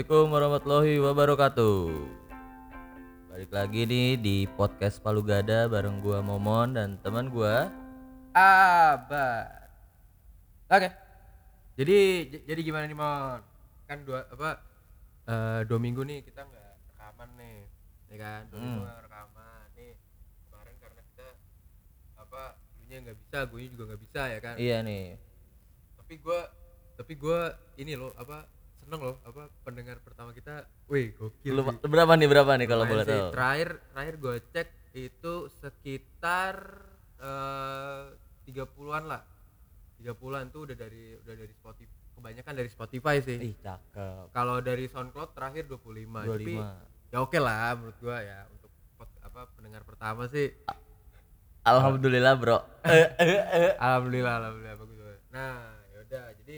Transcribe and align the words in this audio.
Assalamualaikum 0.00 0.32
warahmatullahi 0.32 0.96
wabarakatuh. 0.96 1.80
Balik 3.28 3.52
lagi 3.52 3.84
nih 3.84 4.08
di 4.16 4.36
podcast 4.48 4.96
Palu 4.96 5.20
Gada 5.20 5.68
bareng 5.68 6.00
gua 6.00 6.24
Momon 6.24 6.72
dan 6.72 6.96
teman 7.04 7.28
gua. 7.28 7.68
Abad. 8.32 9.68
Oke. 10.72 10.88
Jadi 11.76 11.98
j- 12.32 12.44
jadi 12.48 12.60
gimana 12.64 12.88
nih 12.88 12.96
Mon? 12.96 13.44
Kan 13.84 14.00
dua 14.08 14.24
apa? 14.24 14.64
eh, 15.28 15.60
dua 15.68 15.76
minggu 15.76 16.00
nih 16.00 16.24
kita 16.24 16.48
nggak 16.48 16.68
rekaman 16.96 17.28
nih, 17.36 17.58
ya 18.08 18.16
kan? 18.16 18.40
Dua 18.48 18.56
minggu 18.56 18.72
Hmm. 18.80 18.84
nggak 18.88 19.00
rekaman 19.04 19.64
nih. 19.76 19.92
Kemarin 20.48 20.74
karena 20.80 21.00
kita 21.12 21.28
apa? 22.16 22.42
Dulunya 22.72 22.96
nggak 23.04 23.18
bisa, 23.20 23.38
gue 23.44 23.60
juga 23.68 23.84
nggak 23.92 24.00
bisa 24.00 24.22
ya 24.32 24.38
kan? 24.40 24.54
Iya 24.56 24.80
nih. 24.80 25.20
Tapi 26.00 26.14
gua 26.24 26.40
tapi 26.96 27.12
gua 27.20 27.52
ini 27.76 28.00
loh 28.00 28.16
apa? 28.16 28.48
Seneng 28.90 29.06
loh 29.06 29.22
apa 29.22 29.46
pendengar 29.62 30.02
pertama 30.02 30.34
kita. 30.34 30.66
Wih 30.90 31.14
gokil. 31.14 31.54
Lu, 31.54 31.62
sih. 31.62 31.78
berapa 31.86 32.10
nih 32.18 32.26
berapa 32.26 32.58
nih 32.58 32.66
kalau 32.66 32.90
boleh 32.90 33.06
tahu? 33.06 33.30
Terakhir 33.30 33.68
terakhir 33.94 34.14
gue 34.18 34.36
cek 34.50 34.68
itu 34.98 35.34
sekitar 35.62 36.54
eh 37.22 38.02
30-an 38.50 39.04
lah. 39.06 39.22
30-an 40.02 40.50
tuh 40.50 40.66
udah 40.66 40.74
dari 40.74 41.14
udah 41.22 41.34
dari 41.38 41.54
Spotify. 41.54 41.94
Kebanyakan 42.18 42.52
dari 42.58 42.66
Spotify 42.66 43.16
sih. 43.22 43.38
Ih, 43.38 43.54
cakep. 43.62 44.34
Kalau 44.34 44.58
dari 44.58 44.90
SoundCloud 44.90 45.38
terakhir 45.38 45.70
25. 45.70 46.26
Tapi 46.26 46.54
25. 46.58 47.14
ya 47.14 47.18
oke 47.22 47.38
lah 47.38 47.78
menurut 47.78 47.98
gua 48.02 48.18
ya 48.26 48.42
untuk 48.50 48.74
pod- 48.98 49.20
apa 49.22 49.54
pendengar 49.54 49.86
pertama 49.86 50.26
sih. 50.26 50.50
Alhamdulillah, 51.62 52.34
Bro. 52.34 52.58
alhamdulillah 53.86 54.34
alhamdulillah 54.34 54.76
bagus. 54.82 54.98
banget. 54.98 55.22
Nah, 55.30 55.78
yaudah 55.94 56.24
jadi 56.42 56.56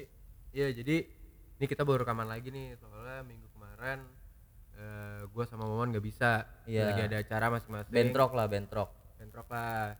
iya 0.57 0.73
jadi 0.73 1.21
ini 1.63 1.71
kita 1.71 1.87
baru 1.87 2.03
rekaman 2.03 2.27
lagi 2.27 2.51
nih 2.51 2.75
soalnya 2.75 3.23
minggu 3.23 3.47
kemarin 3.49 4.03
eh 4.75 5.23
gua 5.31 5.47
sama 5.47 5.63
Momon 5.63 5.95
nggak 5.95 6.03
bisa 6.03 6.43
Iya. 6.65 6.91
lagi 6.91 7.03
ada 7.05 7.17
acara 7.19 7.47
masing-masing 7.49 7.95
bentrok 7.95 8.35
lah, 8.35 8.51
bentrok. 8.51 8.91
bentrok 9.15 9.47
lah 9.47 9.95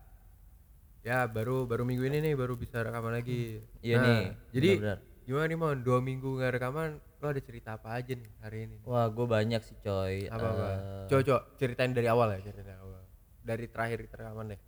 ya 0.99 1.23
baru 1.25 1.63
baru 1.63 1.83
minggu 1.83 2.03
ini 2.03 2.19
nih 2.21 2.33
baru 2.33 2.55
bisa 2.55 2.79
rekaman 2.79 3.15
lagi 3.15 3.63
Iya 3.79 3.95
Nah, 3.95 4.03
nih. 4.03 4.23
jadi 4.51 4.69
benar-benar. 4.75 4.99
gimana 5.23 5.45
nih 5.45 5.57
mon 5.57 5.77
dua 5.79 5.99
minggu 5.99 6.29
nggak 6.33 6.51
rekaman 6.53 6.89
lo 6.99 7.25
ada 7.25 7.39
cerita 7.39 7.69
apa 7.73 7.95
aja 7.95 8.11
nih 8.11 8.31
hari 8.37 8.59
ini 8.65 8.77
Wah, 8.83 9.07
gue 9.07 9.23
banyak 9.25 9.61
sih, 9.61 9.79
coy. 9.79 10.27
apa 10.27 10.43
apa 10.45 10.67
Eh, 10.67 11.05
coba 11.07 11.21
coba 11.23 11.39
ceritain 11.55 11.91
dari 11.91 12.07
awal 12.07 12.27
ya 12.29 12.39
ceritain 12.41 12.59
dari 12.65 12.75
awal 12.77 13.01
dari 13.39 13.65
terakhir 13.65 14.03
kita 14.03 14.15
rekaman 14.17 14.45
deh 14.49 14.59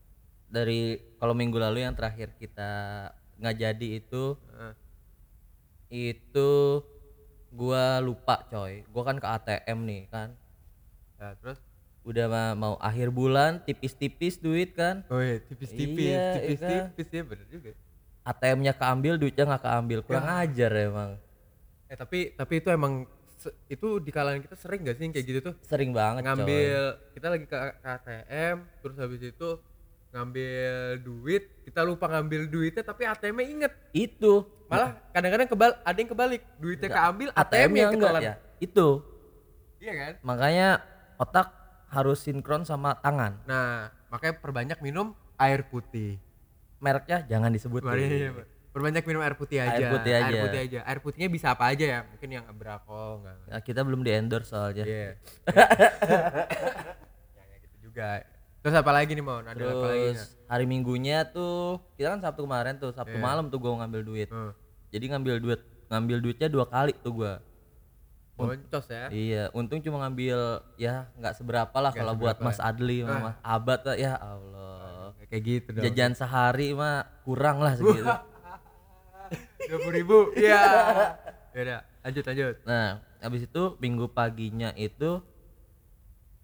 dari 0.45 0.79
kalau 1.17 1.33
minggu 1.33 1.57
lalu 1.57 1.83
yang 1.83 1.91
terakhir 1.91 2.31
kita 2.33 2.71
nggak 3.35 3.55
jadi 3.57 3.87
itu 3.97 4.39
Heeh. 4.49 4.73
Itu 5.95 6.51
gua 7.49 7.99
lupa 7.99 8.43
coy. 8.45 8.83
Gua 8.89 9.03
kan 9.03 9.17
ke 9.17 9.27
ATM 9.27 9.79
nih 9.83 10.01
kan. 10.07 10.29
Nah, 11.15 11.31
terus? 11.39 11.59
Udah 12.03 12.27
ma- 12.27 12.53
mau 12.53 12.73
akhir 12.77 13.09
bulan 13.09 13.63
tipis-tipis 13.63 14.37
duit 14.37 14.75
kan. 14.75 15.01
Oh 15.07 15.17
iya 15.17 15.39
tipis-tipis 15.39 16.11
Iya, 16.11 16.21
iya 16.21 16.33
tipis-tipis. 16.37 17.07
ya 17.09 17.23
bener 17.23 17.47
juga. 17.47 17.71
ATM-nya 18.25 18.73
keambil 18.73 19.13
duitnya 19.15 19.43
nggak 19.45 19.63
keambil. 19.63 19.99
Kurang 20.03 20.25
Ya. 20.25 20.43
ajar 20.43 20.71
emang. 20.75 21.11
Eh 21.85 21.95
tapi 21.95 22.19
tapi 22.31 22.53
itu 22.59 22.69
emang 22.69 23.05
itu 23.69 23.87
di 24.01 24.09
kalangan 24.09 24.41
kita 24.41 24.57
sering 24.57 24.81
gak 24.81 24.97
sih 24.97 25.05
yang 25.05 25.13
kayak 25.13 25.27
gitu 25.27 25.39
tuh? 25.39 25.53
Sering 25.61 25.93
banget 25.93 26.21
coy. 26.21 26.33
ngambil 26.33 26.81
kita 27.13 27.27
lagi 27.29 27.45
ke, 27.45 27.53
ke 27.53 27.87
ATM 27.87 28.55
terus 28.81 28.97
habis 28.97 29.21
itu 29.21 29.49
ngambil 30.15 31.03
duit 31.03 31.43
kita 31.67 31.83
lupa 31.83 32.07
ngambil 32.07 32.47
duitnya 32.47 32.83
tapi 32.87 33.03
ATM-nya 33.03 33.45
inget. 33.51 33.73
Itu. 33.91 34.47
Malah 34.71 34.95
kadang-kadang 35.11 35.47
kebal 35.51 35.71
ada 35.83 35.97
yang 35.99 36.09
kebalik. 36.15 36.41
Duitnya 36.55 36.89
keambil 36.89 37.29
ATM 37.35 37.43
ATM-nya 37.43 37.81
yang 37.83 37.91
enggak 37.91 38.11
ketelan 38.15 38.23
ya. 38.23 38.35
Itu. 38.63 38.87
Iya 39.83 39.93
kan? 39.99 40.13
Makanya 40.23 40.67
otak 41.19 41.47
harus 41.91 42.23
sinkron 42.23 42.63
sama 42.63 42.95
tangan. 43.03 43.43
Nah 43.43 43.91
makanya 44.07 44.39
perbanyak 44.39 44.79
minum 44.79 45.11
air 45.35 45.67
putih. 45.67 46.15
Mereknya 46.79 47.27
jangan 47.27 47.51
disebut 47.51 47.83
iya, 47.91 48.31
Pak. 48.31 48.45
perbanyak 48.71 49.03
minum 49.03 49.19
air 49.19 49.35
putih 49.35 49.59
aja. 49.59 49.75
Air 49.75 49.91
putih 49.91 50.13
aja. 50.15 50.27
air 50.31 50.43
putih 50.47 50.59
aja. 50.63 50.79
Air 50.87 50.99
putihnya 51.03 51.29
bisa 51.31 51.47
apa 51.51 51.75
aja 51.75 51.85
ya? 51.85 51.99
Mungkin 52.07 52.29
yang 52.31 52.45
Abrako 52.47 53.19
enggak 53.19 53.35
Nah, 53.51 53.61
kita 53.63 53.79
belum 53.83 53.99
di 53.99 54.11
endorse 54.15 54.47
soalnya. 54.47 54.87
Iya. 54.87 55.11
Ya 57.35 57.43
kayak 57.43 57.59
gitu 57.67 57.77
juga 57.91 58.34
terus 58.65 58.73
apa 58.73 58.89
lagi 58.89 59.13
nih 59.13 59.21
mau 59.21 59.37
ada 59.37 59.53
apa 59.53 59.85
lagi 59.85 60.09
terus 60.09 60.33
hari 60.45 60.65
minggunya 60.65 61.21
tuh 61.23 61.77
kita 61.93 62.09
kan 62.09 62.19
sabtu 62.19 62.41
kemarin 62.41 62.75
tuh 62.75 62.89
sabtu 62.89 63.13
Iya. 63.13 63.21
malam 63.21 63.45
tuh 63.47 63.61
gua 63.61 63.77
ngambil 63.77 64.01
duit. 64.01 64.27
Hmm. 64.27 64.57
jadi 64.89 65.05
ngambil 65.13 65.35
duit 65.37 65.61
ngambil 65.85 66.17
duitnya 66.19 66.49
dua 66.49 66.65
kali 66.65 66.97
tuh 66.97 67.13
gua. 67.13 67.33
Boncos 68.35 68.89
ya? 68.89 69.07
Iya 69.07 69.43
untung 69.51 69.79
cuma 69.79 70.01
ngambil 70.01 70.37
ya 70.75 71.07
nggak 71.15 71.33
seberapa 71.35 71.77
lah 71.77 71.93
kalau 71.93 72.17
buat 72.17 72.35
Mas 72.37 72.57
Adli 72.57 72.99
sama 72.99 73.13
Ah. 73.13 73.21
Mas 73.21 73.37
Abad 73.39 73.79
lah, 73.85 73.95
ya 73.95 74.13
Allah. 74.17 75.13
Kayak 75.25 75.43
gitu 75.45 75.67
dong. 75.71 75.83
Jajan 75.85 76.11
sehari 76.11 76.73
mah 76.73 77.05
kurang 77.21 77.61
lah 77.61 77.77
segitu. 77.77 78.01
Dua 79.65 79.77
puluh 79.79 79.95
ribu 79.95 80.17
iya. 80.35 80.61
Ya 81.55 81.59
udah 81.61 81.79
lanjut 82.01 82.23
lanjut. 82.25 82.55
Nah 82.65 82.87
habis 83.21 83.41
itu 83.45 83.63
minggu 83.79 84.11
paginya 84.11 84.75
itu 84.75 85.23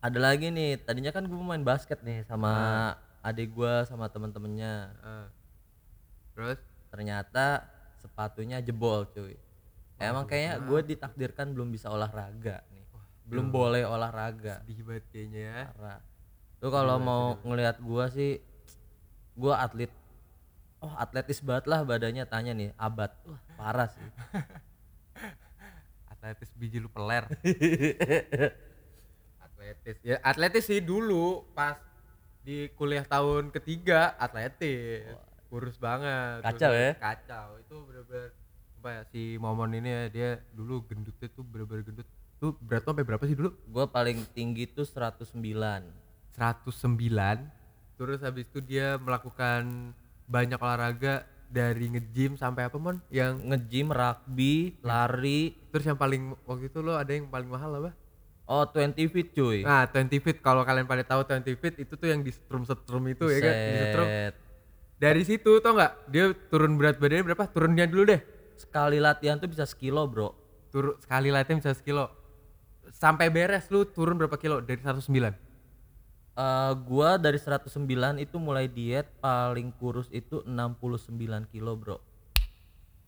ada 0.02 0.18
lagi 0.18 0.50
nih 0.50 0.82
tadinya 0.82 1.14
kan 1.14 1.30
gue 1.30 1.38
main 1.38 1.62
basket 1.62 2.02
nih 2.02 2.26
sama 2.26 2.52
adik 3.22 3.54
gua 3.54 3.86
sama 3.86 4.10
temen-temennya. 4.10 4.74
Ah. 5.06 5.28
terus? 6.34 6.58
Ternyata 6.90 7.70
sepatunya 8.02 8.58
jebol 8.66 9.06
cuy. 9.14 9.38
Emang 10.02 10.26
kayaknya 10.26 10.58
gue 10.66 10.80
ditakdirkan 10.98 11.54
belum 11.54 11.70
bisa 11.70 11.94
olahraga 11.94 12.66
nih. 12.74 12.86
Belum 13.30 13.54
boleh 13.54 13.86
olahraga. 13.86 14.66
Sedih 14.66 14.82
banget 14.82 15.06
kayaknya 15.14 15.42
ya. 15.46 15.62
Parah. 15.78 16.02
Lu 16.62 16.68
kalau 16.74 16.98
mau 16.98 17.38
ngelihat 17.46 17.78
gua 17.78 18.10
sih 18.10 18.42
gua 19.38 19.62
atlet. 19.62 19.94
Oh 20.82 20.90
atletis 20.98 21.46
banget 21.46 21.70
lah 21.70 21.86
badannya 21.86 22.26
tanya 22.26 22.58
nih 22.58 22.74
abad. 22.74 23.14
Wah. 23.30 23.42
parah 23.54 23.90
sih. 23.94 24.02
Atletis 26.12 26.54
biji 26.54 26.78
lu 26.78 26.86
peler 26.86 27.26
atletis. 29.62 29.98
Ya 30.02 30.18
atletis 30.26 30.66
sih 30.66 30.82
dulu 30.82 31.46
pas 31.54 31.78
di 32.42 32.68
kuliah 32.74 33.06
tahun 33.06 33.54
ketiga 33.54 34.18
atletis. 34.18 35.06
Kurus 35.48 35.78
banget. 35.78 36.42
Kacau 36.42 36.72
ya? 36.74 36.92
kacau. 36.98 37.48
Itu 37.62 37.76
bener-bener 37.86 38.34
apa 38.82 38.90
ya 38.90 39.02
si 39.14 39.38
momon 39.38 39.78
ini 39.78 39.90
ya 39.94 40.04
dia 40.10 40.30
dulu 40.58 40.82
gendutnya 40.90 41.30
tuh 41.30 41.46
bener-bener 41.46 41.86
gendut. 41.86 42.08
Tuh 42.42 42.58
berat 42.58 42.82
sampai 42.82 43.06
berapa 43.06 43.22
sih 43.30 43.38
dulu? 43.38 43.54
Gua 43.70 43.86
paling 43.86 44.26
tinggi 44.34 44.66
tuh 44.66 44.82
109 44.90 45.38
109 45.38 46.74
terus 48.02 48.18
habis 48.26 48.50
itu 48.50 48.58
dia 48.66 48.98
melakukan 48.98 49.94
banyak 50.26 50.58
olahraga 50.58 51.22
dari 51.52 51.92
nge-gym 51.92 52.34
sampai 52.40 52.66
apa 52.66 52.82
mon? 52.82 52.98
Yang 53.14 53.46
nge-gym 53.46 53.94
rugby 53.94 54.80
lari. 54.82 55.54
Terus 55.70 55.86
yang 55.86 56.00
paling 56.00 56.34
waktu 56.50 56.74
itu 56.74 56.82
lo 56.82 56.98
ada 56.98 57.14
yang 57.14 57.30
paling 57.30 57.52
mahal 57.52 57.78
apa 57.78 58.01
oh 58.52 58.68
20 58.68 59.00
feet 59.08 59.32
cuy. 59.32 59.64
Nah 59.64 59.88
20 59.88 60.20
feet 60.20 60.38
kalau 60.44 60.68
kalian 60.68 60.84
pada 60.84 61.08
tahu 61.08 61.24
20 61.24 61.56
feet 61.56 61.76
itu 61.80 61.94
tuh 61.96 62.08
yang 62.12 62.20
di 62.20 62.36
strum 62.36 62.68
setrum 62.68 63.08
itu 63.08 63.32
ya 63.32 63.40
kan? 63.40 63.54
Di 63.56 63.76
setrum 63.80 64.08
dari 65.02 65.24
situ 65.24 65.52
tau 65.64 65.74
nggak? 65.74 65.94
Dia 66.12 66.36
turun 66.52 66.76
berat 66.76 67.00
badannya 67.00 67.32
berapa? 67.32 67.48
Turunnya 67.50 67.88
dulu 67.88 68.12
deh. 68.12 68.22
Sekali 68.60 69.00
latihan 69.00 69.40
tuh 69.40 69.50
bisa 69.50 69.64
sekilo 69.64 70.06
bro. 70.06 70.36
Turun 70.70 71.00
sekali 71.00 71.32
latihan 71.32 71.58
bisa 71.64 71.74
sekilo. 71.74 72.12
Sampai 72.92 73.32
beres 73.32 73.72
lu 73.72 73.88
turun 73.88 74.20
berapa 74.20 74.36
kilo? 74.36 74.60
Dari 74.62 74.78
109 74.78 75.50
Eh, 76.32 76.74
gua 76.88 77.20
dari 77.20 77.36
109 77.36 78.16
itu 78.24 78.40
mulai 78.40 78.72
diet 78.72 79.04
paling 79.20 79.76
kurus 79.76 80.08
itu 80.16 80.40
69 80.48 81.44
kilo 81.52 81.76
bro. 81.76 82.00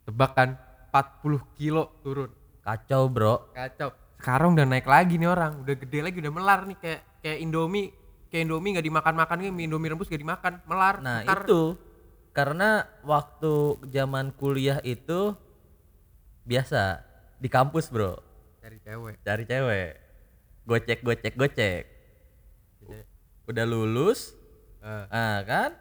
Tebak 0.03 0.31
kan? 0.35 0.49
40 0.91 1.39
kilo 1.55 1.89
turun. 2.03 2.29
Kacau 2.61 3.07
bro. 3.07 3.47
Kacau 3.55 3.95
sekarang 4.23 4.55
udah 4.55 4.63
naik 4.63 4.87
lagi 4.87 5.19
nih 5.19 5.27
orang 5.27 5.67
udah 5.67 5.75
gede 5.75 5.99
lagi 5.99 6.17
udah 6.23 6.31
melar 6.31 6.63
nih 6.63 6.79
kayak 6.79 7.01
kayak 7.19 7.37
indomie 7.43 7.91
kayak 8.31 8.47
indomie 8.47 8.71
nggak 8.71 8.87
dimakan 8.87 9.15
makan 9.19 9.35
nih 9.43 9.67
indomie 9.67 9.91
rebus 9.91 10.07
gak 10.07 10.23
dimakan 10.23 10.63
melar 10.63 11.03
Nah 11.03 11.27
Ntar- 11.27 11.43
itu. 11.43 11.75
Karena 12.31 12.87
waktu 13.03 13.83
zaman 13.91 14.31
kuliah 14.33 14.79
itu 14.81 15.35
biasa 16.47 17.03
di 17.37 17.51
kampus 17.51 17.91
bro. 17.91 18.17
Cari 18.63 18.79
cewek. 18.79 19.21
Cari 19.21 19.43
cewek. 19.43 19.91
Gocek 20.63 20.99
gocek 21.03 21.33
gocek. 21.35 21.83
Udah 23.43 23.65
lulus 23.67 24.31
eh, 24.79 25.05
ah 25.11 25.43
kan 25.43 25.75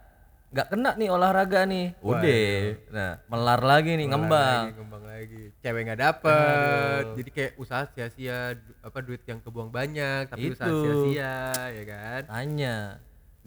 nggak 0.53 0.69
kena 0.69 0.91
nih 1.01 1.09
olahraga 1.09 1.65
nih. 1.65 1.97
Udah. 2.05 2.61
Nah 2.93 3.11
melar 3.25 3.61
lagi 3.65 3.97
nih 3.97 4.05
melar 4.05 4.13
ngembang. 4.21 4.63
lagi, 4.69 4.77
ngembang 4.77 5.05
lagi. 5.09 5.43
Cewek 5.65 5.81
nggak 5.89 6.01
dapet. 6.05 7.03
Jadi 7.17 7.31
kayak 7.33 7.53
usaha 7.57 7.83
sia-sia 7.89 8.39
apa 8.85 8.99
duit 9.01 9.25
yang 9.25 9.41
kebuang 9.41 9.73
banyak 9.73 10.29
tapi 10.29 10.53
usaha 10.53 10.69
Itu. 10.69 10.81
sia-sia 10.85 11.37
ya 11.73 11.85
kan? 11.89 12.21
Tanya 12.29 12.77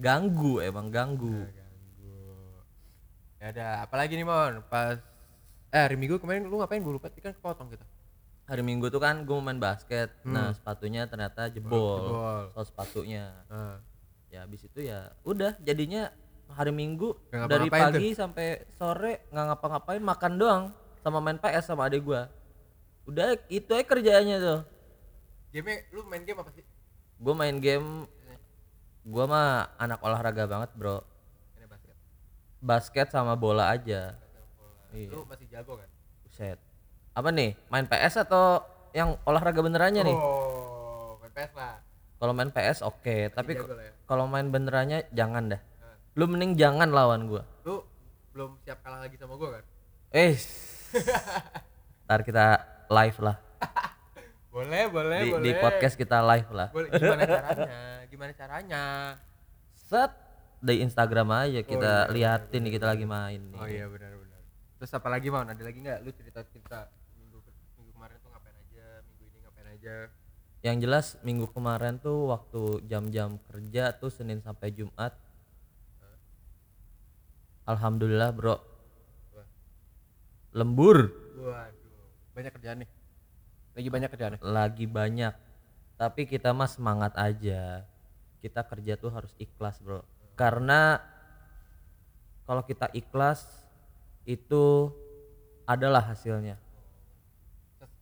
ganggu 0.01 0.65
emang 0.65 0.89
ganggu. 0.89 1.45
Ganggu. 1.45 2.17
Ya 3.37 3.45
ada 3.53 3.67
apalagi 3.85 4.17
nih 4.17 4.25
mon? 4.25 4.65
Pas 4.65 4.97
eh 5.69 5.81
hari 5.85 6.01
minggu 6.01 6.17
kemarin 6.17 6.49
lu 6.49 6.57
ngapain? 6.57 6.81
Gue 6.81 6.97
lupa 6.97 7.13
kan 7.13 7.37
kepotong 7.37 7.69
kita. 7.69 7.85
Hari 8.45 8.61
Minggu 8.61 8.93
tuh 8.93 9.01
kan 9.01 9.25
gue 9.25 9.37
main 9.41 9.57
basket. 9.57 10.13
Nah, 10.21 10.53
sepatunya 10.53 11.09
ternyata 11.09 11.49
jebol. 11.49 11.73
jebol. 11.73 12.41
Soal 12.53 12.65
sepatunya. 12.69 13.33
Ah. 13.49 13.81
Ya 14.29 14.45
habis 14.45 14.61
itu 14.61 14.85
ya 14.85 15.09
udah 15.25 15.57
jadinya 15.65 16.13
hari 16.51 16.71
Minggu 16.71 17.17
Nggak 17.29 17.47
dari 17.49 17.67
pagi 17.67 18.07
sampai 18.13 18.47
sore 18.77 19.25
nggak 19.33 19.45
ngapa-ngapain 19.53 20.03
makan 20.03 20.33
doang 20.37 20.63
sama 21.01 21.21
main 21.21 21.37
PS 21.37 21.69
sama 21.69 21.85
adik 21.85 22.01
gua. 22.01 22.25
Udah 23.05 23.37
itu 23.47 23.69
aja 23.69 23.85
kerjaannya 23.85 24.37
tuh. 24.41 24.59
game 25.53 25.85
lu 25.93 26.01
main 26.03 26.25
game 26.25 26.41
apa 26.41 26.51
sih 26.51 26.65
Gue 27.15 27.31
main 27.31 27.55
game 27.57 28.09
gua 29.05 29.23
mah 29.23 29.47
anak 29.77 30.01
olahraga 30.01 30.49
banget, 30.49 30.73
Bro. 30.73 31.05
ini 31.55 31.65
basket 31.69 31.95
Basket 32.59 33.07
sama 33.13 33.37
bola 33.37 33.69
aja. 33.69 34.17
Iya. 34.91 35.11
lu 35.13 35.23
masih 35.29 35.45
jago 35.47 35.77
kan 35.77 35.89
Buset. 36.25 36.57
Apa 37.13 37.29
nih? 37.29 37.53
Main 37.69 37.85
PS 37.85 38.25
atau 38.25 38.63
yang 38.91 39.15
olahraga 39.23 39.61
benerannya 39.61 40.01
nih? 40.03 40.17
oh 40.17 41.19
main 41.21 41.31
PS 41.31 41.51
lah 41.53 41.79
Kalau 42.15 42.31
main 42.33 42.49
PS 42.49 42.79
oke, 42.81 43.29
tapi 43.29 43.53
jago 43.53 43.75
lah 43.75 43.85
ya. 43.85 43.93
kalau 44.07 44.25
main 44.25 44.47
benerannya 44.49 45.05
jangan 45.13 45.53
dah. 45.53 45.61
Lu 46.15 46.25
mending 46.25 46.55
jangan 46.55 46.89
lawan 46.89 47.27
gua. 47.27 47.43
lu 47.63 47.83
belum 48.31 48.59
siap 48.61 48.79
kalah 48.79 48.99
lagi 48.99 49.15
sama 49.15 49.35
gua 49.35 49.59
kan 49.59 49.63
Eh. 50.11 50.35
Ntar 52.05 52.21
kita 52.21 52.45
live 52.87 53.19
lah. 53.19 53.37
boleh 54.55 54.87
boleh 54.87 55.19
Di, 55.19 55.29
boleh 55.31 55.43
di 55.43 55.51
podcast 55.59 55.95
kita 55.95 56.23
live 56.23 56.47
lah. 56.49 56.71
boleh 56.71 56.87
gimana 56.89 57.23
caranya 57.27 57.79
gimana 58.07 58.31
caranya 58.31 58.83
Set 59.75 60.11
di 60.63 60.79
Instagram 60.79 61.27
aja 61.35 61.59
kita 61.59 62.07
iya, 62.07 62.39
liatin 62.39 62.63
nih 62.63 62.73
kita 62.73 62.87
lagi 62.87 63.03
main 63.03 63.41
nih. 63.51 63.59
oh 63.59 63.67
iya 63.67 63.85
benar 63.85 64.15
benar 64.15 64.39
terus 64.79 64.91
apa 64.95 65.11
lagi 65.11 65.27
mau 65.27 65.43
ada 65.43 65.51
lagi 65.51 65.75
nggak 65.75 65.99
lu 66.01 66.11
cerita 66.15 66.39
cerita 66.47 66.87
minggu 67.13 67.43
minggu 67.75 67.91
kemarin 67.91 68.15
tuh 68.17 68.29
ngapain 68.31 68.55
aja 68.55 68.87
minggu 69.03 69.23
ini 69.27 69.37
ngapain 69.43 69.67
aja 69.75 69.95
Yang 70.63 70.77
jelas 70.81 71.05
minggu 71.21 71.45
kemarin 71.51 71.99
tuh 71.99 72.31
waktu 72.31 72.61
jam-jam 72.87 73.35
kerja 73.45 73.91
tuh 73.93 74.09
Senin 74.09 74.39
sampai 74.39 74.71
Jumat. 74.71 75.13
Alhamdulillah, 77.65 78.29
Bro. 78.33 78.57
Lembur. 80.55 81.11
waduh 81.35 81.85
banyak 82.31 82.51
kerjaan 82.55 82.77
nih. 82.83 82.89
Lagi 83.75 83.89
banyak 83.91 84.09
kerjaan 84.11 84.31
nih. 84.35 84.41
Lagi 84.43 84.85
banyak. 84.87 85.33
Tapi 85.95 86.21
kita 86.27 86.51
mah 86.51 86.67
semangat 86.67 87.15
aja. 87.15 87.83
Kita 88.39 88.63
kerja 88.63 88.99
tuh 88.99 89.11
harus 89.11 89.31
ikhlas 89.39 89.79
bro. 89.83 90.03
Karena 90.35 90.99
kalau 92.43 92.63
kita 92.63 92.91
ikhlas 92.91 93.47
itu 94.27 94.91
adalah 95.63 96.03
hasilnya. 96.03 96.59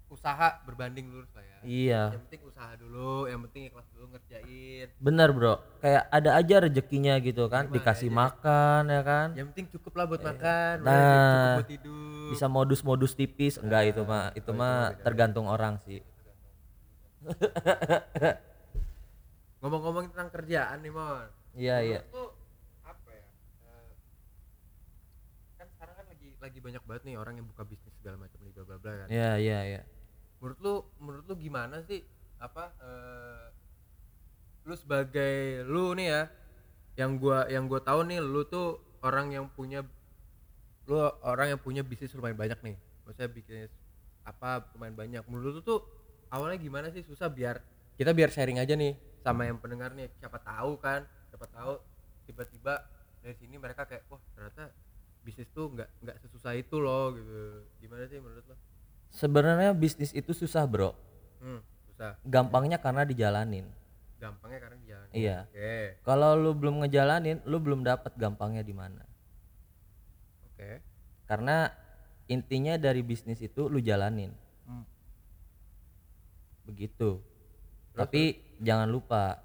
Usaha 0.09 0.61
berbanding 0.65 1.09
lurus 1.09 1.33
lah 1.33 1.41
ya 1.41 1.52
iya. 1.65 2.03
Yang 2.13 2.23
penting 2.27 2.41
usaha 2.45 2.73
dulu 2.75 3.25
yang 3.25 3.41
penting 3.47 3.61
ikhlas 3.71 3.87
dulu 3.95 4.05
ngerjain. 4.13 4.87
Bener 4.99 5.29
bro. 5.31 5.55
Kayak 5.79 6.03
ada 6.11 6.29
aja 6.35 6.55
rezekinya 6.63 7.13
gitu 7.19 7.43
kan 7.47 7.67
Gimana 7.67 7.75
dikasih 7.79 8.09
aja. 8.11 8.17
makan 8.19 8.81
ya 8.87 9.01
kan? 9.01 9.27
Yang 9.35 9.47
penting 9.53 9.67
cukup 9.77 9.91
lah 9.97 10.05
buat 10.07 10.21
makan 10.21 10.73
Nah. 10.83 10.93
cukup 10.93 11.57
buat 11.59 11.69
tidur. 11.71 12.29
bisa 12.33 12.45
modus-modus 12.47 13.11
tipis. 13.13 13.55
Enggak 13.57 13.95
itu 13.95 14.01
mah 14.03 14.31
itu 14.33 14.51
oh, 14.51 14.55
mah 14.55 14.93
tergantung 15.01 15.47
orang 15.47 15.79
sih. 15.83 15.99
Ngomong-ngomong 19.63 20.11
tentang 20.11 20.29
kerjaan 20.29 20.83
nih 20.83 20.91
mon. 20.91 21.27
Iya 21.55 21.77
iya. 21.79 21.99
Apa 22.83 23.09
ya? 23.09 23.23
Eh, 23.63 23.91
kan 25.55 25.67
sekarang 25.71 25.95
kan 25.95 26.05
lagi 26.11 26.27
lagi 26.41 26.59
banyak 26.59 26.83
banget 26.83 27.03
nih 27.07 27.15
orang 27.15 27.39
yang 27.39 27.47
buka 27.47 27.63
bisnis 27.63 27.95
segala 27.95 28.19
macam 28.19 28.39
nih 28.43 28.51
bla 28.51 28.63
bla 28.67 28.77
bla 28.81 28.91
kan? 29.03 29.07
Iya 29.07 29.31
iya 29.39 29.59
iya 29.63 29.81
menurut 30.43 30.59
lu 30.59 30.75
menurut 30.99 31.25
lu 31.31 31.35
gimana 31.39 31.79
sih? 31.87 32.03
Apa 32.35 32.75
eh, 32.83 33.45
lu 34.67 34.75
sebagai 34.75 35.63
lu 35.63 35.95
nih 35.95 36.07
ya 36.11 36.21
yang 36.99 37.15
gua 37.15 37.47
yang 37.47 37.71
gua 37.71 37.79
tahu 37.79 38.03
nih 38.03 38.19
lu 38.19 38.43
tuh 38.43 38.99
orang 38.99 39.31
yang 39.31 39.47
punya 39.47 39.87
lu 40.83 40.99
orang 41.23 41.55
yang 41.55 41.61
punya 41.63 41.79
bisnis 41.79 42.11
lumayan 42.11 42.35
banyak 42.35 42.59
nih. 42.59 42.75
Maksudnya 43.07 43.31
bisnis 43.31 43.71
apa 44.27 44.67
lumayan 44.75 44.99
banyak. 44.99 45.23
Menurut 45.31 45.51
lu 45.55 45.61
tuh 45.63 45.79
awalnya 46.27 46.59
gimana 46.59 46.91
sih? 46.91 47.07
Susah 47.07 47.31
biar 47.31 47.63
kita 47.95 48.11
biar 48.11 48.27
sharing 48.27 48.59
aja 48.59 48.75
nih 48.75 48.99
sama 49.23 49.47
yang 49.47 49.63
pendengar 49.63 49.95
nih. 49.95 50.11
Siapa 50.19 50.43
tahu 50.43 50.75
kan 50.83 51.07
siapa 51.31 51.47
tahu 51.47 51.79
tiba-tiba 52.27 52.83
dari 53.23 53.35
sini 53.39 53.55
mereka 53.55 53.87
kayak 53.87 54.03
wah 54.11 54.19
ternyata 54.35 54.75
bisnis 55.23 55.47
tuh 55.55 55.71
nggak 55.71 55.87
nggak 56.03 56.17
sesusah 56.19 56.51
itu 56.59 56.83
loh 56.83 57.15
gitu. 57.15 57.63
Gimana 57.79 58.03
sih 58.11 58.19
menurut 58.19 58.43
lo 58.51 58.72
sebenarnya 59.13 59.77
bisnis 59.77 60.09
itu 60.11 60.33
susah 60.33 60.65
bro 60.65 60.97
hmm, 61.39 61.61
susah 61.93 62.17
gampangnya 62.25 62.81
karena 62.81 63.05
dijalanin 63.05 63.69
gampangnya 64.23 64.59
karena 64.63 64.77
di 64.79 64.87
jalan 64.87 65.07
iya 65.11 65.37
oke 65.43 65.73
Kalau 66.07 66.31
lu 66.39 66.51
belum 66.55 66.83
ngejalanin, 66.83 67.43
lu 67.43 67.59
belum 67.59 67.83
dapat 67.83 68.15
gampangnya 68.15 68.63
di 68.63 68.71
mana. 68.71 69.03
oke 70.47 70.71
Karena 71.27 71.67
intinya 72.31 72.79
dari 72.79 73.03
bisnis 73.03 73.43
itu 73.43 73.67
lu 73.67 73.83
jalanin. 73.83 74.31
Hmm. 74.63 74.87
Begitu. 76.63 77.19
Tapi 77.91 78.39
jangan 78.63 78.87
lupa 78.87 79.43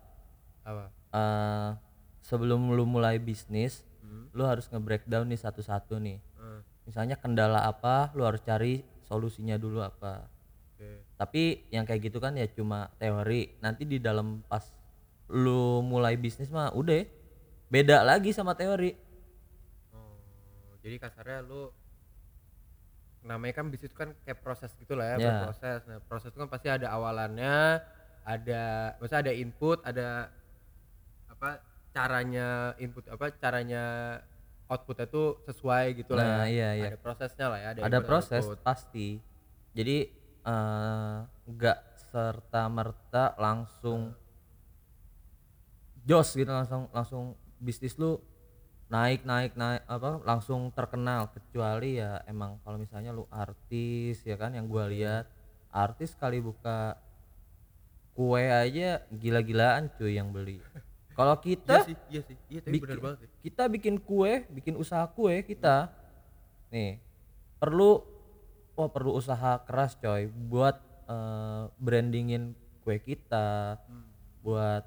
apa 0.62 0.86
eh, 1.10 1.70
sebelum 2.22 2.70
lu 2.70 2.86
mulai 2.86 3.18
bisnis, 3.18 3.82
hmm. 4.06 4.30
lu 4.30 4.46
harus 4.46 4.70
nge-breakdown 4.70 5.26
nih 5.26 5.40
satu-satu 5.42 5.98
nih. 5.98 6.18
hmm, 6.38 6.60
Misalnya 6.86 7.16
kendala 7.18 7.66
apa, 7.66 8.14
lu 8.14 8.22
harus 8.22 8.42
cari 8.46 8.86
solusinya 9.08 9.56
dulu 9.56 9.80
apa. 9.80 10.28
oke 10.76 11.16
Tapi 11.16 11.72
yang 11.72 11.88
kayak 11.88 12.12
gitu 12.12 12.20
kan 12.20 12.36
ya 12.36 12.44
cuma 12.52 12.92
teori. 13.00 13.56
Nanti 13.58 13.88
di 13.88 13.96
dalam 13.98 14.44
pas 14.44 14.62
lu 15.28 15.80
mulai 15.80 16.14
bisnis 16.14 16.48
mah 16.48 16.72
udah 16.72 17.04
beda 17.68 18.00
lagi 18.00 18.32
sama 18.32 18.52
teori. 18.54 18.92
oh 19.92 20.72
jadi 20.80 20.96
kasarnya 20.96 21.44
lu 21.44 21.68
namanya 23.20 23.60
kan 23.60 23.68
bisnis 23.68 23.92
kan 23.92 24.16
kayak 24.24 24.40
proses 24.40 24.72
gitu 24.78 24.96
lah 24.96 25.12
ya 25.12 25.16
Ya. 25.18 25.24
berproses 25.28 25.80
nah 25.84 26.00
proses 26.00 26.32
itu 26.32 26.38
kan 26.40 26.48
pasti 26.48 26.68
ada 26.72 26.88
awalannya 26.96 27.82
ada 28.24 28.94
maksudnya 28.96 29.20
ada 29.28 29.32
input 29.36 29.78
ada 29.84 30.08
apa 31.28 31.60
caranya 31.92 32.72
input 32.80 33.04
apa 33.10 33.36
caranya 33.36 33.84
outputnya 34.68 35.08
tuh 35.08 35.40
sesuai 35.48 35.84
gitu 35.98 36.12
Nah, 36.14 36.44
lah 36.44 36.46
iya, 36.46 36.76
iya. 36.76 36.88
ada 36.92 37.00
prosesnya 37.00 37.46
lah 37.48 37.58
ya 37.58 37.68
ada 37.72 37.98
input, 37.98 38.04
proses 38.04 38.44
output. 38.44 38.60
pasti. 38.62 39.08
Jadi 39.72 39.96
eh, 40.44 41.16
nggak 41.48 41.78
serta 42.12 42.62
merta 42.68 43.32
langsung 43.36 44.12
jos 46.08 46.28
gitu 46.32 46.48
langsung 46.48 46.88
langsung 46.92 47.24
bisnis 47.60 47.96
lu 48.00 48.16
naik 48.88 49.28
naik 49.28 49.52
naik 49.56 49.84
apa 49.84 50.20
langsung 50.24 50.72
terkenal. 50.72 51.28
Kecuali 51.32 52.00
ya 52.00 52.20
emang 52.24 52.60
kalau 52.64 52.76
misalnya 52.80 53.12
lu 53.12 53.28
artis 53.28 54.24
ya 54.24 54.36
kan 54.40 54.56
yang 54.56 54.68
gua 54.68 54.88
lihat 54.88 55.28
artis 55.68 56.16
kali 56.16 56.40
buka 56.40 56.96
kue 58.16 58.40
aja 58.40 59.04
gila-gilaan 59.14 59.92
cuy 59.94 60.16
yang 60.18 60.32
beli 60.32 60.58
kalau 61.18 61.34
iya 61.34 61.42
kita 61.42 61.76
sih 61.82 61.96
iya 62.08 62.20
sih. 62.22 62.36
Iya 62.46 62.60
tapi 62.62 62.78
benar 62.78 62.86
bikin- 62.88 63.02
banget 63.02 63.18
sih. 63.18 63.28
kita 63.42 63.62
bikin 63.66 63.94
kue 63.98 64.32
bikin 64.48 64.74
usaha 64.74 65.02
kue 65.04 65.42
kita 65.42 65.90
nih 66.68 67.02
perlu 67.58 68.06
wah 68.72 68.86
perlu 68.86 69.12
usaha 69.12 69.58
keras 69.60 69.98
coy 69.98 70.30
buat 70.30 70.78
eh, 71.04 71.62
brandingin 71.76 72.54
kue 72.80 72.96
kita 72.96 73.76
Hmm. 73.82 74.06
buat 74.38 74.84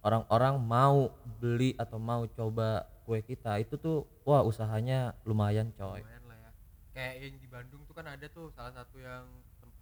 orang-orang 0.00 0.56
mau 0.56 1.10
beli 1.36 1.74
atau 1.76 1.98
mau 1.98 2.24
coba 2.24 2.86
kue 3.02 3.18
kita. 3.20 3.58
Itu 3.58 3.74
tuh 3.76 3.96
wah 4.22 4.40
usahanya 4.40 5.12
lumayan 5.22 5.70
coy. 5.72 6.00
Lumayan 6.00 6.24
lah 6.24 6.38
ya. 6.40 6.50
Kayak 6.90 7.12
yang 7.20 7.36
di 7.36 7.46
Bandung 7.46 7.82
tuh 7.82 7.92
kan 7.92 8.06
ada 8.06 8.26
tuh 8.26 8.48
salah 8.50 8.70
satu 8.70 8.96
yang 8.96 9.26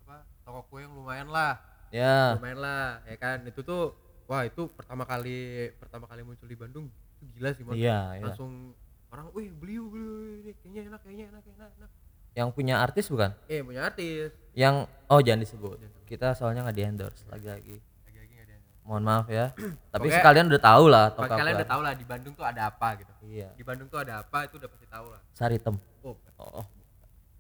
apa 0.05 0.25
toko 0.43 0.61
kue 0.67 0.81
yang 0.81 0.93
lumayan 0.93 1.29
lah. 1.29 1.61
Ya. 1.89 2.37
Lumayan 2.37 2.59
lah 2.59 3.05
ya 3.05 3.17
kan? 3.17 3.45
Itu 3.45 3.61
tuh 3.63 3.93
wah 4.25 4.43
itu 4.45 4.63
pertama 4.73 5.05
kali 5.05 5.71
pertama 5.77 6.05
kali 6.09 6.25
muncul 6.25 6.49
di 6.49 6.57
Bandung 6.57 6.87
itu 7.21 7.25
gila 7.37 7.51
sih 7.57 7.63
Mon. 7.65 7.75
iya 7.77 8.21
iya. 8.21 8.25
Langsung 8.29 8.77
orang 9.09 9.27
wih 9.33 9.49
beli 9.55 9.79
beli 9.79 10.43
ini 10.45 10.53
kayaknya 10.61 10.81
enak 10.93 11.01
kayaknya 11.05 11.25
enak 11.33 11.43
enak 11.57 11.71
enak. 11.81 11.91
Yang 12.35 12.49
punya 12.51 12.75
artis 12.83 13.07
bukan? 13.07 13.31
Eh 13.47 13.63
punya 13.63 13.87
artis. 13.87 14.35
Yang 14.59 14.91
oh 15.07 15.21
jangan 15.23 15.41
disebut. 15.47 15.77
Jangan 15.79 15.93
disebut. 15.95 16.09
kita 16.11 16.29
soalnya 16.35 16.61
nggak 16.67 16.77
di 16.77 16.83
endorse 16.83 17.23
lagi-lagi. 17.31 17.77
Lagi-lagi 17.79 18.33
nggak 18.35 18.49
yang 18.51 18.63
mohon 18.83 19.03
maaf 19.07 19.27
ya. 19.31 19.55
Tapi 19.95 20.11
Pokoknya- 20.11 20.17
sekalian 20.19 20.47
udah 20.51 20.63
tahu 20.63 20.85
lah 20.91 21.05
kalian 21.15 21.55
udah 21.63 21.71
tahu 21.71 21.81
lah 21.81 21.93
di 21.95 22.05
Bandung 22.05 22.35
tuh 22.35 22.45
ada 22.45 22.63
apa 22.69 22.89
gitu. 22.99 23.13
Iya. 23.23 23.49
Di 23.55 23.63
Bandung 23.65 23.89
tuh 23.89 24.03
ada 24.03 24.21
apa 24.21 24.39
itu 24.51 24.55
udah 24.59 24.69
pasti 24.69 24.87
tahu 24.91 25.07
lah. 25.15 25.21
Saritem 25.33 25.77
oh 26.05 26.17
oh, 26.37 26.61
oh. 26.61 26.67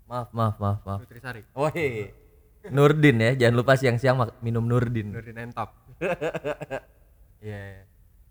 maaf 0.08 0.30
maaf 0.30 0.56
maaf 0.62 0.80
maaf. 0.86 1.00
Nutrisari 1.02 1.42
Woi. 1.52 2.23
Nurdin 2.72 3.16
ya, 3.20 3.30
jangan 3.36 3.54
lupa 3.60 3.76
siang-siang 3.76 4.16
minum 4.40 4.64
Nurdin. 4.64 5.12
Nurdin 5.12 5.36
Entop 5.36 5.74
Iya. 7.44 7.84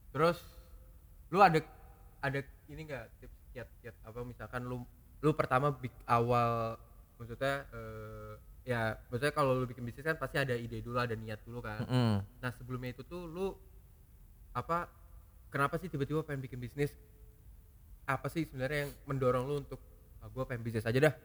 Terus 0.10 0.42
lu 1.30 1.38
ada 1.42 1.62
ada 2.22 2.40
ini 2.70 2.82
enggak 2.88 3.10
tips 3.22 3.38
kiat-kiat 3.54 3.96
apa 4.06 4.20
misalkan 4.26 4.66
lu 4.66 4.82
lu 5.22 5.32
pertama 5.38 5.70
bik 5.74 5.94
awal 6.10 6.78
maksudnya 7.22 7.66
eh, 7.70 8.34
ya 8.66 8.98
maksudnya 9.10 9.34
kalau 9.34 9.54
lu 9.58 9.66
bikin 9.70 9.86
bisnis 9.86 10.06
kan 10.06 10.18
pasti 10.18 10.42
ada 10.42 10.58
ide 10.58 10.82
dulu 10.82 10.98
ada 10.98 11.14
niat 11.14 11.42
dulu 11.46 11.62
kan 11.62 11.86
Mm-mm. 11.86 12.14
nah 12.42 12.52
sebelumnya 12.58 12.98
itu 12.98 13.06
tuh 13.06 13.30
lu 13.30 13.54
apa 14.58 14.90
kenapa 15.54 15.78
sih 15.78 15.90
tiba-tiba 15.90 16.26
pengen 16.26 16.46
bikin 16.46 16.58
bisnis 16.58 16.94
apa 18.10 18.28
sih 18.28 18.50
sebenarnya 18.50 18.90
yang 18.90 18.92
mendorong 19.06 19.44
lu 19.46 19.56
untuk 19.62 19.80
ah, 20.20 20.28
gue 20.28 20.44
pengen 20.50 20.64
bisnis 20.66 20.88
aja 20.88 21.00
dah 21.12 21.16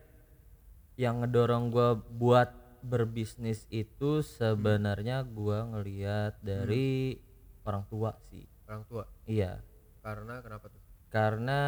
yang 0.99 1.23
ngedorong 1.23 1.71
gua 1.71 1.95
buat 1.95 2.50
berbisnis 2.85 3.67
itu 3.69 4.21
sebenarnya 4.23 5.23
gua 5.27 5.67
ngeliat 5.67 6.39
dari 6.43 7.19
orang 7.67 7.85
tua 7.91 8.17
sih. 8.31 8.45
Orang 8.69 8.83
tua? 8.87 9.05
Iya. 9.25 9.61
Karena 10.03 10.41
kenapa 10.41 10.71
tuh? 10.71 10.81
Karena 11.09 11.61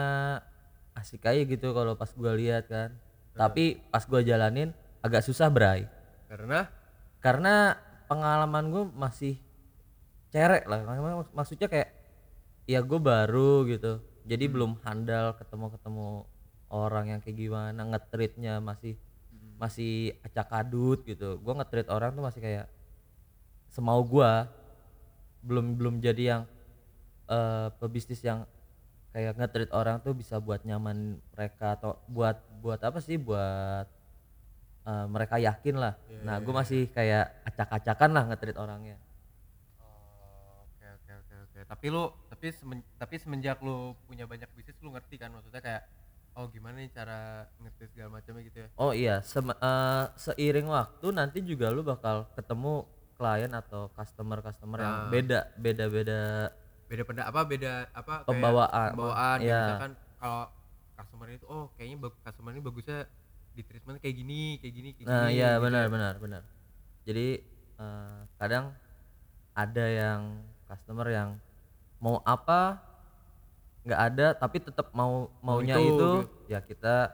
asik 0.97 1.25
aja 1.25 1.43
gitu 1.45 1.73
kalau 1.73 1.97
pas 1.97 2.11
gua 2.15 2.35
lihat 2.35 2.69
kan. 2.71 2.97
Tapi 3.35 3.81
pas 3.89 4.05
gua 4.05 4.21
jalanin 4.21 4.75
agak 5.01 5.25
susah 5.25 5.49
bray. 5.49 5.89
Karena? 6.29 6.69
Karena 7.21 7.77
pengalaman 8.11 8.75
gue 8.75 8.85
masih 8.97 9.35
cerek 10.35 10.67
lah. 10.67 10.83
Mak- 10.83 11.35
maksudnya 11.35 11.71
kayak 11.71 11.91
ya 12.67 12.81
gue 12.83 13.01
baru 13.03 13.67
gitu. 13.67 14.03
Jadi 14.27 14.45
belum 14.47 14.79
handal 14.87 15.35
ketemu 15.39 15.67
ketemu 15.75 16.09
orang 16.71 17.07
yang 17.17 17.21
kayak 17.23 17.39
gimana 17.39 17.81
ngetritnya 17.83 18.63
masih 18.63 18.95
masih 19.61 20.17
acak 20.25 20.49
adut 20.57 21.05
gitu. 21.05 21.37
Gue 21.37 21.53
ngetrit 21.53 21.93
orang 21.93 22.17
tuh 22.17 22.25
masih 22.25 22.41
kayak 22.41 22.67
semau 23.69 24.01
gua. 24.01 24.49
Belum 25.45 25.77
belum 25.77 26.01
jadi 26.01 26.37
yang 26.37 26.43
eh 27.29 27.69
pebisnis 27.77 28.25
yang 28.25 28.49
kayak 29.13 29.37
ngetrit 29.37 29.71
orang 29.77 30.01
tuh 30.01 30.17
bisa 30.17 30.41
buat 30.41 30.65
nyaman 30.65 31.21
mereka 31.37 31.77
atau 31.77 32.01
buat 32.09 32.41
buat 32.65 32.81
apa 32.81 33.05
sih? 33.05 33.21
Buat 33.21 33.87
eh, 34.89 35.07
mereka 35.13 35.37
yakin 35.37 35.77
lah. 35.77 35.95
Nah 36.25 36.41
gue 36.41 36.55
masih 36.57 36.89
kayak 36.97 37.45
acak-acakan 37.45 38.11
lah 38.17 38.25
ngetrit 38.33 38.57
orangnya. 38.57 38.97
Oh, 39.81 40.65
oke 40.65 40.87
oke 40.89 41.13
oke 41.21 41.35
oke. 41.49 41.61
Tapi 41.69 41.87
lu 41.93 42.03
tapi 42.33 42.47
semen- 42.53 42.89
tapi 42.97 43.15
semenjak 43.21 43.61
lu 43.61 43.93
punya 44.09 44.25
banyak 44.25 44.49
bisnis 44.57 44.77
lu 44.81 44.93
ngerti 44.97 45.21
kan? 45.21 45.33
Maksudnya 45.33 45.61
kayak 45.61 45.83
oh 46.33 46.47
gimana 46.47 46.79
nih 46.79 46.91
cara 46.91 47.19
ngerti 47.57 47.85
segala 47.89 48.09
macamnya 48.13 48.43
gitu 48.43 48.59
ya 48.61 48.69
oh 48.75 48.93
iya 48.93 49.17
sem- 49.21 49.51
eh, 49.53 50.05
seiring 50.15 50.67
waktu 50.67 51.07
nanti 51.11 51.39
juga 51.41 51.69
lu 51.69 51.83
bakal 51.83 52.31
ketemu 52.33 52.87
klien 53.15 53.53
atau 53.53 53.91
customer 53.91 54.41
customer 54.41 54.79
yang 54.79 54.95
Ah. 54.97 55.09
beda 55.09 55.41
beda 55.57 55.85
beda 55.87 56.21
beda 56.87 57.03
pendak 57.05 57.27
apa 57.27 57.41
beda 57.45 57.73
apa 57.93 58.15
Pembawaan. 58.25 58.91
pembawaan 58.91 59.39
Iya. 59.39 59.61
misalkan 59.65 59.93
kalau 60.17 60.43
customer 60.95 61.29
itu 61.31 61.45
oh 61.45 61.65
kayaknya 61.75 61.97
customer 62.21 62.51
ini 62.51 62.61
bagusnya 62.61 62.99
di 63.51 63.63
treatment 63.63 63.99
kayak 63.99 64.17
gini 64.17 64.41
kayak 64.57 64.75
gini 64.75 64.89
kayak 64.95 65.07
nah 65.07 65.27
gini 65.27 65.37
iya 65.37 65.51
gitu 65.53 65.63
benar 65.63 65.83
ya. 65.83 65.91
benar 65.91 66.15
benar 66.17 66.43
jadi 67.03 67.27
eh, 67.77 68.19
kadang 68.37 68.65
ada 69.53 69.85
yang 69.85 70.21
customer 70.65 71.07
yang 71.07 71.31
mau 71.99 72.23
apa 72.23 72.79
nggak 73.91 74.03
ada 74.15 74.27
tapi 74.39 74.63
tetap 74.63 74.95
mau 74.95 75.27
maunya 75.43 75.75
itu, 75.75 75.91
itu, 75.91 75.91
gitu. 75.99 76.11
ya 76.47 76.63
kita 76.63 77.11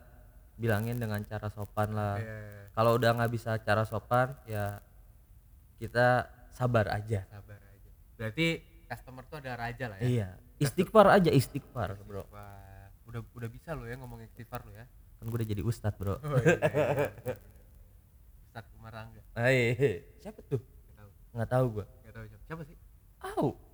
bilangin 0.60 1.00
dengan 1.00 1.24
cara 1.24 1.48
sopan 1.48 1.96
lah. 1.96 2.20
Iya, 2.20 2.68
kalau 2.76 3.00
udah 3.00 3.16
nggak 3.16 3.32
bisa 3.32 3.56
cara 3.64 3.88
sopan 3.88 4.36
ya 4.44 4.84
kita 5.80 6.28
sabar 6.52 6.92
aja. 6.92 7.24
Sabar 7.32 7.56
aja. 7.56 7.90
Berarti 8.20 8.60
customer 8.84 9.24
tuh 9.24 9.40
ada 9.40 9.56
raja 9.56 9.88
lah 9.88 9.96
ya? 10.04 10.04
Iya. 10.04 10.28
Istighfar 10.60 11.16
aja 11.16 11.32
istighfar 11.32 11.96
bro. 12.04 12.28
Wah, 12.28 12.92
udah 13.08 13.24
udah 13.32 13.48
bisa 13.48 13.72
lo 13.72 13.88
ya 13.88 13.96
ngomong 13.96 14.20
istighfar 14.28 14.68
lo 14.68 14.76
ya? 14.76 14.84
Kan 15.16 15.32
gue 15.32 15.36
udah 15.40 15.48
jadi 15.48 15.62
ustadz 15.64 15.96
bro. 15.96 16.20
Oh, 16.20 16.20
iya, 16.44 16.60
iya, 16.60 16.84
iya. 17.24 17.36
Ustadz 18.52 18.68
Kumarangga. 18.76 19.22
Hai, 19.32 19.76
siapa 20.20 20.44
tuh? 20.44 20.60
Nggak 20.60 20.96
tahu. 21.00 21.08
Nggak 21.32 21.48
tahu 21.48 21.66
gue 21.72 21.84
nggak 22.04 22.12
tahu 22.12 22.24
siapa. 22.28 22.44
Siapa 22.44 22.62
sih? 22.68 22.76
Au. 23.24 23.65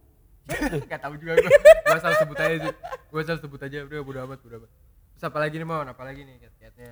Gak 0.90 1.00
tahu 1.00 1.14
juga 1.16 1.38
gue. 1.38 1.50
Gue 1.86 1.96
asal 1.96 2.12
sebut 2.18 2.38
aja 2.38 2.56
sih. 2.58 2.74
Gue 3.08 3.20
asal 3.22 3.36
sebut 3.38 3.60
aja 3.62 3.76
udah 3.86 4.00
bodo 4.02 4.18
amat, 4.26 4.38
bodo 4.42 4.54
amat. 4.62 4.70
Terus 5.14 5.24
apa 5.28 5.38
lagi 5.38 5.54
nih 5.56 5.68
Mon? 5.68 5.86
Apa 5.86 6.02
lagi 6.02 6.20
nih 6.26 6.36
kiat-kiatnya? 6.40 6.90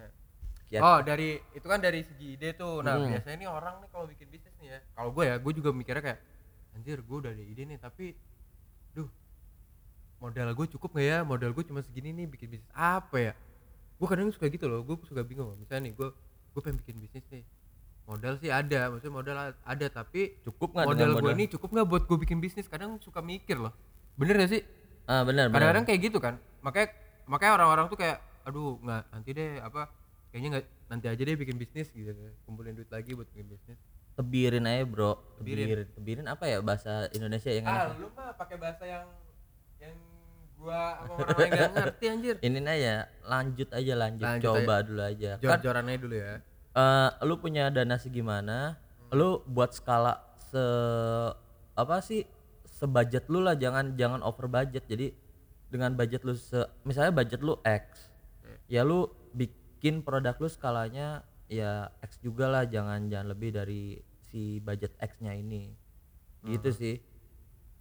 Kiat. 0.71 0.83
Oh, 0.87 0.99
dari 1.03 1.43
itu 1.51 1.67
kan 1.67 1.83
dari 1.83 2.07
segi 2.07 2.39
ide 2.39 2.55
tuh. 2.55 2.79
Nah, 2.81 2.95
Hmm. 2.95 3.11
biasanya 3.11 3.37
nih 3.43 3.49
orang 3.51 3.75
nih 3.83 3.89
kalau 3.91 4.07
bikin 4.07 4.29
bisnis 4.31 4.55
nih 4.63 4.69
ya. 4.71 4.79
Kalau 4.95 5.11
gue 5.11 5.25
ya, 5.27 5.35
gue 5.35 5.53
juga 5.53 5.71
mikirnya 5.75 6.03
kayak 6.05 6.21
anjir, 6.79 6.99
gue 7.03 7.17
udah 7.19 7.31
ada 7.35 7.43
ide 7.43 7.63
nih, 7.67 7.79
tapi 7.83 8.15
duh. 8.95 9.11
Modal 10.23 10.53
gue 10.55 10.67
cukup 10.71 10.95
gak 10.95 11.07
ya? 11.07 11.19
Modal 11.27 11.51
gue 11.51 11.65
cuma 11.67 11.83
segini 11.83 12.15
nih 12.15 12.27
bikin 12.29 12.55
bisnis 12.55 12.71
apa 12.71 13.17
ya? 13.19 13.33
Gue 13.99 14.07
kadang 14.07 14.31
suka 14.31 14.47
gitu 14.47 14.71
loh, 14.71 14.87
gue 14.87 14.95
suka 15.09 15.27
bingung. 15.27 15.59
Misalnya 15.59 15.91
nih, 15.91 15.95
gue 15.99 16.09
gue 16.55 16.61
pengen 16.63 16.79
bikin 16.87 16.97
bisnis 17.03 17.25
nih. 17.33 17.43
Modal 18.11 18.35
sih 18.43 18.51
ada, 18.51 18.91
maksudnya 18.91 19.15
modal 19.15 19.37
ada 19.55 19.87
tapi 19.87 20.43
cukup 20.43 20.75
nggak 20.75 20.87
modal 20.91 20.99
dengan 20.99 21.15
gue 21.15 21.31
modal? 21.31 21.39
ini 21.39 21.45
cukup 21.47 21.69
nggak 21.71 21.87
buat 21.87 22.03
gue 22.11 22.19
bikin 22.27 22.43
bisnis? 22.43 22.67
Kadang 22.67 22.99
suka 22.99 23.23
mikir 23.23 23.55
loh. 23.55 23.71
Bener 24.19 24.35
gak 24.35 24.51
sih? 24.51 24.67
Ah 25.07 25.23
benar 25.23 25.47
kadang-kadang 25.47 25.87
kayak 25.87 26.01
gitu 26.11 26.19
kan. 26.19 26.35
Makanya 26.59 26.91
makanya 27.31 27.53
orang-orang 27.63 27.87
tuh 27.87 27.95
kayak 27.95 28.19
aduh 28.43 28.83
nggak 28.83 29.03
nanti 29.15 29.31
deh 29.31 29.63
apa 29.63 29.87
kayaknya 30.35 30.49
nggak 30.59 30.65
nanti 30.91 31.07
aja 31.07 31.23
deh 31.23 31.37
bikin 31.39 31.55
bisnis 31.55 31.87
gitu 31.95 32.11
kumpulin 32.43 32.75
duit 32.75 32.91
lagi 32.91 33.15
buat 33.15 33.31
bikin 33.31 33.47
bisnis. 33.47 33.79
Tebirin 34.19 34.67
aja 34.67 34.83
bro. 34.91 35.15
Tebirin. 35.39 35.67
tebirin. 35.71 35.87
Tebirin 35.95 36.27
apa 36.27 36.45
ya 36.51 36.59
bahasa 36.67 37.07
Indonesia 37.15 37.51
yang 37.55 37.71
ah 37.71 37.95
enak 37.95 38.03
lu 38.03 38.11
mah 38.11 38.35
pakai 38.35 38.57
bahasa 38.59 38.91
yang 38.91 39.07
yang 39.79 39.95
gua 40.59 40.99
sama 40.99 41.15
orang 41.15 41.39
yang 41.39 41.51
nggak 41.55 41.73
ngerti 41.79 42.05
anjir. 42.11 42.35
Ini 42.43 42.59
aja 42.59 42.95
lanjut 43.23 43.69
aja 43.71 43.93
lanjut, 43.95 44.27
Lanjut 44.27 44.51
coba 44.51 44.75
dulu 44.83 45.03
aja. 45.07 45.31
Kan 45.39 45.63
jor-joran 45.63 45.87
aja 45.87 46.01
dulu 46.03 46.19
ya 46.19 46.50
eh, 46.75 47.11
lu 47.27 47.35
punya 47.41 47.71
dana 47.73 47.97
segimana 47.99 48.79
lu 49.11 49.43
buat 49.47 49.75
skala 49.75 50.23
se 50.39 50.63
apa 51.75 51.99
sih 52.03 52.27
sebudget 52.67 53.27
lu 53.27 53.43
lah 53.43 53.59
jangan 53.59 53.99
jangan 53.99 54.23
over 54.23 54.47
budget. 54.47 54.87
Jadi 54.87 55.13
dengan 55.71 55.95
budget 55.95 56.23
lu 56.23 56.35
se 56.35 56.63
misalnya 56.87 57.15
budget 57.15 57.43
lu 57.43 57.59
X 57.63 58.11
ya 58.71 58.87
lu 58.87 59.11
bikin 59.35 60.03
produk 60.03 60.35
lu 60.39 60.51
skalanya 60.51 61.27
ya 61.51 61.91
X 62.03 62.23
juga 62.23 62.47
lah 62.47 62.67
jangan 62.67 63.11
jangan 63.11 63.35
lebih 63.35 63.51
dari 63.55 63.99
si 64.31 64.63
budget 64.63 64.95
X-nya 64.99 65.35
ini. 65.35 65.75
Gitu 66.47 66.71
sih. 66.71 66.97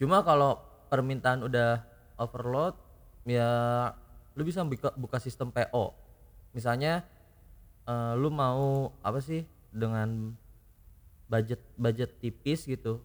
Cuma 0.01 0.25
kalau 0.25 0.57
permintaan 0.89 1.45
udah 1.45 1.85
overload 2.17 2.73
ya 3.29 3.49
lu 4.33 4.41
bisa 4.41 4.65
buka, 4.65 4.89
buka 4.97 5.21
sistem 5.21 5.53
PO 5.53 5.93
misalnya 6.55 7.05
eh, 7.89 8.13
lu 8.15 8.29
mau 8.29 8.93
apa 9.01 9.17
sih 9.17 9.41
dengan 9.73 10.37
budget 11.29 11.61
budget 11.77 12.17
tipis 12.21 12.65
gitu? 12.65 13.01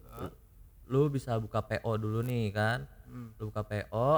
Lu 0.85 1.09
bisa 1.09 1.37
buka 1.41 1.65
PO 1.65 1.91
dulu 1.97 2.21
nih 2.21 2.53
kan? 2.53 2.85
Hmm. 3.05 3.31
lu 3.37 3.53
buka 3.53 3.61
PO 3.63 4.09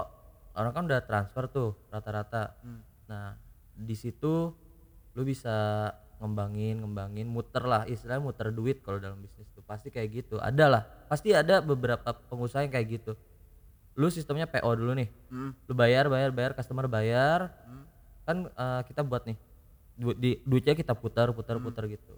orang 0.57 0.71
kan 0.73 0.83
udah 0.87 1.01
transfer 1.03 1.45
tuh 1.51 1.75
rata-rata. 1.91 2.55
Hmm. 2.63 2.81
nah 3.07 3.39
di 3.77 3.95
situ 3.95 4.51
lu 5.15 5.21
bisa 5.21 5.87
ngembangin 6.17 6.81
ngembangin 6.81 7.29
muter 7.29 7.61
lah 7.61 7.85
istilahnya 7.85 8.25
muter 8.25 8.49
duit 8.49 8.81
kalau 8.81 8.97
dalam 8.97 9.19
bisnis 9.19 9.47
tuh. 9.53 9.61
Pasti 9.63 9.91
kayak 9.91 10.09
gitu. 10.23 10.39
Ada 10.39 10.65
lah. 10.65 10.83
Pasti 11.11 11.35
ada 11.35 11.59
beberapa 11.61 12.15
pengusaha 12.31 12.65
yang 12.65 12.73
kayak 12.73 12.87
gitu. 12.99 13.13
Lu 13.99 14.07
sistemnya 14.09 14.47
PO 14.49 14.71
dulu 14.75 14.97
nih. 14.97 15.09
Hmm. 15.29 15.51
lu 15.67 15.73
bayar 15.75 16.07
bayar 16.07 16.31
bayar 16.31 16.51
customer 16.55 16.87
bayar. 16.87 17.51
Hmm. 17.67 17.85
kan 18.27 18.37
eh, 18.49 18.81
kita 18.91 19.07
buat 19.07 19.23
nih 19.23 19.46
du- 19.97 20.13
di 20.13 20.39
duitnya 20.45 20.77
kita 20.77 20.93
putar 20.93 21.33
putar 21.33 21.57
Hmm. 21.57 21.65
putar 21.65 21.89
gitu. 21.89 22.15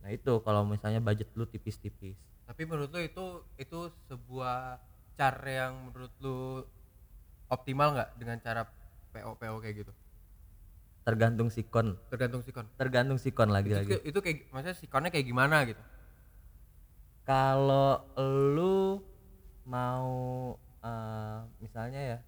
Nah 0.00 0.14
itu 0.14 0.32
kalau 0.40 0.62
misalnya 0.64 1.02
budget 1.02 1.28
lu 1.34 1.44
tipis-tipis. 1.44 2.14
Tapi 2.46 2.62
menurut 2.64 2.92
lu 2.92 3.00
itu 3.02 3.24
itu 3.58 3.78
sebuah 4.06 4.78
cara 5.18 5.48
yang 5.48 5.90
menurut 5.90 6.12
lu 6.22 6.62
optimal 7.50 7.94
nggak 7.98 8.10
dengan 8.16 8.38
cara 8.40 8.62
PO 9.12 9.34
PO 9.36 9.56
kayak 9.60 9.76
gitu? 9.84 9.92
Tergantung 11.04 11.52
sikon. 11.52 12.00
Tergantung 12.08 12.40
sikon. 12.40 12.64
Tergantung 12.80 13.18
sikon 13.20 13.52
lagi 13.52 13.68
itu, 13.68 13.76
lagi. 13.76 13.94
itu 14.08 14.18
kayak 14.24 14.38
maksudnya 14.48 14.76
sikonnya 14.76 15.10
kayak 15.12 15.26
gimana 15.28 15.56
gitu? 15.68 15.82
Kalau 17.24 18.04
lu 18.52 19.00
mau 19.64 20.12
eh, 20.84 21.38
misalnya 21.60 22.00
ya 22.00 22.18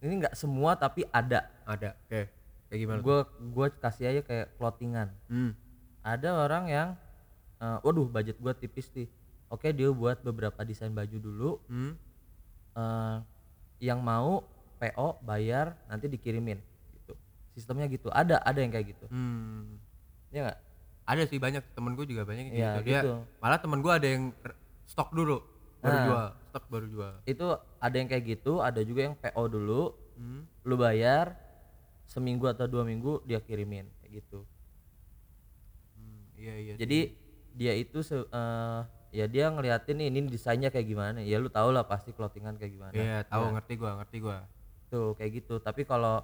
ini 0.00 0.22
nggak 0.22 0.38
semua 0.38 0.78
tapi 0.78 1.02
ada. 1.10 1.50
Ada 1.66 1.94
oke 2.06 2.39
kayak 2.70 2.80
gimana 2.80 3.00
gue 3.00 3.18
gue 3.50 3.66
kasih 3.76 4.04
aja 4.08 4.20
kayak 4.22 4.46
clothingan 4.54 5.10
hmm. 5.26 5.52
ada 6.00 6.30
orang 6.38 6.64
yang 6.66 6.88
eh, 7.58 7.78
waduh 7.82 8.06
budget 8.06 8.38
gue 8.38 8.52
tipis 8.56 8.86
nih 8.92 9.10
oke 9.48 9.66
dia 9.68 9.90
buat 9.90 10.22
beberapa 10.22 10.62
desain 10.62 10.90
baju 10.90 11.16
dulu 11.18 11.50
Hmm. 11.66 11.92
eh, 12.72 13.16
yang 13.80 13.98
mau 13.98 14.46
PO 14.78 15.20
bayar 15.20 15.76
nanti 15.86 16.06
dikirimin 16.06 16.56
gitu 16.94 17.12
sistemnya 17.50 17.84
gitu 17.86 18.08
ada 18.08 18.38
ada 18.40 18.56
yang 18.56 18.70
kayak 18.70 18.86
gitu 18.88 19.06
Hmm. 19.06 19.76
ya 20.30 20.46
nggak 20.46 20.58
ada 21.02 21.22
sih 21.26 21.36
banyak 21.36 21.66
temen 21.74 21.92
gue 21.92 22.06
juga 22.06 22.22
banyak 22.22 22.48
yang 22.48 22.56
Iya, 22.56 22.70
gitu. 22.72 22.86
dia 22.86 23.00
gitu. 23.02 23.14
malah 23.36 23.58
temen 23.58 23.80
gue 23.80 23.90
ada 23.90 24.06
yang 24.06 24.24
stok 24.86 25.10
dulu 25.10 25.42
baru 25.80 25.90
Nah. 25.90 26.04
jual 26.06 26.26
stok 26.46 26.64
baru 26.68 26.86
jual 26.86 27.12
itu 27.24 27.46
ada 27.78 27.96
yang 27.96 28.06
kayak 28.06 28.24
gitu 28.28 28.52
ada 28.60 28.80
juga 28.80 29.00
yang 29.02 29.16
PO 29.16 29.42
dulu 29.48 29.82
hmm. 30.14 30.42
lu 30.62 30.74
bayar 30.76 31.34
seminggu 32.10 32.50
atau 32.50 32.66
dua 32.66 32.82
minggu 32.82 33.22
dia 33.22 33.38
kirimin 33.38 33.86
kayak 34.02 34.18
gitu. 34.18 34.42
Hmm, 35.94 36.26
iya 36.34 36.54
iya 36.58 36.74
jadi 36.74 36.98
dia 37.54 37.72
itu 37.78 38.02
se- 38.02 38.26
eh, 38.30 38.80
ya 39.14 39.26
dia 39.30 39.50
ngeliatin 39.50 39.94
nih 39.98 40.06
ini 40.10 40.18
desainnya 40.26 40.70
kayak 40.74 40.86
gimana. 40.90 41.18
Ya 41.22 41.38
lu 41.38 41.46
tau 41.50 41.70
lah 41.70 41.86
pasti 41.86 42.10
clothingan 42.10 42.58
kayak 42.58 42.72
gimana. 42.74 42.94
Iya 42.94 43.16
tahu 43.26 43.54
ngerti 43.54 43.72
gua 43.78 43.90
ngerti 44.02 44.16
gua. 44.22 44.38
Tuh 44.90 45.14
kayak 45.14 45.42
gitu. 45.42 45.62
Tapi 45.62 45.86
kalau 45.86 46.22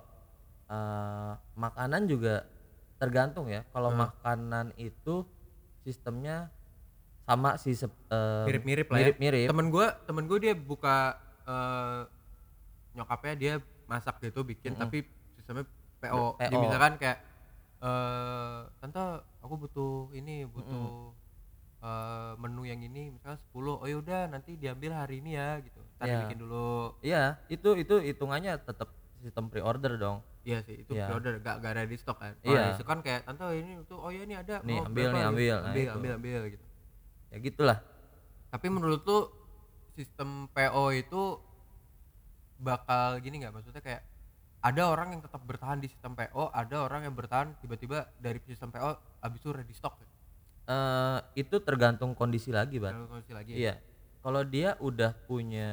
eh, 0.66 1.33
makanan 1.55 2.11
juga 2.11 2.47
tergantung 2.99 3.47
ya. 3.47 3.62
Kalau 3.71 3.90
makanan 3.95 4.75
itu 4.78 5.23
sistemnya 5.87 6.50
sama 7.26 7.59
sih 7.59 7.75
eh, 7.75 8.47
mirip-mirip 8.47 8.87
lah 8.90 8.99
ya. 8.99 9.02
mirip-mirip. 9.14 9.47
Temen 9.50 9.66
gua 9.71 9.87
temen 10.07 10.25
gua 10.31 10.38
dia 10.38 10.55
buka 10.55 11.19
eh, 11.47 12.00
nyokapnya 12.95 13.35
dia 13.35 13.55
masak 13.90 14.23
gitu 14.23 14.47
bikin. 14.47 14.78
Tapi 14.78 15.07
sistemnya 15.47 15.65
PO. 15.97 16.25
Jadi 16.37 16.50
PO. 16.53 16.62
misalkan 16.67 16.93
kayak 16.99 17.19
eh 17.76 18.59
tante 18.83 19.05
aku 19.38 19.55
butuh 19.57 19.93
ini 20.11 20.43
butuh 20.43 21.15
eh, 21.79 22.33
menu 22.37 22.65
yang 22.65 22.81
ini 22.81 23.12
misalnya 23.12 23.38
10 23.38 23.55
oh 23.55 23.87
yaudah 23.87 24.26
nanti 24.26 24.57
diambil 24.57 24.97
hari 24.97 25.21
ini 25.21 25.37
ya 25.37 25.61
gitu 25.61 25.79
ntar 25.95 26.09
Iya. 26.09 26.19
bikin 26.26 26.38
dulu 26.41 26.97
iya 27.00 27.23
itu 27.47 27.69
itu 27.73 27.95
hitungannya 28.03 28.59
tetap 28.59 28.91
sistem 29.21 29.47
pre-order 29.47 29.95
dong 29.95 30.19
iya 30.43 30.65
sih 30.65 30.83
itu 30.83 30.93
Iya. 30.93 31.05
pre-order 31.07 31.37
gak, 31.38 31.57
gak 31.61 31.73
ada 31.73 31.85
di 31.85 31.97
stok 31.97 32.17
kan 32.17 32.33
Iya. 32.43 32.75
iya 32.75 32.83
kan 32.83 32.99
kayak 33.00 33.21
tante 33.23 33.45
ini 33.55 33.76
tuh 33.85 33.99
oh 34.00 34.09
ya 34.09 34.25
ini 34.25 34.35
ada 34.35 34.65
Nih, 34.65 34.81
ambil 34.81 34.88
berapa 34.91 35.12
nih, 35.12 35.21
gitu. 35.21 35.29
ambil. 35.31 35.55
Nah, 35.55 35.69
ambil 35.69 35.85
itu. 35.85 35.93
ambil 35.95 36.12
ambil 36.17 36.41
gitu 36.50 36.65
ya 37.26 37.37
gitulah 37.38 37.79
tapi 38.49 38.67
menurut 38.67 39.00
lu 39.05 39.19
sistem 39.93 40.49
PO 40.50 40.85
itu 40.93 41.23
bakal 42.57 43.21
gini 43.21 43.45
nggak 43.45 43.53
maksudnya 43.53 43.85
kayak 43.85 44.00
ada 44.66 44.82
orang 44.90 45.14
yang 45.14 45.23
tetap 45.23 45.38
bertahan 45.46 45.78
di 45.78 45.87
sistem 45.87 46.18
PO 46.18 46.50
ada 46.50 46.76
orang 46.82 47.06
yang 47.06 47.14
bertahan 47.14 47.54
tiba-tiba 47.62 48.11
dari 48.18 48.42
sistem 48.42 48.75
PO 48.75 49.23
abis 49.23 49.38
itu 49.38 49.50
ready 49.54 49.75
stock. 49.75 49.94
Ya? 50.02 50.08
eh 50.66 51.18
itu 51.46 51.62
tergantung 51.62 52.11
kondisi 52.18 52.50
lagi 52.50 52.82
ban 52.82 52.90
Dalam 52.90 53.06
kondisi 53.06 53.30
lagi. 53.30 53.54
Ya? 53.54 53.56
iya. 53.56 53.75
Kalau 54.26 54.42
dia 54.42 54.75
udah 54.82 55.14
punya 55.30 55.70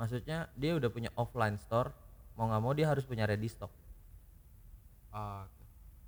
maksudnya 0.00 0.48
dia 0.56 0.72
udah 0.72 0.88
punya 0.88 1.12
offline 1.20 1.60
store 1.60 1.92
mau 2.40 2.48
nggak 2.48 2.62
mau 2.64 2.72
dia 2.72 2.88
harus 2.88 3.04
punya 3.04 3.28
ready 3.28 3.52
stock. 3.52 3.68
Oke. 5.14 5.62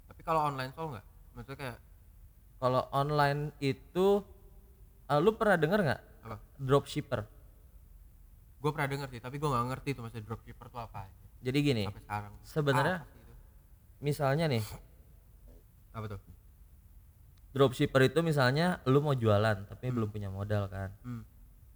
tapi 0.08 0.20
kalau 0.24 0.48
online 0.48 0.72
store 0.72 0.96
nggak? 0.96 1.06
Maksudnya 1.36 1.58
kayak 1.60 1.78
kalau 2.56 2.82
online 2.96 3.52
itu 3.60 4.24
eh, 5.12 5.20
lu 5.20 5.36
pernah 5.36 5.60
denger 5.60 5.80
nggak? 5.84 6.02
Dropshipper. 6.56 7.20
Gue 8.64 8.70
pernah 8.72 8.88
denger 8.88 9.12
sih 9.12 9.20
tapi 9.20 9.36
gue 9.36 9.44
nggak 9.52 9.66
ngerti 9.76 9.88
tuh 9.92 10.00
maksudnya 10.08 10.24
dropshipper 10.24 10.72
tuh 10.72 10.80
apa 10.80 11.04
aja 11.04 11.25
jadi 11.46 11.58
gini 11.62 11.84
sebenarnya 12.42 13.06
itu? 13.06 14.02
misalnya 14.02 14.50
nih. 14.50 14.64
Apa 15.94 16.06
tuh? 16.10 16.20
Dropshipper 17.54 18.10
itu 18.10 18.20
misalnya 18.20 18.82
lu 18.84 19.00
mau 19.00 19.14
jualan 19.14 19.64
tapi 19.64 19.94
belum 19.94 20.10
punya 20.10 20.28
modal 20.28 20.66
kan. 20.66 20.90
Hmm. 21.06 21.22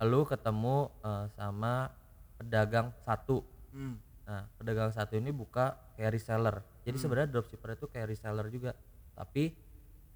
lu 0.00 0.24
ketemu 0.24 0.88
eh, 1.04 1.24
sama 1.38 1.92
pedagang 2.40 2.90
satu. 3.04 3.44
Hmm. 3.70 4.00
nah 4.26 4.46
pedagang 4.58 4.90
satu 4.94 5.14
ini 5.14 5.30
buka 5.30 5.78
kayak 5.94 6.18
reseller. 6.18 6.56
Jadi 6.82 6.96
sebenarnya 6.98 7.28
dropshipper 7.30 7.78
itu 7.78 7.86
kayak 7.86 8.06
reseller 8.10 8.46
juga. 8.50 8.72
Tapi 9.14 9.54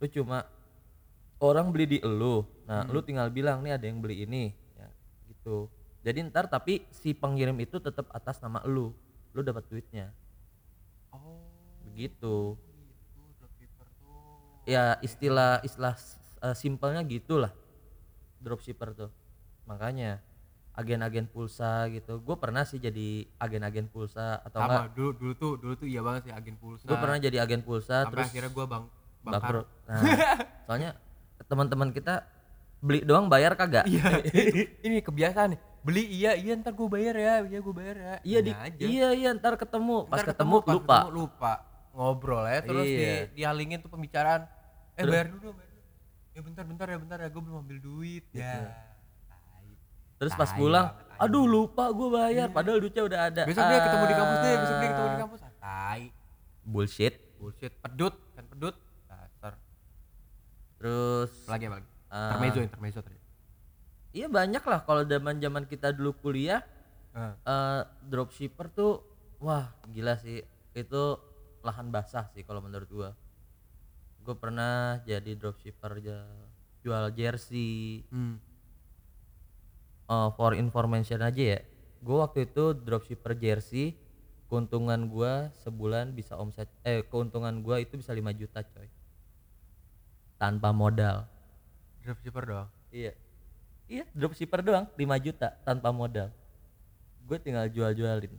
lu 0.02 0.06
cuma 0.10 0.42
orang 1.38 1.70
beli 1.70 1.96
di 1.96 1.98
elu. 2.02 2.42
Nah 2.66 2.88
lu 2.90 3.04
tinggal 3.04 3.30
bilang 3.30 3.62
nih 3.62 3.78
ada 3.78 3.86
yang 3.86 4.02
beli 4.02 4.26
ini. 4.26 4.50
Ya 4.74 4.88
gitu. 5.30 5.68
Jadi 6.04 6.26
ntar 6.28 6.48
tapi 6.48 6.84
si 6.92 7.16
pengirim 7.16 7.56
itu 7.60 7.80
tetap 7.80 8.08
atas 8.12 8.40
nama 8.40 8.60
lu 8.64 8.92
lu 9.34 9.42
dapat 9.42 9.66
duitnya. 9.66 10.14
Oh. 11.10 11.42
Begitu. 11.90 12.54
Itu 12.54 13.22
dropshipper 13.42 13.86
tuh. 13.98 14.18
Ya 14.64 14.96
istilah 15.02 15.60
istilah 15.66 15.94
eh, 16.40 16.56
simpelnya 16.56 17.02
gitulah 17.02 17.50
dropshipper 18.38 18.94
tuh. 18.94 19.10
Makanya 19.66 20.22
agen-agen 20.74 21.26
pulsa 21.26 21.90
gitu. 21.90 22.22
Gue 22.22 22.38
pernah 22.38 22.62
sih 22.62 22.78
jadi 22.78 23.26
agen-agen 23.38 23.90
pulsa 23.90 24.42
atau 24.42 24.62
enggak. 24.62 24.94
dulu 24.94 25.10
dulu 25.14 25.32
tuh 25.34 25.52
dulu 25.58 25.74
tuh 25.78 25.86
iya 25.90 26.00
banget 26.02 26.30
sih 26.30 26.32
agen 26.34 26.56
pulsa. 26.58 26.86
Gue 26.86 26.98
pernah 26.98 27.18
jadi 27.18 27.36
agen 27.42 27.62
pulsa 27.62 28.06
sampai 28.06 28.10
terus 28.14 28.26
akhirnya 28.30 28.50
gue 28.54 28.66
bang 28.66 28.84
bangkrut. 29.24 29.40
bangkrut 29.40 29.66
nah 29.88 30.00
soalnya 30.68 30.90
teman-teman 31.48 31.88
kita 31.96 32.28
beli 32.84 33.00
doang 33.00 33.26
bayar 33.32 33.56
kagak? 33.56 33.88
Iya 33.88 34.20
ini 34.86 35.00
kebiasaan 35.00 35.56
nih 35.56 35.60
beli 35.84 36.02
iya 36.08 36.32
iya 36.32 36.56
ntar 36.56 36.72
gue 36.72 36.88
bayar 36.88 37.12
ya 37.14 37.34
iya 37.44 37.58
gue 37.60 37.74
bayar 37.74 37.96
ya. 37.96 38.14
Iya 38.22 38.38
di 38.40 38.50
aja. 38.50 38.82
iya 38.82 39.08
iya 39.12 39.28
ntar 39.32 39.54
ketemu. 39.54 40.08
Pas 40.08 40.16
Ntar 40.18 40.26
ketemu, 40.32 40.56
pas 40.58 40.72
lupa 40.72 40.96
ketemu 40.98 41.12
lupa. 41.14 41.52
ngobrol 41.92 42.44
ya 42.44 42.60
terus 42.60 42.86
Iya. 42.86 42.98
di, 43.28 43.36
dihalingin 43.36 43.78
tuh 43.78 43.88
pembicaraan. 43.88 44.48
Eh 44.94 45.04
bayar 45.04 45.28
dulu 45.30 45.52
bayar 45.52 45.70
dulu. 45.70 45.84
Ya 46.30 46.40
bentar 46.40 46.64
bentar 46.64 46.86
ya 46.86 46.98
bentar 46.98 47.18
ya 47.18 47.28
gue 47.28 47.38
belum 47.38 47.58
ambil 47.60 47.78
duit 47.78 48.24
ya. 48.32 48.80
Tai. 49.28 49.68
terus 50.14 50.32
pas 50.32 50.50
pulang 50.50 50.88
aduh 51.14 51.44
lupa 51.44 51.84
gue 51.88 52.08
bayar 52.08 52.48
padahal 52.48 52.78
duitnya 52.78 53.04
udah 53.04 53.20
ada. 53.28 53.42
Besok 53.44 53.62
dia 53.62 53.80
ketemu 53.80 54.04
di 54.04 54.14
kampus 54.14 54.38
deh 54.40 54.54
besok 54.56 54.74
dia 54.74 54.80
Ah. 54.80 54.90
ketemu 54.90 55.06
di 55.06 55.20
kampus. 55.20 55.40
Ah, 55.40 55.52
tai. 55.54 56.02
Bullshit. 56.64 57.14
Bullshit. 57.36 57.72
Pedut 57.78 58.14
kan 58.32 58.44
pedut. 58.46 58.74
Dasar. 59.04 59.52
Terus 60.74 61.30
lagi 61.44 61.64
apa 61.66 61.74
lagi. 61.76 61.88
Ah. 62.08 62.30
intermezzo 62.32 62.60
intermezzo 62.62 63.00
tadi 63.00 63.18
iya 64.14 64.30
banyak 64.30 64.62
lah 64.62 64.80
kalau 64.86 65.02
zaman 65.02 65.42
zaman 65.42 65.66
kita 65.66 65.90
dulu 65.90 66.14
kuliah 66.22 66.62
Ah. 67.14 67.38
eh 67.46 67.82
dropshipper 68.10 68.74
tuh 68.74 68.98
wah 69.38 69.70
gila 69.86 70.18
sih. 70.18 70.42
Itu 70.74 71.22
lahan 71.62 71.94
basah 71.94 72.26
sih 72.34 72.42
kalau 72.42 72.58
menurut 72.58 72.90
gua. 72.90 73.10
Gue 74.26 74.34
pernah 74.34 74.98
jadi 75.06 75.38
dropshipper 75.38 76.02
jual 76.82 77.04
jersey. 77.14 78.02
Hmm. 78.10 78.42
Eh, 80.10 80.28
for 80.34 80.58
information 80.58 81.22
aja 81.22 81.54
ya. 81.54 81.60
Gue 82.02 82.18
waktu 82.18 82.50
itu 82.50 82.74
dropshipper 82.74 83.38
jersey 83.38 83.94
keuntungan 84.50 85.08
gua 85.08 85.54
sebulan 85.64 86.12
bisa 86.12 86.36
omset 86.36 86.68
eh 86.84 87.00
keuntungan 87.06 87.62
gua 87.64 87.80
itu 87.80 87.94
bisa 87.94 88.10
5 88.10 88.34
juta 88.34 88.60
coy. 88.66 88.90
Tanpa 90.34 90.74
modal. 90.74 91.30
Dropshipper 92.02 92.42
doang? 92.42 92.68
Iya 92.90 93.14
iya 93.88 94.04
dropshipper 94.12 94.60
doang 94.64 94.86
5 94.96 95.24
juta 95.24 95.54
tanpa 95.62 95.90
modal. 95.90 96.28
Gue 97.24 97.40
tinggal 97.40 97.68
jual-jualin. 97.72 98.32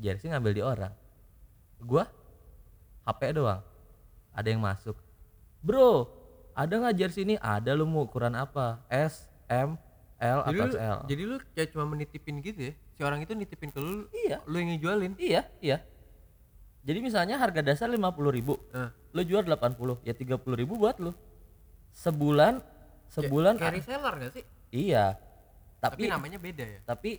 Jersey 0.00 0.30
ngambil 0.30 0.52
di 0.52 0.62
orang. 0.64 0.92
Gua 1.78 2.08
HP 3.04 3.36
doang. 3.36 3.62
Ada 4.34 4.48
yang 4.50 4.62
masuk. 4.64 4.96
Bro 5.62 6.24
ada 6.54 6.70
nggak 6.70 6.94
jersey 6.94 7.26
ini? 7.26 7.34
Ada 7.42 7.74
lu 7.74 7.84
mau 7.84 8.06
ukuran 8.06 8.34
apa? 8.38 8.78
S 8.86 9.26
M 9.50 9.74
L 10.22 10.38
jadi 10.46 10.58
atau 10.58 10.64
lu, 10.64 10.72
XL 10.72 10.98
jadi 11.10 11.22
lu 11.26 11.36
kayak 11.52 11.68
cuma 11.74 11.84
menitipin 11.90 12.38
gitu 12.40 12.60
ya? 12.70 12.74
Si 12.94 13.00
orang 13.02 13.20
itu 13.26 13.34
nitipin 13.34 13.74
ke 13.74 13.82
lu 13.82 14.06
iya. 14.14 14.38
lu 14.46 14.56
yang 14.62 14.70
ngejualin? 14.74 15.12
Iya 15.18 15.42
iya. 15.58 15.82
Jadi 16.84 16.98
misalnya 17.00 17.40
harga 17.40 17.64
dasar 17.64 17.88
50.000 17.88 17.98
ribu 18.28 18.60
Nah, 18.70 18.92
lu 19.16 19.22
jual 19.24 19.42
80 19.42 20.04
ya 20.06 20.14
30.000 20.14 20.60
ribu 20.60 20.78
buat 20.78 20.96
lu. 21.02 21.10
Sebulan 21.94 22.62
sebulan 23.14 23.54
kayak 23.56 23.74
reseller 23.78 24.14
gak 24.18 24.32
sih? 24.34 24.44
Iya. 24.74 25.14
Tapi, 25.78 26.08
tapi 26.08 26.10
namanya 26.10 26.38
beda 26.42 26.64
ya? 26.64 26.80
Tapi 26.82 27.10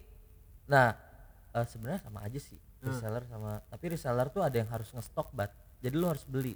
nah 0.65 0.97
eh, 1.53 1.65
sebenarnya 1.69 2.01
sama 2.01 2.25
aja 2.25 2.39
sih 2.41 2.57
reseller 2.85 3.23
sama 3.25 3.61
tapi 3.69 3.85
reseller 3.97 4.27
tuh 4.29 4.41
ada 4.45 4.57
yang 4.57 4.69
harus 4.69 4.89
ngestok 4.93 5.33
bat. 5.33 5.51
Jadi 5.81 5.95
lu 5.97 6.05
harus 6.05 6.25
beli. 6.25 6.53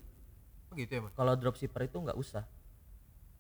Oh 0.69 0.77
gitu 0.77 0.91
ya 0.93 1.01
mas 1.01 1.13
kalau 1.17 1.33
dropshipper 1.33 1.89
itu 1.89 1.97
nggak 1.97 2.17
usah. 2.17 2.45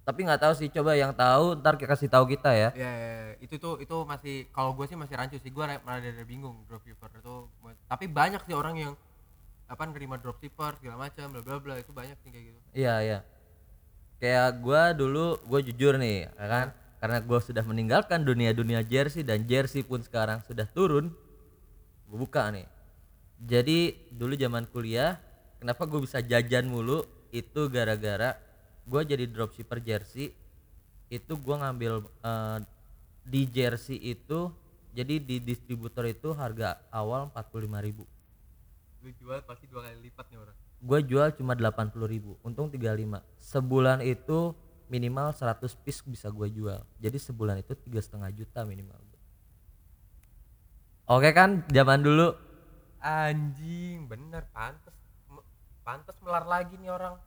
Tapi 0.05 0.25
nggak 0.25 0.41
tahu 0.41 0.53
sih 0.57 0.69
coba 0.73 0.97
yang 0.97 1.13
tahu 1.13 1.53
ntar 1.61 1.77
kita 1.77 1.93
kasih 1.93 2.09
tahu 2.09 2.25
kita 2.25 2.49
ya. 2.49 2.69
Ya, 2.73 2.89
ya, 2.89 3.11
ya. 3.29 3.33
itu 3.45 3.61
tuh 3.61 3.77
itu 3.77 3.93
masih 4.09 4.49
kalau 4.49 4.73
gue 4.73 4.89
sih 4.89 4.97
masih 4.97 5.13
rancu 5.13 5.37
sih. 5.37 5.53
Gue 5.53 5.69
malah 5.85 6.01
ada 6.01 6.25
bingung 6.25 6.65
dropshipper 6.65 7.13
itu 7.13 7.35
tapi 7.85 8.09
banyak 8.09 8.41
sih 8.45 8.57
orang 8.57 8.75
yang 8.77 8.93
apa 9.69 9.85
nerima 9.85 10.17
dropshipper 10.17 10.81
segala 10.81 11.05
macam 11.05 11.29
bla 11.29 11.41
bla 11.45 11.61
bla 11.61 11.75
itu 11.77 11.93
banyak 11.93 12.17
sih 12.25 12.29
kayak 12.33 12.45
gitu. 12.49 12.59
Iya 12.73 12.95
iya 13.05 13.19
kayak 14.19 14.59
gua 14.59 14.91
dulu 14.91 15.39
gue 15.47 15.71
jujur 15.71 15.95
nih 15.95 16.27
ya 16.27 16.47
kan? 16.47 16.67
Karena 16.99 17.23
gue 17.23 17.39
sudah 17.39 17.63
meninggalkan 17.63 18.27
dunia 18.27 18.51
dunia 18.51 18.83
jersey 18.83 19.23
dan 19.23 19.47
jersey 19.47 19.87
pun 19.87 20.03
sekarang 20.03 20.43
sudah 20.43 20.67
turun 20.67 21.15
gue 22.11 22.17
buka 22.19 22.51
nih. 22.51 22.67
Jadi 23.39 24.11
dulu 24.11 24.35
zaman 24.35 24.67
kuliah 24.67 25.15
kenapa 25.63 25.87
gue 25.87 26.03
bisa 26.03 26.19
jajan 26.19 26.67
mulu? 26.67 27.07
Itu 27.31 27.71
gara-gara 27.71 28.35
gue 28.83 29.01
jadi 29.07 29.25
dropshipper 29.31 29.79
jersey. 29.79 30.35
Itu 31.09 31.39
gua 31.39 31.65
ngambil 31.65 32.05
eh, 32.05 32.59
di 33.23 33.41
jersey 33.47 33.97
itu 33.97 34.51
jadi 34.91 35.21
di 35.21 35.39
distributor 35.39 36.03
itu 36.09 36.35
harga 36.35 36.81
awal 36.91 37.31
45.000 37.31 37.87
ribu. 37.87 38.03
Lu 38.99 39.09
jual 39.15 39.39
pasti 39.47 39.69
dua 39.71 39.87
kali 39.87 40.11
lipat 40.11 40.27
nih 40.27 40.39
orang 40.43 40.58
gue 40.79 40.99
jual 41.03 41.35
cuma 41.35 41.53
80.000 41.55 41.95
ribu 42.07 42.39
untung 42.41 42.71
35 42.71 43.19
sebulan 43.39 43.99
itu 44.03 44.55
minimal 44.89 45.31
100 45.35 45.61
piece 45.85 46.01
bisa 46.01 46.33
gue 46.33 46.49
jual. 46.49 46.81
Jadi 46.97 47.17
sebulan 47.21 47.61
itu 47.61 47.77
tiga 47.77 48.01
setengah 48.01 48.33
juta 48.33 48.65
minimal. 48.65 48.97
Oke 51.09 51.33
kan 51.33 51.65
zaman 51.73 52.05
dulu. 52.05 52.37
Anjing 53.01 54.05
bener 54.05 54.45
pantes. 54.53 54.93
M- 55.25 55.45
pantes 55.81 56.13
melar 56.21 56.45
lagi 56.45 56.77
nih 56.77 56.93
orang. 56.93 57.17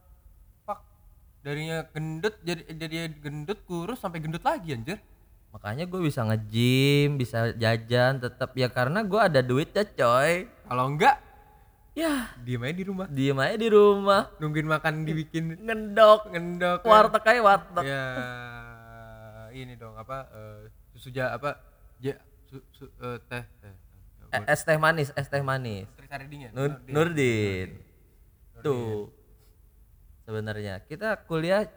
Darinya 1.42 1.82
gendut 1.90 2.38
jadi 2.46 2.62
jadi 2.70 3.10
gendut 3.18 3.66
kurus 3.66 3.98
sampai 3.98 4.22
gendut 4.22 4.46
lagi 4.46 4.78
anjir. 4.78 5.02
Makanya 5.50 5.90
gue 5.90 5.98
bisa 5.98 6.22
nge-gym 6.22 7.18
bisa 7.18 7.50
jajan 7.58 8.22
tetap 8.22 8.54
ya 8.54 8.70
karena 8.70 9.02
gue 9.02 9.18
ada 9.18 9.42
duitnya 9.42 9.82
coy. 9.82 10.46
Kalau 10.46 10.84
enggak 10.86 11.18
ya. 11.92 12.32
Diem 12.40 12.62
aja 12.64 12.74
di 12.74 12.84
rumah. 12.84 13.06
Diem 13.08 13.38
aja 13.38 13.56
di 13.56 13.68
rumah. 13.68 14.22
Nungguin 14.40 14.68
makan 14.68 15.04
dibikin. 15.04 15.56
Ngendok. 15.60 16.32
Ngendok 16.32 16.80
kan. 16.84 16.90
warteg 16.90 17.24
aja 17.28 17.40
warteg. 17.40 17.84
Ya 17.84 18.06
ini 19.52 19.76
dong 19.76 19.94
apa 19.94 20.28
eh, 20.32 20.60
susu 20.96 21.12
ja 21.12 21.36
apa 21.36 21.60
ja, 22.00 22.16
su, 22.48 22.58
su, 22.72 22.88
eh, 22.88 23.18
teh 23.28 23.44
teh. 23.60 23.74
Eh, 24.32 24.42
es 24.48 24.60
teh 24.64 24.78
manis 24.80 25.12
es 25.12 25.28
teh 25.28 25.44
manis. 25.44 25.86
Ya? 26.08 26.50
Nur- 26.56 26.80
Nurdin. 26.88 27.76
Tuh. 28.64 29.12
Sebenarnya 30.24 30.80
kita 30.88 31.20
kuliah 31.28 31.68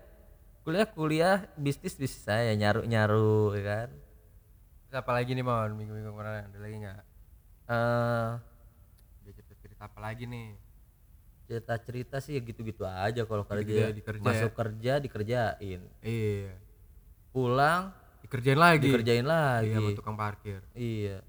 kuliah 0.63 0.87
kuliah 0.87 1.37
bisnis 1.59 1.99
bisnis 1.99 2.23
saya 2.23 2.55
nyaru 2.55 2.87
nyaru 2.87 3.53
ya 3.59 3.63
kan? 3.63 3.89
Terus 4.87 4.95
apa 4.95 5.11
lagi 5.11 5.35
nih 5.35 5.43
mon? 5.43 5.71
Minggu-minggu 5.75 6.09
kemarin 6.15 6.47
ada 6.47 6.59
lagi 6.61 6.75
nggak? 6.79 7.01
Eh 7.65 8.29
cerita 8.39 8.54
apa 9.85 9.99
lagi 10.01 10.25
nih? 10.25 10.57
Cerita 11.45 11.73
cerita 11.77 12.17
sih 12.17 12.33
ya 12.33 12.41
gitu-gitu 12.41 12.81
aja 12.81 13.21
kalau 13.21 13.45
kerja. 13.45 13.69
ya, 13.69 13.89
dikerja 13.93 14.21
masuk 14.25 14.51
kerja 14.57 14.93
dikerjain. 14.97 15.81
Iya. 16.01 16.57
Pulang 17.29 17.93
dikerjain 18.25 18.57
lagi? 18.57 18.89
dikerjain 18.89 19.27
lagi. 19.27 19.69
Iya 19.69 19.77
sama 19.77 19.89
tukang 19.93 20.17
parkir. 20.17 20.59
Iya. 20.73 21.21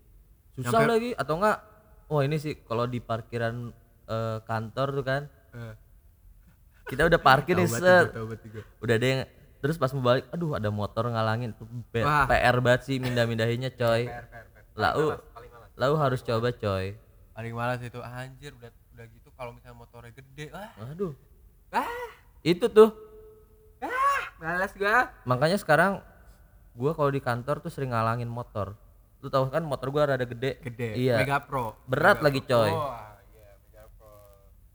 Susah 0.57 0.73
Nyampe- 0.73 0.92
lagi 0.97 1.11
atau 1.12 1.35
enggak? 1.37 1.59
Wah 2.07 2.23
ini 2.25 2.37
sih 2.40 2.57
kalau 2.64 2.88
di 2.88 2.99
parkiran 3.05 3.77
eh, 4.09 4.38
kantor 4.49 4.88
tuh 4.97 5.05
kan. 5.05 5.23
Eh, 5.53 5.75
kita 6.88 7.05
udah 7.05 7.21
parkir 7.21 7.59
nih 7.59 7.69
set. 7.69 8.14
udah 8.81 8.95
ada 8.95 9.07
yang 9.07 9.23
terus 9.59 9.75
pas 9.75 9.90
mau 9.90 10.07
balik 10.07 10.31
aduh 10.33 10.57
ada 10.57 10.73
motor 10.73 11.12
ngalangin. 11.12 11.53
P- 11.92 12.07
Wah. 12.07 12.25
PR 12.25 12.57
banget 12.64 12.88
sih 12.88 12.97
mindah-mindahinnya 12.97 13.75
coy. 13.77 14.09
Lau 14.77 15.12
malas. 15.12 15.73
lau 15.77 15.92
harus 16.01 16.21
coba 16.25 16.53
coy 16.53 16.97
paling 17.37 17.53
malas 17.53 17.85
itu 17.85 18.01
anjir 18.01 18.57
udah 18.57 18.72
udah 18.96 19.07
gitu 19.12 19.29
kalau 19.37 19.53
misalnya 19.53 19.77
motornya 19.77 20.09
gede. 20.16 20.49
Lah 20.49 20.72
aduh 20.81 21.12
ah 21.68 22.09
itu 22.40 22.64
tuh. 22.72 22.96
Malas 24.37 24.72
gua. 24.77 25.12
Makanya 25.29 25.57
sekarang 25.61 26.01
gua 26.77 26.92
kalau 26.96 27.12
di 27.12 27.20
kantor 27.20 27.61
tuh 27.61 27.72
sering 27.72 27.92
ngalangin 27.92 28.29
motor. 28.29 28.77
Lu 29.20 29.33
tahu 29.33 29.49
kan 29.49 29.64
motor 29.64 29.88
gua 29.92 30.12
rada 30.12 30.25
gede? 30.29 30.61
Gede. 30.61 30.96
Iya. 30.96 31.20
Mega 31.20 31.40
Pro. 31.40 31.77
Berat 31.88 32.20
Mega 32.20 32.27
lagi, 32.29 32.40
Pro. 32.44 32.49
coy. 32.53 32.72
Iya 32.72 33.51
Mega 33.64 33.85
Pro. 33.96 34.12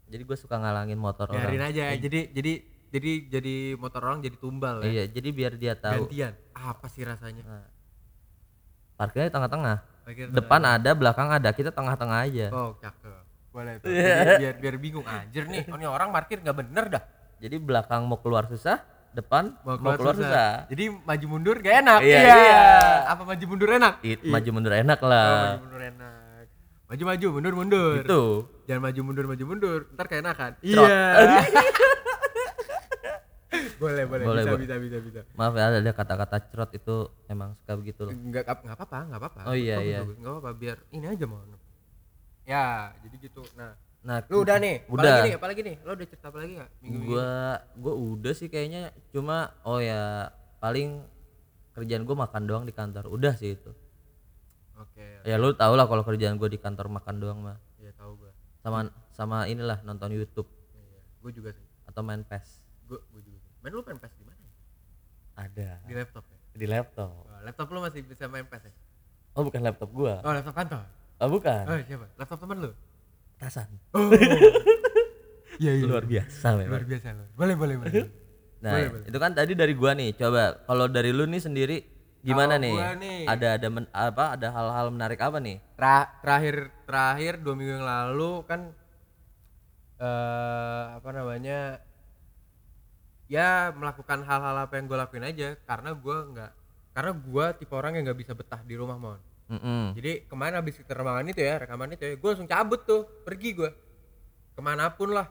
Jadi 0.10 0.22
gue 0.26 0.38
suka 0.38 0.56
ngalangin 0.58 0.98
motor 1.02 1.30
biarin 1.30 1.62
orang 1.62 1.74
aja 1.74 1.84
jadi 1.98 2.20
jadi 2.34 2.54
jadi 2.92 3.12
jadi 3.32 3.56
motor 3.78 4.02
orang 4.06 4.22
jadi 4.22 4.38
tumbal 4.38 4.86
ya. 4.86 4.90
Iya 4.90 5.04
jadi 5.14 5.30
biar 5.34 5.54
dia 5.58 5.74
tahu. 5.78 6.10
Gantian. 6.10 6.34
Apa 6.58 6.86
sih 6.90 7.06
rasanya? 7.06 7.42
Nah, 7.46 7.66
parkirnya 8.98 9.30
di 9.30 9.34
tengah-tengah 9.34 9.78
Parkir 10.12 10.28
depan 10.28 10.62
ada. 10.68 10.92
belakang 10.92 11.32
ada. 11.32 11.50
Kita 11.56 11.72
tengah-tengah 11.72 12.20
aja. 12.28 12.48
Oh 12.52 12.76
cakep. 12.76 13.24
Boleh 13.56 13.80
tuh. 13.80 13.88
Iya. 13.88 14.16
Jadi 14.20 14.34
biar 14.44 14.56
biar 14.60 14.76
bingung. 14.76 15.06
Anjir 15.08 15.48
nih 15.48 15.64
oh, 15.72 15.80
ini 15.80 15.88
orang 15.88 16.12
parkir 16.12 16.44
nggak 16.44 16.58
bener 16.60 16.86
dah. 16.92 17.04
Jadi 17.40 17.56
belakang 17.58 18.04
mau 18.04 18.20
keluar 18.20 18.46
susah 18.52 18.84
depan 19.12 19.60
mau 19.68 19.76
keluar, 19.76 20.00
susah, 20.00 20.16
susah. 20.16 20.52
jadi 20.72 20.88
maju 20.88 21.26
mundur 21.28 21.60
gak 21.60 21.84
enak? 21.84 22.00
Iya, 22.00 22.20
iya. 22.24 22.64
apa 23.12 23.28
maju 23.28 23.44
mundur 23.44 23.70
enak? 23.76 23.94
It, 24.08 24.24
maju 24.24 24.50
mundur 24.56 24.72
enak 24.72 25.00
Oh, 25.04 25.08
lah 25.12 25.28
maju 25.28 25.60
mundur 25.68 25.82
enak. 25.84 26.44
Maju 26.88 27.04
maju 27.08 27.26
mundur 27.28 27.54
mundur. 27.56 28.00
Itu. 28.08 28.24
Jangan 28.72 28.82
maju 28.88 29.00
mundur 29.04 29.26
maju 29.28 29.44
mundur. 29.48 29.80
Ntar 29.96 30.06
keenakan. 30.08 30.52
Trot. 30.64 30.88
iya 30.88 31.44
boleh 33.82 34.06
boleh, 34.06 34.26
Boleh, 34.30 34.44
bisa, 34.46 34.58
bisa 34.62 34.76
bisa 34.78 34.98
bisa. 35.02 35.22
Maaf 35.34 35.58
ya 35.58 35.74
ada 35.74 35.92
kata-kata 35.92 36.38
cerot 36.54 36.72
itu 36.78 37.10
emang 37.26 37.58
suka 37.58 37.74
begitu 37.82 38.02
loh. 38.06 38.14
Nggak 38.14 38.44
nggak 38.46 38.78
apa-apa 38.78 38.98
nggak 39.10 39.20
apa-apa. 39.20 39.42
Oh, 39.50 39.58
iya, 39.58 39.82
iya. 39.82 40.00
nggak 40.06 40.32
apa-apa 40.38 40.52
biar 40.54 40.78
ini 40.94 41.10
aja 41.10 41.26
mau 41.26 41.42
ya 42.46 42.94
jadi 43.02 43.16
gitu. 43.22 43.42
Nah 43.58 43.74
nah 44.02 44.18
lu 44.34 44.42
udah 44.42 44.58
nih 44.58 44.82
udah. 44.90 44.98
apalagi 44.98 45.22
nih 45.22 45.36
apalagi 45.38 45.62
nih? 45.62 45.76
Lo 45.86 45.92
udah 45.94 46.08
cerita 46.10 46.28
apa 46.34 46.38
lagi 46.42 46.54
nggak? 46.58 46.72
Minggu 46.82 47.00
gua 47.06 47.32
gua 47.78 47.94
udah 47.94 48.34
sih 48.34 48.48
kayaknya. 48.50 48.94
Cuma 49.14 49.54
oh 49.62 49.78
ya 49.78 50.30
paling 50.58 51.06
kerjaan 51.78 52.04
gua 52.06 52.26
makan 52.26 52.44
doang 52.50 52.64
di 52.66 52.74
kantor. 52.74 53.06
Udah 53.10 53.34
sih 53.38 53.54
itu. 53.58 53.72
Oke 54.78 55.06
ya 55.22 55.38
lu 55.38 55.54
tau 55.54 55.78
lah 55.78 55.86
kalau 55.86 56.02
kerjaan 56.02 56.42
gua 56.42 56.50
di 56.50 56.58
kantor 56.58 56.90
makan 56.90 57.16
doang 57.22 57.40
mah. 57.46 57.58
Ya 57.78 57.94
tahu 57.94 58.18
gua. 58.26 58.32
Sama 58.66 58.90
sama 59.14 59.38
inilah 59.46 59.86
nonton 59.86 60.14
YouTube. 60.18 60.50
Iya. 60.74 61.00
Gua 61.22 61.32
juga 61.32 61.50
sih. 61.54 61.66
Atau 61.86 62.02
main 62.02 62.26
PES. 62.26 62.66
Gua 62.90 63.00
gua 63.14 63.22
juga 63.22 63.31
main 63.62 63.72
lu 63.72 63.82
main 63.82 63.98
PES 63.98 64.14
di 64.16 64.26
mana? 64.26 64.46
Ada. 65.36 65.70
Di 65.84 65.94
laptop 65.94 66.24
ya? 66.26 66.38
Di 66.52 66.66
laptop. 66.66 67.12
Oh, 67.24 67.40
laptop 67.42 67.68
lu 67.70 67.80
masih 67.80 68.02
bisa 68.02 68.26
main 68.26 68.44
PES 68.44 68.64
ya? 68.66 68.74
Oh 69.32 69.42
bukan 69.42 69.62
laptop 69.62 69.90
gua. 69.92 70.20
Oh 70.22 70.32
laptop 70.32 70.54
kantor? 70.54 70.84
Oh 71.18 71.30
bukan. 71.30 71.64
Oh 71.64 71.78
siapa? 71.80 72.08
Laptop 72.16 72.40
teman 72.40 72.58
lu? 72.60 72.72
Tasan 73.38 73.70
oh. 73.94 74.10
Iya 75.62 75.78
iya. 75.78 75.86
Luar 75.86 76.04
biasa 76.04 76.58
luar 76.58 76.66
memang 76.66 76.90
biasa 76.90 77.08
lu 77.12 77.26
boleh 77.32 77.56
boleh 77.56 77.76
boleh. 77.78 77.94
Nah 78.62 78.78
Boleh, 78.78 78.90
boleh. 78.94 79.06
itu 79.10 79.18
kan 79.18 79.32
tadi 79.34 79.54
dari 79.54 79.74
gua 79.74 79.92
nih. 79.94 80.14
Coba 80.14 80.54
kalau 80.66 80.86
dari 80.86 81.10
lu 81.10 81.26
nih 81.26 81.42
sendiri 81.42 81.78
gimana 82.22 82.62
nih? 82.62 82.78
nih- 82.98 83.26
ada 83.26 83.58
ada 83.58 83.68
men- 83.70 83.90
apa 83.90 84.38
ada 84.38 84.48
hal-hal 84.50 84.88
menarik 84.90 85.18
apa 85.18 85.42
nih? 85.42 85.58
Tra- 85.74 86.14
terakhir 86.22 86.70
terakhir 86.86 87.42
dua 87.42 87.54
minggu 87.58 87.74
yang 87.78 87.86
lalu 87.86 88.46
kan 88.46 88.70
eh 89.98 90.84
apa 90.94 91.10
namanya 91.12 91.82
ya 93.32 93.72
melakukan 93.72 94.28
hal-hal 94.28 94.56
apa 94.68 94.76
yang 94.76 94.92
gue 94.92 94.98
lakuin 95.00 95.24
aja 95.24 95.56
karena 95.64 95.96
gue 95.96 96.18
nggak 96.36 96.52
karena 96.92 97.12
gue 97.16 97.46
tipe 97.64 97.72
orang 97.72 97.96
yang 97.96 98.04
nggak 98.12 98.20
bisa 98.20 98.36
betah 98.36 98.60
di 98.68 98.76
rumah 98.76 99.00
mon. 99.00 99.20
Mm-mm. 99.52 99.92
jadi 100.00 100.24
kemarin 100.32 100.64
habis 100.64 100.80
kita 100.80 100.96
rekaman 100.96 101.28
itu 101.28 101.44
ya 101.44 101.60
rekaman 101.60 101.92
itu 101.92 102.04
ya 102.08 102.16
gue 102.16 102.30
langsung 102.32 102.48
cabut 102.48 102.88
tuh 102.88 103.04
pergi 103.28 103.52
gue 103.56 103.72
ke 104.56 104.62
mana 104.64 104.92
pun 104.92 105.16
lah. 105.16 105.28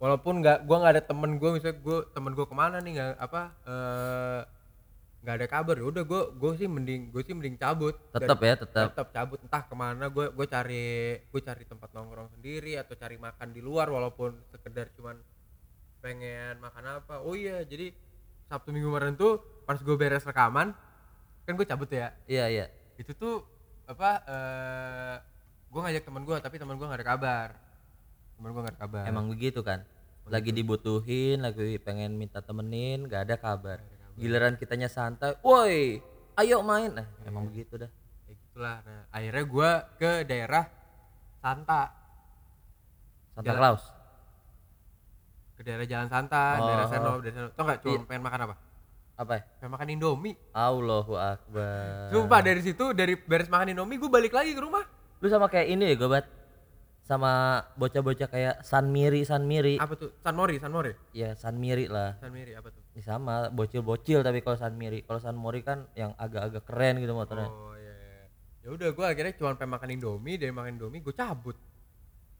Walaupun 0.00 0.40
nggak 0.40 0.64
gue 0.64 0.76
nggak 0.78 0.94
ada 0.96 1.04
temen 1.04 1.36
gue 1.36 1.50
misalnya 1.58 1.76
gue 1.76 1.98
temen 2.14 2.32
gue 2.32 2.46
ke 2.46 2.56
mana 2.56 2.80
nih 2.80 2.92
nggak 2.96 3.10
apa 3.18 3.42
eh, 3.66 4.40
nggak 5.20 5.34
ada 5.36 5.46
kabar 5.52 5.74
ya 5.76 5.86
udah 5.92 6.04
gue 6.08 6.22
gue 6.40 6.50
sih 6.56 6.68
mending 6.70 7.12
gue 7.12 7.22
sih 7.26 7.34
mending 7.36 7.58
cabut. 7.60 7.94
Tetap 8.14 8.38
ya 8.40 8.54
tetap 8.56 8.86
tetap 8.94 9.08
cabut. 9.12 9.38
Entah 9.44 9.62
ke 9.66 9.74
mana 9.76 10.08
gue 10.08 10.26
gue 10.32 10.46
cari 10.48 10.86
gue 11.20 11.40
cari 11.44 11.64
tempat 11.66 11.90
nongkrong 11.92 12.30
sendiri 12.38 12.80
atau 12.80 12.94
cari 12.96 13.20
makan 13.20 13.52
di 13.52 13.60
luar 13.60 13.92
walaupun 13.92 14.38
sekedar 14.48 14.88
cuman 14.96 15.20
pengen 16.00 16.56
makan 16.58 17.00
apa. 17.00 17.20
Oh 17.22 17.36
iya 17.36 17.62
jadi 17.62 17.92
sabtu 18.48 18.72
minggu 18.74 18.90
kemarin 18.90 19.14
tuh 19.14 19.38
pas 19.62 19.78
gue 19.78 19.96
beres 19.96 20.26
rekaman 20.26 20.74
kan 21.44 21.52
gue 21.54 21.66
cabut 21.68 21.88
ya? 21.88 22.10
Iya 22.26 22.44
iya. 22.48 22.66
Itu 22.96 23.12
tuh 23.14 23.44
apa 23.86 24.10
eh 24.26 25.16
gue 25.70 25.80
ngajak 25.80 26.02
teman 26.02 26.22
gue 26.26 26.36
tapi 26.42 26.56
teman 26.58 26.74
gue 26.74 26.86
nggak 26.88 27.00
ada 27.00 27.08
kabar. 27.08 27.48
Teman 28.36 28.50
gue 28.50 28.60
nggak 28.64 28.74
ada 28.74 28.82
kabar. 28.82 29.04
Emang 29.06 29.26
begitu 29.28 29.60
kan? 29.60 29.84
Lagi 30.30 30.50
dibutuhin 30.50 31.42
lagi 31.42 31.80
pengen 31.80 32.14
minta 32.14 32.38
temenin 32.38 33.08
gak 33.08 33.26
ada 33.26 33.34
kabar. 33.34 33.82
Giliran 34.14 34.54
kitanya 34.56 34.86
santai 34.86 35.34
woi 35.42 35.98
ayo 36.38 36.60
main. 36.62 36.92
Nah 36.92 37.08
emang 37.26 37.48
begitu 37.50 37.80
dah. 37.80 37.90
Kayak 38.28 38.36
gitulah. 38.46 38.76
Nah 38.84 39.00
akhirnya 39.10 39.44
gue 39.44 39.70
ke 39.98 40.12
daerah 40.24 40.64
Santa. 41.40 41.82
Santa 43.34 43.46
Jalan- 43.46 43.58
Claus 43.58 43.84
ke 45.60 45.62
daerah 45.62 45.84
Jalan 45.84 46.08
Santa, 46.08 46.56
Oh, 46.56 46.64
daerah 46.64 46.82
oh. 46.82 46.90
Seno, 46.90 47.10
daerah 47.20 47.36
Seno. 47.36 47.48
Tau 47.52 47.64
gak 47.64 47.78
cuma 47.84 47.92
Iya. 47.92 48.08
pengen 48.08 48.24
makan 48.24 48.40
apa? 48.42 48.54
apa 49.14 49.32
ya? 49.36 49.42
Pengen 49.54 49.72
makan 49.76 49.88
Indomie. 49.90 50.36
Allahu 50.50 51.12
Akbar 51.14 52.08
Sumpah 52.08 52.40
dari 52.40 52.60
situ 52.60 52.84
dari 52.90 53.12
beres 53.14 53.46
makan 53.46 53.68
Indomie 53.70 53.96
gue 53.96 54.08
balik 54.08 54.32
lagi 54.32 54.56
ke 54.56 54.60
rumah. 54.60 54.88
lu 55.20 55.28
sama 55.28 55.46
kayak 55.46 55.68
ini 55.68 55.84
ya 55.84 55.96
gobat 55.98 56.24
sama 56.98 57.32
bocah-bocah 57.74 58.24
kayak 58.26 58.54
San 58.62 58.88
Miri 58.88 59.20
San 59.20 59.44
Miri 59.44 59.76
Apa 59.76 59.92
tuh? 59.94 60.16
San 60.16 60.32
Mori, 60.32 60.56
San 60.56 60.72
Mori. 60.72 60.96
ya 61.12 61.34
San 61.34 61.60
Miri 61.60 61.84
lah 61.86 62.16
San 62.16 62.32
Miri 62.32 62.56
apa 62.56 62.72
tuh? 62.72 62.80
Ini 62.90 63.02
sama 63.02 63.50
bocil-bocil 63.50 64.22
tapi 64.22 64.40
kalau 64.40 64.56
San 64.56 64.72
Miri 64.74 65.02
kalau 65.02 65.18
San 65.18 65.36
Mori 65.36 65.60
kan 65.60 65.84
yang 65.92 66.16
agak-agak 66.16 66.64
keren 66.64 66.96
gitu 66.96 67.12
motornya 67.12 67.46
Oh 67.46 67.76
iya. 67.76 67.92
iya. 67.92 68.22
Ya 68.62 68.68
udah 68.70 68.88
gue 68.90 69.04
akhirnya 69.06 69.34
cuma 69.34 69.52
pengen 69.54 69.68
makan 69.70 69.88
Indomie, 69.92 70.36
dari 70.36 70.48
makan 70.50 70.72
Indomie 70.74 71.02
gue 71.02 71.12
cabut. 71.12 71.56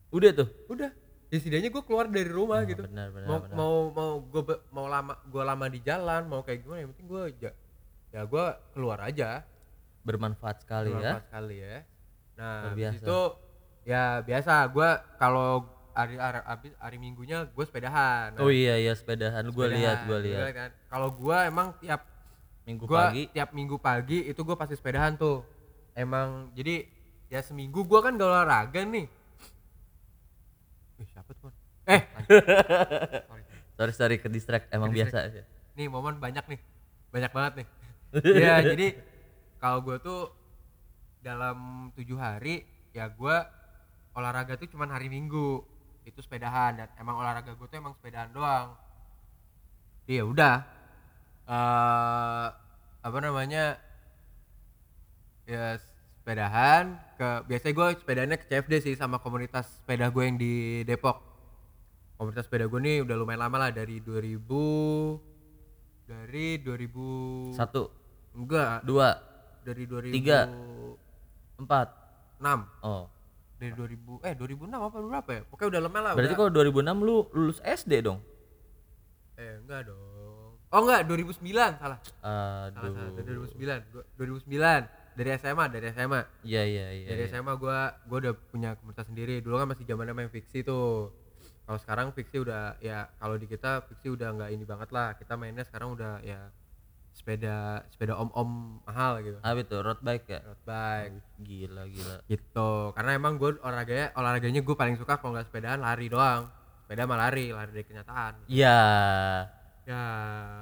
udah 0.09 0.31
tuh 0.33 0.49
Udah. 0.67 0.89
Ya 1.31 1.39
setidaknya 1.39 1.71
gue 1.71 1.83
keluar 1.87 2.11
dari 2.11 2.27
rumah 2.27 2.59
Oh, 2.63 2.67
gitu. 2.67 2.83
benar 2.91 3.15
benar 3.15 3.27
mau 3.31 3.39
benar. 3.39 3.55
mau 3.55 3.75
mau 3.95 4.13
gue 4.19 4.43
mau 4.75 4.87
lama 4.91 5.15
gue 5.23 5.43
lama 5.47 5.67
di 5.71 5.79
jalan 5.79 6.27
mau 6.27 6.43
kayak 6.43 6.67
gimana 6.67 6.79
yang 6.83 6.91
penting 6.91 7.07
gue 7.07 7.23
ya, 7.39 7.53
ya 8.11 8.21
gue 8.27 8.45
keluar 8.75 8.99
aja. 9.07 9.47
Bermanfaat 10.03 10.67
sekali 10.67 10.91
ya. 10.91 10.99
Bermanfaat 10.99 11.25
sekali 11.31 11.57
ya. 11.63 11.79
Nah 12.35 12.75
itu 12.75 13.21
ya 13.87 14.05
biasa 14.27 14.53
gue 14.75 14.89
kalau 15.23 15.71
hari 15.95 16.19
hari 16.19 16.41
hari 16.83 16.97
minggunya 16.99 17.47
gue 17.47 17.65
sepedahan. 17.65 18.35
Nah, 18.35 18.43
oh 18.43 18.51
iya 18.51 18.75
iya 18.83 18.91
sepedahan. 18.99 19.47
Gue 19.55 19.67
lihat 19.71 20.11
gue 20.11 20.19
gua 20.19 20.27
lihat. 20.27 20.51
kan. 20.51 20.71
kalau 20.91 21.15
gue 21.15 21.39
emang 21.47 21.79
tiap 21.79 22.11
minggu 22.67 22.85
gua 22.91 23.15
pagi? 23.15 23.23
tiap 23.31 23.51
minggu 23.55 23.77
pagi 23.79 24.19
itu 24.27 24.41
gue 24.43 24.57
pasti 24.59 24.75
sepedahan 24.75 25.15
tuh. 25.15 25.47
Emang 25.95 26.51
jadi 26.59 26.91
ya 27.31 27.39
seminggu 27.39 27.87
gue 27.87 28.01
kan 28.03 28.19
gak 28.19 28.27
olahraga 28.27 28.83
nih 28.83 29.07
Ih, 31.01 31.09
siapa 31.09 31.33
tuh 31.33 31.49
Mon? 31.49 31.55
Eh. 31.91 32.03
Sorry. 33.81 33.93
sorry 33.97 34.17
ke 34.21 34.29
distract. 34.29 34.69
Emang 34.69 34.93
Ke 34.93 35.01
biasa 35.01 35.17
distract. 35.25 35.33
aja. 35.33 35.43
Nih 35.75 35.87
momen 35.89 36.21
banyak 36.21 36.45
nih. 36.47 36.61
Banyak 37.11 37.33
banget 37.33 37.53
nih. 37.63 37.69
Iya 38.43 38.55
jadi 38.75 38.87
kalau 39.63 39.87
gue 39.87 39.97
tuh 40.03 40.35
dalam 41.23 41.89
tujuh 41.95 42.19
hari 42.19 42.67
ya 42.91 43.07
gue 43.07 43.37
olahraga 44.13 44.59
tuh 44.59 44.69
cuman 44.69 44.91
hari 44.91 45.07
minggu. 45.09 45.63
Itu 46.05 46.21
sepedahan. 46.21 46.77
Dan 46.77 46.89
emang 46.99 47.17
olahraga 47.17 47.55
gue 47.55 47.67
tuh 47.71 47.79
emang 47.79 47.95
sepedahan 47.97 48.35
doang. 48.35 48.75
Iya 50.05 50.27
udah. 50.27 50.57
Eh 51.47 52.47
apa 53.01 53.19
namanya? 53.23 53.79
Ya 55.47 55.79
sepedahan 56.21 56.99
ke 57.17 57.49
biasanya 57.49 57.75
gue 57.75 57.87
sepedanya 57.97 58.37
ke 58.37 58.45
CFD 58.45 58.75
sih 58.83 58.95
sama 58.99 59.23
komunitas 59.23 59.67
sepeda 59.81 60.11
gue 60.11 60.23
yang 60.27 60.37
di 60.37 60.83
Depok 60.85 61.30
komunitas 62.21 62.45
sepeda 62.45 62.69
gue 62.69 62.81
nih 62.85 63.01
udah 63.01 63.17
lumayan 63.17 63.49
lama 63.49 63.57
lah 63.57 63.71
dari 63.73 63.97
2000 64.05 64.45
dari 66.05 66.61
2000 66.61 67.57
satu. 67.57 67.89
Enggak. 68.37 68.85
Dua. 68.85 69.17
Dari 69.65 69.89
2006 69.89 70.13
Tiga. 70.21 70.41
empat. 71.57 71.89
Oh. 72.85 73.09
Dari 73.57 73.73
2000 73.73 74.21
eh 74.21 74.37
2006 74.37 74.69
apa 74.69 74.97
berapa 75.01 75.31
ya? 75.33 75.43
Pokoknya 75.49 75.69
udah 75.73 75.81
lama 75.89 75.99
lah 76.05 76.13
berarti 76.13 76.37
udah. 76.37 76.45
kalau 76.45 76.53
2006 77.01 77.09
lu 77.09 77.17
lulus 77.33 77.59
SD 77.65 77.93
dong? 78.05 78.21
Eh 79.41 79.57
enggak 79.65 79.89
dong. 79.89 80.61
Oh 80.77 80.81
enggak 80.85 81.09
2009 81.09 81.41
salah 81.57 81.73
salah. 81.81 81.99
Aduh. 82.69 82.93
Salah 83.01 83.13
dari 83.17 83.33
2009 83.33 83.81
Gua- 83.97 84.07
2009 84.21 85.17
dari 85.17 85.29
SMA 85.41 85.65
dari 85.73 85.87
SMA 85.93 86.21
iya 86.45 86.63
iya 86.69 86.87
iya 86.97 87.07
dari 87.17 87.25
iya. 87.29 87.33
SMA 87.33 87.53
gua 87.57 87.93
gua 88.05 88.19
udah 88.29 88.35
punya 88.53 88.77
komunitas 88.77 89.09
sendiri. 89.09 89.41
Dulu 89.41 89.57
kan 89.57 89.73
masih 89.73 89.89
zamannya 89.89 90.13
main 90.13 90.29
fiksi 90.29 90.65
tuh 90.65 91.17
kalau 91.71 91.79
sekarang 91.87 92.11
fiksi 92.11 92.43
udah 92.43 92.83
ya 92.83 93.07
kalau 93.23 93.39
di 93.39 93.47
kita 93.47 93.87
fiksi 93.87 94.11
udah 94.11 94.35
nggak 94.35 94.51
ini 94.59 94.67
banget 94.67 94.91
lah. 94.91 95.15
Kita 95.15 95.39
mainnya 95.39 95.63
sekarang 95.63 95.95
udah 95.95 96.19
ya 96.19 96.51
sepeda 97.15 97.87
sepeda 97.95 98.19
om 98.19 98.27
om 98.35 98.83
mahal 98.83 99.23
gitu. 99.23 99.39
Apa 99.39 99.63
itu 99.63 99.79
road 99.79 100.03
bike 100.03 100.27
ya? 100.27 100.43
Road 100.43 100.63
bike. 100.67 101.15
Gila 101.47 101.87
gila. 101.87 102.17
Gitu. 102.27 102.71
Karena 102.91 103.15
emang 103.15 103.39
gue 103.39 103.55
olahraganya 103.63 104.11
olahraganya 104.19 104.67
gue 104.67 104.75
paling 104.75 104.99
suka 104.99 105.23
kalau 105.23 105.39
nggak 105.39 105.47
sepedaan 105.47 105.79
lari 105.79 106.11
doang. 106.11 106.51
Sepeda 106.83 107.07
mah 107.07 107.23
lari 107.23 107.55
lari 107.55 107.71
dari 107.71 107.87
kenyataan. 107.87 108.51
Iya. 108.51 108.79
Ya 109.87 110.05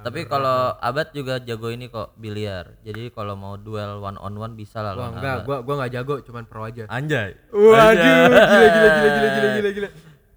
tapi 0.05 0.29
kalau 0.29 0.77
abad 0.77 1.09
juga 1.09 1.41
jago 1.41 1.73
ini 1.73 1.89
kok 1.89 2.13
biliar. 2.21 2.77
Jadi 2.85 3.09
kalau 3.09 3.33
mau 3.33 3.57
duel 3.57 3.97
one 3.97 4.21
on 4.21 4.37
one 4.37 4.53
bisa 4.53 4.85
lah 4.85 4.93
gua 4.93 5.09
enggak 5.09 5.41
Abad. 5.41 5.45
gua 5.49 5.57
gua 5.65 5.75
nggak 5.81 5.91
jago 5.97 6.15
cuman 6.21 6.45
pro 6.45 6.69
aja. 6.69 6.85
Anjay. 6.85 7.33
Waduh 7.49 7.97
gila 7.97 8.45
gila 8.45 8.69
gila 8.69 8.89
gila 8.93 9.29
gila 9.33 9.49
gila 9.57 9.69
gila 9.73 9.89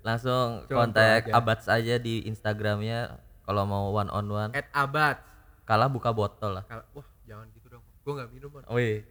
langsung 0.02 0.66
Coba 0.66 0.86
kontak 0.86 1.30
aja. 1.30 1.32
abad 1.38 1.58
saja 1.62 1.94
di 1.96 2.26
instagramnya 2.26 3.22
kalau 3.46 3.62
mau 3.66 3.94
one 3.94 4.10
on 4.10 4.26
one. 4.26 4.50
At 4.54 4.66
abad 4.74 5.16
kalah 5.62 5.88
buka 5.88 6.10
botol 6.10 6.58
lah. 6.58 6.64
Kalau 6.66 6.84
wah 6.94 7.06
jangan 7.26 7.46
gitu 7.54 7.66
dong. 7.70 7.84
Gua 8.02 8.12
nggak 8.18 8.28
minum 8.34 8.50
man 8.50 8.62
wih 8.74 9.06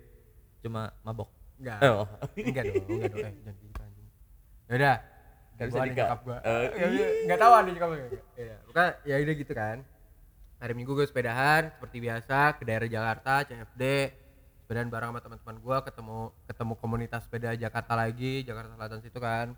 cuma 0.61 0.91
mabok. 1.01 1.31
Enggak 1.57 1.79
oh. 1.87 2.07
enggak 2.35 2.63
dong 2.67 2.85
enggak 2.85 3.11
dong. 3.11 3.19
Eh 3.23 3.33
jangan 3.39 3.55
gitu 3.63 3.79
anjing. 3.79 4.07
Ya 4.67 4.73
udah. 4.75 4.97
Nggak 5.55 5.67
bisa 5.67 5.79
nyokap 5.87 6.19
gua. 6.27 6.37
Ya, 6.43 7.07
nggak 7.27 7.39
tahu 7.39 7.51
ada 7.55 7.69
nyokap 7.71 7.89
gua. 7.89 7.99
Ya 8.35 8.55
bukan 8.67 8.89
ya 9.07 9.15
udah 9.23 9.35
gitu 9.39 9.53
kan. 9.55 9.77
Hari 10.61 10.77
minggu 10.77 10.93
gue 10.93 11.09
sepedahan 11.09 11.73
seperti 11.73 11.97
biasa 12.05 12.53
ke 12.53 12.69
daerah 12.69 12.85
Jakarta 12.85 13.41
CFD 13.49 14.13
sepedahan 14.61 14.93
bareng 14.93 15.09
sama 15.09 15.19
teman-teman 15.25 15.57
gua 15.57 15.77
ketemu 15.81 16.29
ketemu 16.45 16.73
komunitas 16.77 17.21
sepeda 17.25 17.57
Jakarta 17.57 17.97
lagi 17.97 18.45
Jakarta 18.45 18.77
Selatan 18.77 19.01
situ 19.01 19.17
kan 19.17 19.57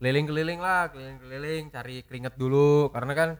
keliling-keliling 0.00 0.64
lah 0.64 0.88
keliling-keliling 0.88 1.68
cari 1.68 2.00
keringet 2.08 2.34
dulu. 2.40 2.88
Karena 2.88 3.12
kan 3.12 3.30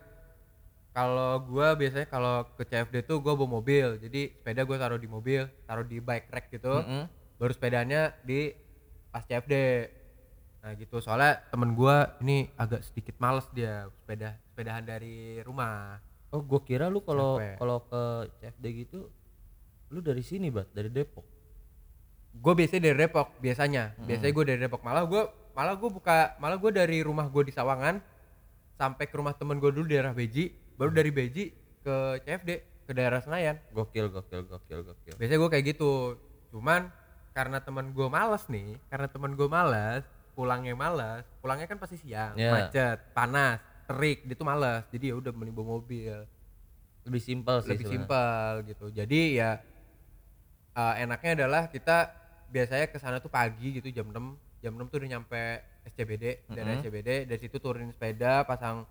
kalau 0.92 1.40
gua 1.48 1.72
biasanya 1.72 2.04
kalau 2.04 2.44
ke 2.52 2.68
CFD 2.68 3.08
tuh 3.08 3.24
gua 3.24 3.32
bawa 3.32 3.58
mobil. 3.58 3.96
Jadi 3.96 4.36
sepeda 4.36 4.68
gua 4.68 4.76
taruh 4.76 5.00
di 5.00 5.08
mobil 5.08 5.48
taruh 5.64 5.88
di 5.88 5.98
bike 5.98 6.28
rack 6.28 6.52
gitu. 6.52 6.84
Mm-mm. 6.84 7.08
baru 7.40 7.56
sepedanya 7.56 8.12
di 8.20 8.52
pas 9.08 9.24
CFD 9.24 9.54
nah 10.60 10.76
gitu. 10.76 11.00
Soalnya 11.00 11.40
temen 11.48 11.72
gua 11.72 12.20
ini 12.20 12.52
agak 12.60 12.84
sedikit 12.84 13.16
males 13.16 13.48
dia 13.56 13.88
sepeda 13.96 14.36
sepedahan 14.52 14.84
dari 14.84 15.40
rumah. 15.40 15.96
Oh 16.28 16.44
gua 16.44 16.60
kira 16.60 16.92
lu 16.92 17.00
kalau 17.00 17.40
kalau 17.56 17.80
ke 17.88 18.02
CFD 18.44 18.84
gitu 18.84 19.08
lu 19.88 20.04
dari 20.04 20.20
sini 20.20 20.52
bat? 20.52 20.68
Dari 20.76 20.92
Depok 20.92 21.29
gue 22.32 22.52
biasanya 22.54 22.82
dari 22.86 22.98
Depok 23.00 23.28
biasanya. 23.38 23.94
Biasanya 23.98 24.32
gue 24.32 24.44
dari 24.46 24.58
Depok. 24.60 24.80
Malah 24.80 25.04
gue 25.04 25.22
malah 25.50 25.74
gue 25.74 25.90
buka 25.90 26.38
malah 26.38 26.56
gue 26.56 26.70
dari 26.70 27.02
rumah 27.02 27.26
gue 27.26 27.42
di 27.42 27.52
Sawangan 27.52 27.98
sampai 28.74 29.04
ke 29.04 29.14
rumah 29.14 29.34
temen 29.34 29.58
gue 29.58 29.68
dulu 29.68 29.84
di 29.84 29.98
daerah 29.98 30.14
Beji 30.14 30.48
baru 30.74 30.88
dari 30.90 31.10
Beji 31.12 31.52
ke 31.82 31.96
CFD 32.24 32.50
ke 32.86 32.92
daerah 32.92 33.20
Senayan. 33.20 33.58
Gokil 33.70 34.08
gokil 34.08 34.46
gokil 34.46 34.80
gokil. 34.82 35.14
Biasanya 35.18 35.38
gue 35.38 35.50
kayak 35.50 35.64
gitu. 35.68 36.16
Cuman 36.50 36.88
karena 37.30 37.58
temen 37.60 37.92
gue 37.92 38.08
males 38.08 38.42
nih 38.46 38.74
karena 38.88 39.06
temen 39.06 39.38
gue 39.38 39.46
males 39.46 40.02
pulangnya 40.34 40.74
males 40.74 41.22
pulangnya 41.38 41.70
kan 41.70 41.78
pasti 41.78 41.94
siang 42.00 42.34
Iya. 42.34 42.50
macet 42.50 42.98
panas 43.14 43.60
terik 43.86 44.22
dia 44.24 44.34
tuh 44.34 44.46
males. 44.46 44.86
Jadi 44.88 45.10
ya 45.10 45.14
udah 45.18 45.30
mending 45.34 45.54
bawa 45.54 45.78
mobil. 45.78 46.16
Lebih 47.04 47.22
simpel 47.22 47.56
sih 47.60 47.74
lebih 47.74 47.86
simpel 47.90 48.50
gitu. 48.64 48.86
Jadi 48.88 49.36
ya 49.36 49.58
eh, 50.72 50.94
enaknya 51.02 51.44
adalah 51.44 51.66
kita 51.68 52.19
biasanya 52.50 52.86
ke 52.86 52.98
sana 52.98 53.18
tuh 53.18 53.30
pagi 53.30 53.78
gitu 53.78 53.88
jam 53.90 54.06
6 54.06 54.34
jam 54.60 54.72
6 54.74 54.90
tuh 54.90 54.98
udah 54.98 55.10
nyampe 55.10 55.42
SCBD 55.86 56.24
daerah 56.50 56.74
Mhm. 56.74 56.80
SCBD 56.82 57.08
dari 57.24 57.40
situ 57.40 57.56
turunin 57.56 57.88
sepeda 57.88 58.44
pasang 58.44 58.84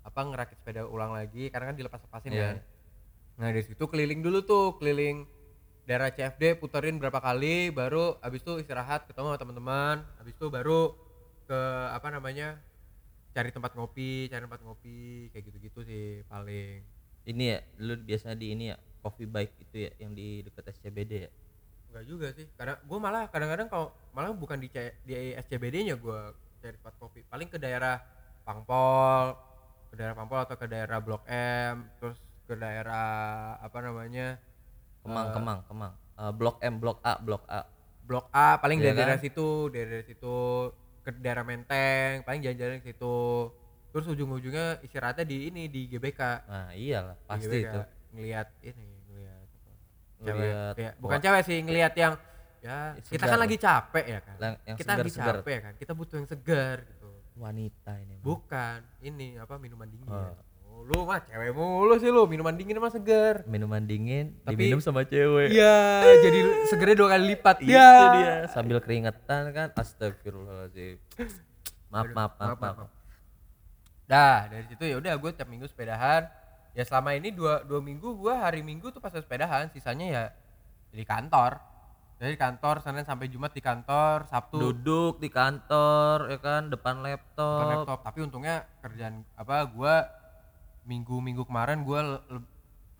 apa 0.00 0.20
ngerakit 0.22 0.56
sepeda 0.56 0.84
ulang 0.84 1.12
lagi 1.12 1.48
karena 1.48 1.72
kan 1.72 1.76
dilepas-lepasin 1.76 2.30
Iya. 2.30 2.40
kan 2.40 2.56
nah 3.36 3.48
dari 3.48 3.64
situ 3.64 3.80
keliling 3.82 4.20
dulu 4.20 4.38
tuh 4.42 4.76
keliling 4.76 5.24
daerah 5.82 6.08
CFD 6.08 6.54
puterin 6.54 7.00
berapa 7.00 7.18
kali 7.18 7.72
baru 7.72 8.20
abis 8.20 8.40
itu 8.40 8.60
istirahat 8.60 9.08
ketemu 9.08 9.32
sama 9.32 9.38
teman-teman 9.38 9.96
abis 10.20 10.36
itu 10.36 10.46
baru 10.46 10.92
ke 11.44 11.60
apa 11.90 12.08
namanya 12.10 12.60
cari 13.32 13.48
tempat 13.48 13.72
ngopi 13.74 14.28
cari 14.28 14.44
tempat 14.44 14.60
ngopi 14.60 14.98
kayak 15.30 15.44
gitu-gitu 15.48 15.80
sih 15.82 16.06
paling 16.26 16.84
ini 17.24 17.44
ya 17.48 17.58
lu 17.78 17.96
biasanya 17.98 18.36
di 18.36 18.52
ini 18.52 18.64
ya 18.70 18.76
coffee 19.00 19.26
bike 19.26 19.54
itu 19.58 19.76
ya 19.88 19.90
yang 19.98 20.12
di 20.12 20.44
dekat 20.44 20.68
SCBD 20.70 21.12
ya 21.26 21.30
Enggak 21.90 22.04
juga 22.06 22.26
sih. 22.30 22.46
Karena 22.54 22.78
gue 22.78 22.98
malah 22.98 23.26
kadang-kadang 23.26 23.66
kalau 23.66 23.86
malah 24.10 24.30
bukan 24.30 24.56
di 24.56 24.70
C- 24.70 24.94
di 25.02 25.14
SCBD-nya 25.36 25.94
gue 25.94 26.20
cari 26.60 26.74
tempat 26.74 26.94
kopi. 26.96 27.20
Paling 27.26 27.48
ke 27.48 27.58
daerah 27.58 27.98
Pangpol, 28.40 29.34
ke 29.90 29.94
daerah 29.94 30.14
Pangpol 30.14 30.40
atau 30.40 30.56
ke 30.56 30.66
daerah 30.66 30.98
Blok 30.98 31.26
M, 31.28 31.90
terus 31.98 32.16
ke 32.46 32.54
daerah 32.54 33.06
apa 33.58 33.78
namanya? 33.80 34.38
Kemang 35.00 35.26
Eh, 35.26 35.34
Kemang 35.34 35.60
Kemang 35.66 35.92
Eh, 36.14 36.32
blok 36.36 36.60
M 36.60 36.76
blok 36.76 37.00
A 37.00 37.16
blok 37.16 37.48
A 37.48 37.64
Blok 38.04 38.28
A 38.30 38.60
paling 38.60 38.76
Iya 38.78 38.92
dari 38.92 38.96
daerah 39.00 39.16
kan? 39.16 39.24
situ, 39.24 39.48
dari 39.72 39.86
daerah 39.88 40.04
situ 40.04 40.36
ke 41.00 41.10
daerah 41.16 41.42
Menteng, 41.42 42.20
paling 42.22 42.40
jalan-jalan 42.40 42.78
ke 42.78 42.92
situ. 42.92 43.48
Terus 43.90 44.06
ujung-ujungnya 44.06 44.78
istirahatnya 44.80 45.24
di 45.24 45.48
ini 45.48 45.66
di 45.66 45.88
GBK. 45.88 46.20
nah 46.44 46.70
iyalah 46.70 47.16
pasti 47.24 47.48
GBK. 47.48 47.66
itu 47.66 47.80
Ngeliat 48.10 48.48
ini, 48.60 48.89
cewek. 50.22 50.50
Kayak 50.74 50.92
bukan 50.96 51.16
wah. 51.16 51.22
cewek 51.22 51.42
sih 51.42 51.58
ngelihat 51.60 51.94
yang 51.94 52.12
ya 52.60 52.78
kita 53.00 53.08
Segar. 53.16 53.24
kan 53.24 53.32
lah. 53.32 53.40
lagi 53.40 53.56
capek 53.56 54.04
ya 54.06 54.18
kan. 54.20 54.36
Lang- 54.36 54.60
yang 54.62 54.76
kita 54.76 54.90
lagi 54.90 55.10
segar-segar. 55.10 55.34
capek 55.40 55.52
ya 55.52 55.60
kan 55.60 55.74
kita 55.76 55.92
butuh 55.92 56.16
yang 56.16 56.28
segar 56.28 56.76
gitu. 56.82 57.08
Wanita 57.34 57.92
ini 57.98 58.14
bukan 58.20 58.78
ini 59.00 59.28
apa 59.34 59.54
minuman 59.56 59.88
dingin. 59.88 60.04
Oh. 60.06 60.36
oh, 60.66 60.80
lu 60.82 61.02
mah 61.02 61.20
cewek 61.20 61.50
mulu 61.50 61.94
sih 61.96 62.08
lu 62.08 62.22
minuman 62.24 62.52
dingin 62.52 62.76
mah 62.76 62.88
segar. 62.88 63.42
Minuman 63.44 63.80
dingin 63.80 64.36
Tapi- 64.42 64.60
diminum 64.60 64.78
sama 64.78 65.02
cewek. 65.02 65.48
iya 65.50 66.04
jadi 66.24 66.38
segernya 66.66 66.96
dua 66.96 67.08
kali 67.10 67.24
lipat. 67.32 67.56
Itu 67.60 67.72
ya 67.72 67.90
dia 68.14 68.32
sambil 68.48 68.76
keringetan 68.78 69.50
kan 69.50 69.68
astagfirullahaladzim. 69.72 71.00
Maaf 71.88 72.04
Aduh, 72.04 72.14
maaf 72.14 72.32
maaf, 72.36 72.58
maaf, 72.60 72.76
maaf. 72.76 72.90
dah 74.04 74.46
dari 74.46 74.66
situ 74.66 74.84
ya 74.84 74.98
udah 74.98 75.14
gue 75.16 75.30
tiap 75.32 75.46
minggu 75.46 75.64
sepedahan 75.64 76.26
ya 76.70 76.84
selama 76.84 77.12
ini 77.12 77.30
dua 77.30 77.62
dua 77.62 77.78
minggu 77.78 78.14
gue 78.16 78.30
hari 78.30 78.62
minggu 78.62 78.88
tuh 78.88 78.98
pas 78.98 79.10
sepedahan 79.10 79.70
sisanya 79.70 80.06
ya 80.06 80.24
di 80.90 81.02
kantor. 81.02 81.58
Dari 82.20 82.36
kantor 82.36 82.84
senin 82.84 83.02
sampai 83.02 83.32
jumat 83.32 83.48
di 83.50 83.64
kantor 83.64 84.28
sabtu 84.28 84.60
duduk 84.60 85.16
di 85.18 85.32
kantor 85.32 86.28
ya 86.28 86.36
kan 86.36 86.68
depan 86.68 87.00
laptop, 87.00 87.64
laptop. 87.64 87.98
Tapi 88.04 88.18
untungnya 88.20 88.68
kerjaan 88.78 89.24
apa 89.34 89.64
gua 89.66 90.04
minggu 90.84 91.16
minggu 91.16 91.42
kemarin 91.44 91.80
le- 91.80 92.44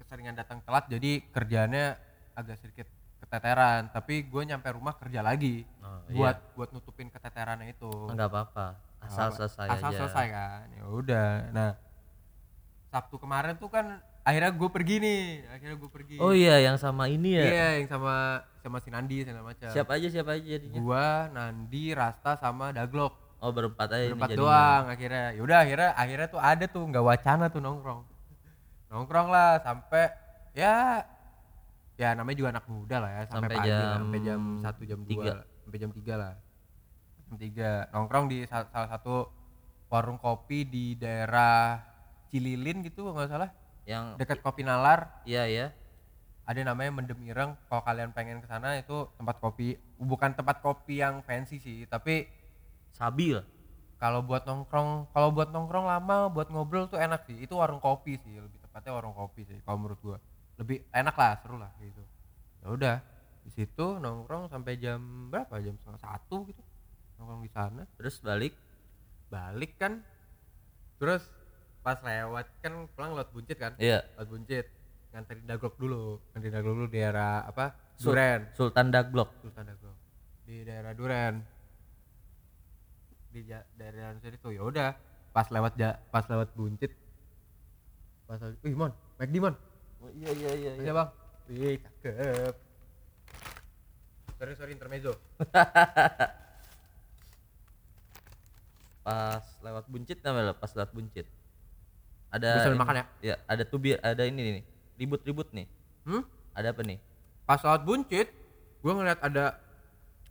keseringan 0.00 0.32
datang 0.32 0.64
telat 0.64 0.88
jadi 0.88 1.20
kerjaannya 1.28 1.86
agak 2.32 2.56
sedikit 2.58 2.88
keteteran. 3.20 3.92
Tapi 3.92 4.24
gue 4.24 4.42
nyampe 4.42 4.72
rumah 4.72 4.96
kerja 4.96 5.20
lagi 5.20 5.68
Oh, 5.84 6.00
buat 6.08 6.40
buat 6.56 6.72
nutupin 6.72 7.12
keteterannya 7.12 7.70
itu. 7.70 7.92
Enggak 8.08 8.32
apa-apa. 8.32 8.66
Asal 9.00 9.32
selesai 9.32 9.68
asal 9.68 9.90
aja. 9.92 9.98
selesai 10.00 10.26
kan? 10.32 10.64
Ya 10.72 10.84
udah. 10.88 11.30
Nah 11.52 11.70
sabtu 12.90 13.16
kemarin 13.16 13.54
tuh 13.54 13.70
kan 13.70 13.86
akhirnya 14.20 14.52
gue 14.52 14.68
pergi 14.68 14.94
nih 14.98 15.22
akhirnya 15.48 15.76
gue 15.78 15.90
pergi. 15.90 16.16
Oh 16.18 16.34
iya 16.34 16.58
yang 16.60 16.76
sama 16.76 17.06
ini 17.06 17.38
ya? 17.38 17.44
Iya 17.46 17.68
yang 17.80 17.88
sama 17.88 18.14
sama 18.60 18.76
si 18.78 18.90
Nandi 18.90 19.24
segala 19.24 19.46
macam. 19.46 19.70
Siapa 19.70 19.96
aja 19.96 20.06
siapa 20.06 20.36
aja 20.36 20.44
jadinya? 20.44 20.76
Gua 20.76 21.06
Nandi 21.30 21.94
Rasta 21.96 22.36
sama 22.36 22.70
Daglok. 22.70 23.16
Oh 23.40 23.48
berempat 23.50 23.88
aja 23.88 24.04
berempat 24.12 24.28
jadinya. 24.28 24.42
doang 24.44 24.84
akhirnya. 24.90 25.26
Yaudah 25.32 25.58
akhirnya 25.64 25.90
akhirnya 25.96 26.28
tuh 26.28 26.40
ada 26.42 26.64
tuh 26.66 26.82
nggak 26.84 27.04
wacana 27.06 27.44
tuh 27.48 27.60
nongkrong. 27.60 28.00
Nongkrong 28.90 29.28
lah 29.30 29.62
sampai 29.62 30.12
ya 30.52 31.06
ya 31.96 32.12
namanya 32.12 32.36
juga 32.36 32.50
anak 32.52 32.66
muda 32.66 32.96
lah 33.00 33.10
ya 33.12 33.22
sampai, 33.24 33.36
Sampai 33.40 33.56
pagi 33.56 33.70
lah, 33.70 33.78
jam 33.80 33.96
sampai 33.96 34.20
jam 34.20 34.40
satu 34.60 34.82
jam 34.84 34.98
dua 35.00 35.08
tiga. 35.08 35.32
sampai 35.64 35.78
jam 35.78 35.90
tiga 35.94 36.14
lah. 36.18 36.32
Jam 37.24 37.36
tiga. 37.38 37.70
Nongkrong 37.90 38.26
di 38.28 38.38
sa- 38.44 38.68
salah 38.68 38.88
satu 38.90 39.16
warung 39.88 40.18
kopi 40.18 40.68
di 40.68 40.84
daerah 40.94 41.80
Cililin 42.30 42.86
gitu 42.86 43.10
kalau 43.10 43.18
nggak 43.18 43.30
salah. 43.30 43.50
Yang 43.84 44.04
dekat 44.22 44.38
kopi 44.40 44.62
nalar. 44.62 45.20
Iya 45.26 45.44
ya. 45.50 45.66
ada 46.46 46.66
namanya 46.66 46.90
Mendem 46.90 47.20
Ireng. 47.26 47.54
Kalau 47.70 47.82
kalian 47.86 48.10
pengen 48.10 48.42
ke 48.42 48.46
sana 48.50 48.74
itu 48.78 49.06
tempat 49.14 49.38
kopi. 49.38 49.78
Bukan 49.98 50.34
tempat 50.34 50.58
kopi 50.62 50.98
yang 50.98 51.22
fancy 51.22 51.62
sih 51.62 51.86
tapi 51.86 52.26
Sabil. 52.90 53.38
kalau 54.00 54.24
buat 54.24 54.48
nongkrong 54.48 55.12
kalau 55.12 55.28
buat 55.28 55.52
nongkrong 55.52 55.84
lama 55.84 56.32
buat 56.32 56.48
ngobrol 56.48 56.88
tuh 56.88 56.96
enak 56.96 57.28
sih. 57.28 57.36
Itu 57.38 57.60
warung 57.60 57.78
kopi 57.84 58.16
sih 58.18 58.40
lebih 58.40 58.58
tepatnya 58.64 58.96
warung 58.96 59.12
kopi 59.12 59.44
sih 59.44 59.60
kalau 59.62 59.76
menurut 59.76 60.00
gua. 60.00 60.18
Lebih 60.56 60.88
enak 60.90 61.14
lah 61.14 61.36
seru 61.38 61.60
lah 61.60 61.70
gitu. 61.84 62.02
Ya 62.64 62.68
udah 62.72 62.96
di 63.44 63.50
situ 63.52 63.86
nongkrong 64.00 64.48
sampai 64.48 64.80
jam 64.80 65.28
berapa? 65.28 65.60
Jam 65.60 65.76
setengah 65.76 66.00
satu 66.00 66.48
gitu 66.48 66.62
nongkrong 67.20 67.44
di 67.44 67.50
sana. 67.52 67.82
Terus 68.00 68.16
balik. 68.24 68.56
balik 69.30 69.78
kan? 69.78 70.02
Terus 70.98 71.22
pas 71.80 71.96
lewat 72.00 72.46
kan 72.60 72.72
pulang 72.92 73.16
lewat 73.16 73.30
buncit 73.32 73.56
kan? 73.56 73.72
Iya. 73.80 74.04
lewat 74.16 74.28
buncit 74.28 74.66
nganterin 75.10 75.42
daglok 75.42 75.74
dulu 75.74 76.20
nganterin 76.32 76.54
daglok 76.54 76.74
dulu 76.76 76.86
di 76.88 76.98
daerah 77.00 77.42
apa? 77.44 77.66
Sul- 77.96 78.16
Duren. 78.16 78.40
Sultan 78.56 78.86
Dagblok. 78.88 79.28
Sultan 79.44 79.64
Daglok. 79.68 79.96
Di 80.44 80.56
daerah 80.64 80.92
Duren. 80.96 81.34
Di 83.30 83.40
ja- 83.44 83.66
daerah 83.76 84.16
Duren 84.16 84.34
itu 84.34 84.48
ya 84.50 84.62
udah 84.64 84.90
pas 85.30 85.46
lewat 85.48 85.72
ja, 85.76 86.00
pas 86.10 86.24
lewat 86.26 86.52
buncit. 86.56 86.92
Pas 88.24 88.38
lewat, 88.38 88.56
wih 88.64 88.74
mon 88.74 88.92
McD 89.18 89.36
mon. 89.38 89.54
Oh, 90.00 90.08
iya 90.16 90.30
iya 90.32 90.50
iya. 90.56 90.72
iya 90.80 90.92
bang. 90.96 91.08
Wih 91.50 91.76
cakep. 91.76 92.54
Sorry 94.40 94.54
sorry 94.56 94.72
intermezzo. 94.72 95.12
Pas 99.00 99.44
lewat 99.60 99.84
buncit 99.88 100.20
namanya 100.20 100.52
pas 100.52 100.70
lewat 100.72 100.92
buncit. 100.92 101.26
Ada 102.30 102.50
Bisa 102.56 102.68
ini- 102.68 102.78
makan 102.78 102.94
ya? 102.94 103.04
Iya, 103.20 103.34
ada 103.44 103.62
tuh 103.64 103.78
biar 103.78 103.98
ada 104.00 104.22
ini 104.22 104.40
nih. 104.52 104.64
Ribut-ribut 104.96 105.50
nih. 105.50 105.66
hmm? 106.02 106.22
Ada 106.52 106.70
apa 106.70 106.82
nih? 106.82 106.98
pas 107.42 107.58
lewat 107.58 107.82
buncit 107.82 108.30
gua 108.78 108.94
ngeliat 108.94 109.18
ada 109.20 109.58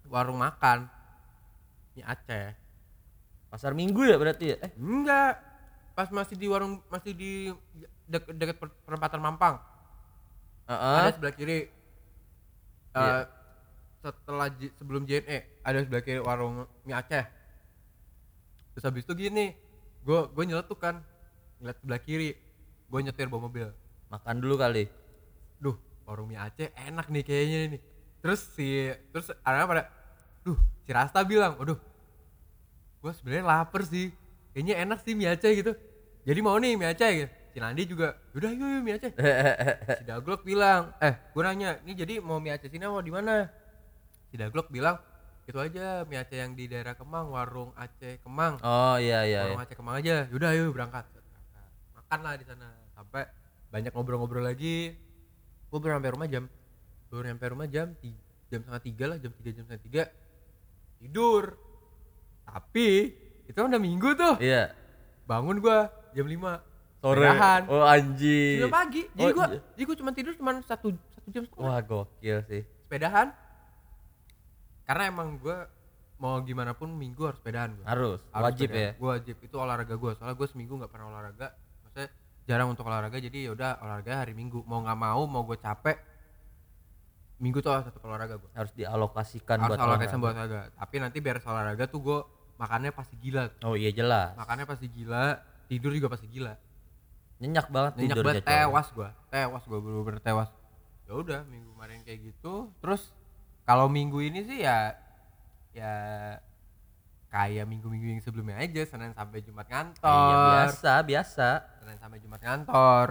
warung 0.05 0.39
makan 0.39 0.88
mie 1.91 1.99
Aceh 2.01 2.55
Pasar 3.45 3.73
Minggu 3.73 4.01
ya 4.01 4.15
berarti 4.15 4.45
ya? 4.49 4.57
Eh, 4.57 4.71
enggak 4.73 5.35
pas 5.91 6.07
masih 6.09 6.33
di 6.33 6.47
warung 6.47 6.79
masih 6.88 7.12
di 7.12 7.51
deket, 8.05 8.31
deket 8.33 8.55
per- 8.55 8.71
perempatan 8.83 9.19
Mampang 9.19 9.59
heeh. 10.65 10.95
ada 10.97 11.12
sebelah 11.12 11.33
kiri 11.33 11.59
Iya. 12.89 13.03
Eh, 13.13 13.23
setelah 13.99 14.47
J- 14.49 14.73
sebelum 14.73 15.03
JNE 15.03 15.38
ada 15.59 15.77
sebelah 15.77 15.99
kiri 16.01 16.19
warung 16.19 16.55
mie 16.81 16.95
Aceh 16.95 17.25
terus 18.71 18.85
habis 18.85 19.03
itu 19.03 19.12
gini 19.13 19.51
gue 20.01 20.19
gue 20.25 20.43
nyeletuk 20.45 20.79
kan 20.79 21.03
ngeliat 21.60 21.78
sebelah 21.80 22.02
kiri 22.02 22.30
gue 22.89 23.00
nyetir 23.04 23.28
bawa 23.28 23.45
mobil 23.45 23.67
Makan 24.10 24.41
dulu 24.41 24.58
kali. 24.58 24.89
duh 25.62 25.78
warung 26.08 26.32
mie 26.32 26.39
Aceh 26.41 26.74
enak 26.74 27.12
nih 27.13 27.22
kayaknya 27.22 27.58
nih 27.78 27.82
terus 28.19 28.41
si 28.58 28.89
terus 29.13 29.30
anak 29.45 29.67
pada 29.69 29.84
duh 30.41 30.58
si 30.82 30.89
Rasta 30.89 31.22
bilang 31.22 31.60
waduh 31.60 31.78
gue 33.00 33.12
sebenarnya 33.13 33.45
lapar 33.45 33.86
sih 33.86 34.10
kayaknya 34.56 34.82
enak 34.88 35.00
sih 35.06 35.13
mie 35.13 35.30
Aceh 35.30 35.52
gitu 35.54 35.76
jadi 36.26 36.39
mau 36.41 36.58
nih 36.58 36.74
mie 36.80 36.89
Aceh 36.89 37.12
gitu 37.13 37.30
si 37.50 37.58
Nandi 37.62 37.84
juga 37.86 38.15
udah 38.34 38.50
yuk, 38.56 38.67
yuk 38.72 38.82
mie 38.82 38.95
Aceh 38.98 39.12
si 40.00 40.04
Daglok 40.08 40.41
bilang 40.41 40.95
eh 41.04 41.13
gue 41.13 41.41
nanya 41.45 41.78
ini 41.86 41.93
jadi 41.93 42.13
mau 42.24 42.41
mie 42.41 42.56
Aceh 42.58 42.72
sini 42.72 42.88
mau 42.89 43.04
di 43.04 43.12
mana 43.13 43.45
si 44.32 44.39
Daglok 44.39 44.72
bilang 44.74 44.98
itu 45.45 45.60
aja 45.60 46.08
mie 46.08 46.17
Aceh 46.24 46.39
yang 46.39 46.58
di 46.58 46.65
daerah 46.65 46.95
Kemang 46.98 47.30
warung 47.30 47.76
Aceh 47.78 48.17
Kemang 48.26 48.58
Oh 48.63 48.95
iya 48.98 49.28
iya. 49.28 49.45
warung 49.45 49.62
iya. 49.62 49.67
Aceh 49.67 49.76
Kemang 49.78 49.95
aja 50.00 50.15
yaudah 50.32 50.52
yuk 50.58 50.74
Berangkat. 50.74 51.06
Makan 52.10 52.26
lah 52.26 52.34
di 52.34 52.45
sana 52.50 52.65
sampai 52.98 53.22
banyak 53.69 53.93
ngobrol-ngobrol 53.93 54.41
lagi 54.41 54.98
gue 55.63 55.78
baru 55.78 56.02
sampai 56.02 56.10
rumah 56.10 56.26
jam 56.26 56.43
baru 57.06 57.22
sampai 57.30 57.50
rumah 57.54 57.67
jam 57.69 57.93
ti- 57.95 58.17
jam 58.50 58.65
setengah 58.65 58.82
tiga 58.82 59.06
lah 59.06 59.17
jam 59.22 59.30
tiga 59.32 59.50
jam 59.54 59.62
setengah 59.62 59.84
tiga 59.86 60.04
tidur 60.98 61.54
tapi 62.43 63.13
itu 63.45 63.54
kan 63.54 63.69
udah 63.69 63.78
minggu 63.80 64.10
tuh 64.17 64.41
Iya. 64.41 64.74
bangun 65.24 65.62
gua 65.62 65.86
jam 66.10 66.26
5 66.26 66.65
Sore. 67.00 67.22
Sepedahan. 67.22 67.62
Oh 67.69 67.86
anjing. 67.86 68.58
Sudah 68.60 68.74
pagi 68.74 69.02
jadi 69.13 69.24
Oh, 69.24 69.36
gua 69.38 69.45
iya. 69.48 69.60
jadi 69.69 69.84
gua 69.86 69.95
cuma 69.95 70.12
tidur 70.12 70.34
cuma 70.34 70.52
satu 70.60 70.88
satu 71.13 71.28
jam 71.30 71.43
setengah 71.45 71.62
Wah 71.63 71.80
gokil 71.80 72.38
sih. 72.43 72.65
sepedahan 72.84 73.28
karena 74.84 75.04
emang 75.08 75.38
gua 75.38 75.69
mau 76.17 76.41
gimana 76.41 76.74
pun 76.74 76.89
minggu 76.89 77.22
harus 77.24 77.38
sepedahan 77.38 77.69
gua 77.72 77.86
Harus. 77.86 78.19
Harus 78.28 78.45
Wajib 78.50 78.69
ya. 78.74 78.98
Gua 78.98 79.10
wajib 79.13 79.38
itu 79.38 79.56
olahraga 79.56 79.93
gua. 79.93 80.17
Soalnya 80.17 80.34
gua 80.34 80.48
seminggu 80.50 80.74
nggak 80.74 80.89
pernah 80.89 81.08
olahraga. 81.08 81.54
Jarang 82.49 82.73
untuk 82.73 82.89
olahraga 82.89 83.21
jadi 83.21 83.45
ya 83.45 83.51
udah 83.53 83.77
olahraga 83.85 84.25
hari 84.25 84.33
Minggu. 84.33 84.65
Mau 84.65 84.81
nggak 84.81 84.97
mau 84.97 85.21
mau 85.29 85.45
gue 85.45 85.62
capek 85.62 86.01
Minggu 87.39 87.63
tuh 87.63 87.71
tetap 87.71 88.03
olahraga 88.03 88.35
gua. 88.35 88.51
Harus 88.51 88.73
dialokasikan 88.75 89.63
Harus 89.63 89.71
buat 89.71 89.79
olahraga 89.79 90.12
olahraga. 90.12 90.19
buat 90.19 90.35
olahraga. 90.35 90.62
Tapi 90.75 90.95
nanti 90.99 91.17
beres 91.23 91.45
olahraga 91.47 91.85
tuh 91.88 91.99
gua 92.03 92.19
makannya 92.59 92.91
pasti 92.91 93.15
gila. 93.15 93.47
Oh 93.63 93.79
iya 93.79 93.95
jelas. 93.95 94.35
Makannya 94.35 94.67
pasti 94.67 94.91
gila, 94.91 95.39
tidur 95.71 95.95
juga 95.95 96.12
pasti 96.12 96.27
gila. 96.27 96.59
Nyenyak 97.39 97.71
banget 97.71 97.93
Nyenyak 97.95 98.15
tidurnya 98.19 98.27
banget 98.27 98.43
coy. 98.43 98.51
tewas 98.51 98.88
gua. 98.91 99.09
Tewas 99.31 99.63
gua 99.63 99.79
bener-bener 99.79 100.19
tewas. 100.19 100.49
Ya 101.07 101.13
udah 101.15 101.39
minggu 101.47 101.71
kemarin 101.71 102.03
kayak 102.03 102.19
gitu. 102.27 102.75
Terus 102.83 103.01
kalau 103.63 103.88
minggu 103.88 104.19
ini 104.19 104.43
sih 104.43 104.59
ya 104.67 104.99
ya 105.71 105.93
kayak 107.29 107.65
minggu-minggu 107.65 108.07
yang 108.09 108.21
sebelumnya 108.21 108.57
aja 108.57 108.81
Senin 108.83 109.13
sampai 109.13 109.39
Jumat 109.39 109.65
ngantor. 109.65 110.09
Iya 110.09 110.35
biasa 110.41 110.91
biasa. 111.01 111.49
Senin 111.77 111.97
sampai 111.97 112.17
Jumat 112.17 112.41
ngantor 112.41 113.07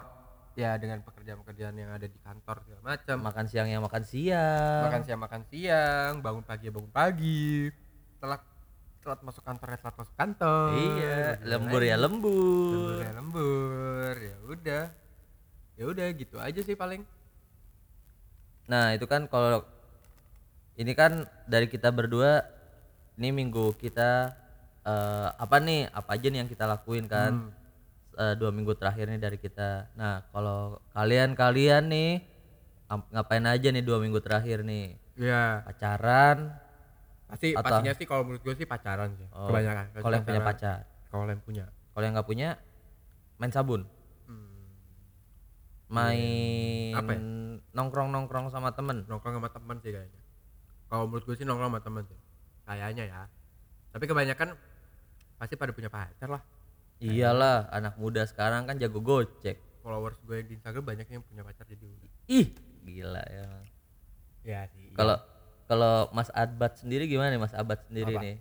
ya 0.53 0.75
dengan 0.75 0.99
pekerjaan-pekerjaan 1.01 1.71
yang 1.73 1.95
ada 1.95 2.03
di 2.05 2.19
kantor 2.19 2.59
segala 2.61 2.83
macam 2.85 3.17
Makan 3.23 3.47
siang 3.47 3.71
yang 3.71 3.79
makan 3.79 4.03
siang. 4.03 4.83
makan 4.85 5.03
siang 5.03 5.21
makan 5.21 5.43
siang 5.47 6.13
bangun 6.19 6.43
pagi 6.43 6.67
ya 6.67 6.73
bangun 6.75 6.91
pagi 6.91 7.71
telat 8.19 8.43
telat 8.99 9.21
masuk 9.23 9.41
kantor 9.41 9.67
ya 9.71 9.79
telat 9.79 9.97
masuk 9.97 10.15
kantor 10.19 10.69
Iya, 10.75 11.19
lembur 11.47 11.79
ya 11.81 11.95
lembur. 11.95 12.35
lembur 12.35 12.99
ya 12.99 13.11
lembur 13.15 14.15
ya 14.19 14.37
udah 14.45 14.85
ya 15.79 15.85
udah 15.87 16.07
gitu 16.13 16.37
aja 16.37 16.59
sih 16.59 16.75
paling 16.75 17.07
Nah 18.67 18.93
itu 18.93 19.07
kan 19.07 19.25
kalau 19.25 19.63
ini 20.75 20.91
kan 20.93 21.23
dari 21.47 21.67
kita 21.67 21.89
berdua 21.89 22.43
ini 23.19 23.29
minggu 23.31 23.75
kita 23.75 24.33
eh, 24.83 25.29
apa 25.35 25.57
nih 25.59 25.91
apa 25.91 26.11
aja 26.15 26.27
nih 26.27 26.39
yang 26.39 26.49
kita 26.49 26.65
lakuin 26.65 27.05
kan 27.07 27.33
Hmm. 27.35 27.57
Eh, 28.19 28.35
dua 28.35 28.51
minggu 28.51 28.75
terakhir 28.75 29.07
nih 29.07 29.21
dari 29.21 29.39
kita. 29.39 29.95
Nah 29.95 30.27
kalau 30.31 30.83
kalian 30.91 31.35
kalian 31.35 31.87
nih 31.87 32.19
ngapain 33.15 33.47
aja 33.47 33.71
nih 33.71 33.79
dua 33.79 34.03
minggu 34.03 34.19
terakhir 34.19 34.63
nih 34.63 34.99
ya 35.15 35.63
pacaran? 35.63 36.51
pasti 37.29 37.53
Atau- 37.53 37.63
pastinya 37.79 37.93
sih 37.93 38.07
kalau 38.09 38.23
menurut 38.25 38.43
gue 38.43 38.55
sih 38.57 38.67
pacaran 38.67 39.15
sih 39.15 39.29
Oh, 39.31 39.47
kebanyakan 39.47 39.85
Kalau 39.95 40.15
yang 40.17 40.25
punya 40.25 40.43
pacar, 40.43 40.79
kalau 41.07 41.29
yang 41.29 41.39
punya 41.39 41.65
kalau 41.93 42.03
yang 42.03 42.15
nggak 42.17 42.27
punya 42.27 42.49
main 43.37 43.53
sabun, 43.53 43.87
Hmm, 44.27 44.67
main 45.89 46.95
Apa 46.95 47.11
ya? 47.13 47.21
nongkrong 47.71 48.09
nongkrong 48.11 48.47
sama 48.49 48.73
temen. 48.73 49.05
nongkrong 49.05 49.35
sama 49.37 49.49
teman 49.49 49.77
sih 49.79 49.91
kayaknya 49.91 50.21
kalau 50.89 51.07
menurut 51.07 51.23
gue 51.23 51.37
sih 51.37 51.45
nongkrong 51.45 51.71
sama 51.71 51.81
teman 51.81 52.03
sih 52.05 52.19
kayaknya 52.69 53.05
ya 53.07 53.23
tapi 53.89 54.05
kebanyakan 54.05 54.53
pasti 55.35 55.57
pada 55.57 55.73
punya 55.73 55.89
pacar 55.89 56.29
lah 56.29 56.43
Iyalah 56.99 57.71
anak 57.71 57.95
muda 57.95 58.23
sekarang 58.23 58.67
kan 58.67 58.75
jago 58.75 58.99
gocek. 58.99 59.55
followers 59.81 60.19
gue 60.21 60.43
di 60.43 60.53
Instagram 60.53 60.83
banyak 60.85 61.07
yang 61.09 61.23
punya 61.23 61.41
pacar 61.41 61.63
jadi 61.65 61.79
udah 61.81 62.11
Ih 62.29 62.47
gila 62.85 63.23
ya. 63.25 63.47
ya 64.45 64.61
sih 64.69 64.91
Kalau 64.93 65.15
kalau 65.65 66.11
Mas 66.11 66.29
Adbat 66.33 66.75
sendiri 66.77 67.07
gimana 67.07 67.31
nih 67.31 67.39
Mas 67.39 67.55
Abad 67.55 67.79
sendiri 67.83 68.13
Apa? 68.13 68.21
nih? 68.21 68.37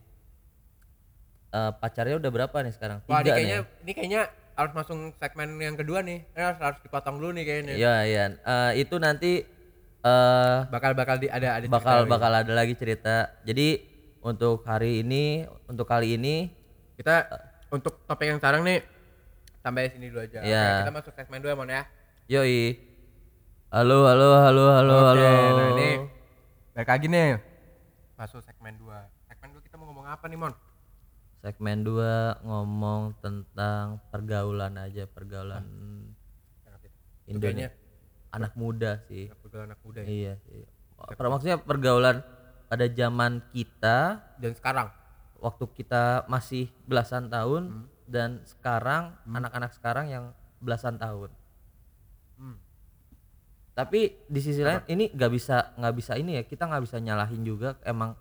Eh, 1.48 1.72
pacarnya 1.78 2.16
udah 2.18 2.32
berapa 2.34 2.58
nih 2.58 2.74
sekarang? 2.74 3.00
Wah, 3.06 3.20
ini 3.20 3.24
Tiga 3.24 3.36
kayaknya 3.36 3.58
nih. 3.58 3.68
ini 3.78 3.92
kayaknya 3.94 4.22
harus 4.54 4.74
masuk 4.74 4.96
segmen 5.14 5.50
yang 5.58 5.76
kedua 5.76 6.00
nih. 6.02 6.20
Ini 6.26 6.42
harus, 6.42 6.60
harus 6.60 6.80
dipotong 6.82 7.16
dulu 7.18 7.32
nih 7.32 7.46
kayaknya. 7.46 7.74
Iya 7.76 7.96
iya. 8.04 8.24
Eh, 8.34 8.72
itu 8.82 8.96
nanti 8.98 9.32
eh 10.00 10.58
Bakal 10.66 10.92
bakal 10.94 11.16
di 11.18 11.28
ada 11.28 11.54
ada 11.54 11.64
cerita 11.64 11.78
bakal 11.78 11.98
lagi. 12.02 12.10
bakal 12.10 12.32
ada 12.34 12.54
lagi 12.54 12.74
cerita. 12.74 13.16
Jadi 13.44 13.68
untuk 14.28 14.68
hari 14.68 15.08
ini 15.08 15.48
untuk 15.72 15.88
kali 15.88 16.20
ini 16.20 16.52
kita 17.00 17.24
untuk 17.72 18.04
topik 18.04 18.28
yang 18.28 18.40
sekarang 18.44 18.68
nih 18.68 18.84
sampai 19.64 19.88
sini 19.88 20.12
dulu 20.12 20.24
aja. 20.28 20.44
Iya. 20.44 20.64
Oke, 20.64 20.80
kita 20.84 20.94
masuk 21.00 21.14
segmen 21.16 21.40
dua 21.40 21.56
Mon 21.56 21.72
ya. 21.72 21.88
yoi. 22.28 22.76
Halo 23.72 24.08
halo 24.08 24.30
halo 24.40 24.64
halo 24.72 24.96
Oke, 25.12 25.20
halo. 25.24 25.56
nah 25.56 25.68
ini 25.76 25.90
balik 26.76 26.90
lagi 26.92 27.08
nih. 27.08 27.40
Masuk 28.16 28.40
segmen 28.42 28.74
2. 28.80 29.30
Segmen 29.30 29.50
2 29.54 29.62
kita 29.62 29.76
mau 29.78 29.86
ngomong 29.92 30.08
apa 30.10 30.26
nih, 30.26 30.40
Mon? 30.40 30.54
segmen 31.38 31.86
2 31.86 32.42
ngomong 32.44 33.14
tentang 33.22 34.02
pergaulan 34.10 34.74
aja 34.76 35.06
pergaulan 35.06 35.64
Indonesia 37.30 37.70
anak 38.34 38.58
muda 38.58 39.06
sih 39.06 39.30
muda 39.46 39.58
anak 39.70 39.80
muda 39.86 40.02
ya. 40.02 40.08
iya 40.10 40.34
Per- 40.98 41.30
maksudnya 41.30 41.62
pergaulan 41.62 42.26
pada 42.68 42.86
zaman 42.86 43.40
kita 43.50 44.20
Dan 44.36 44.54
sekarang. 44.54 44.92
waktu 45.40 45.64
kita 45.74 46.28
masih 46.28 46.68
belasan 46.84 47.28
tahun 47.28 47.88
dan 48.06 48.40
sekarang 48.44 49.16
anak-anak 49.26 49.72
sekarang 49.72 50.06
yang 50.08 50.26
belasan 50.58 50.98
tahun. 50.98 51.30
Hmm. 52.38 52.58
tapi 53.74 54.14
di 54.26 54.40
sisi 54.40 54.62
lain 54.62 54.82
ini 54.86 55.10
nggak 55.10 55.32
bisa 55.32 55.74
nggak 55.74 55.96
bisa 55.96 56.14
ini 56.14 56.38
ya 56.38 56.44
kita 56.44 56.66
nggak 56.66 56.84
bisa 56.84 56.98
nyalahin 56.98 57.42
juga 57.42 57.78
emang 57.82 58.14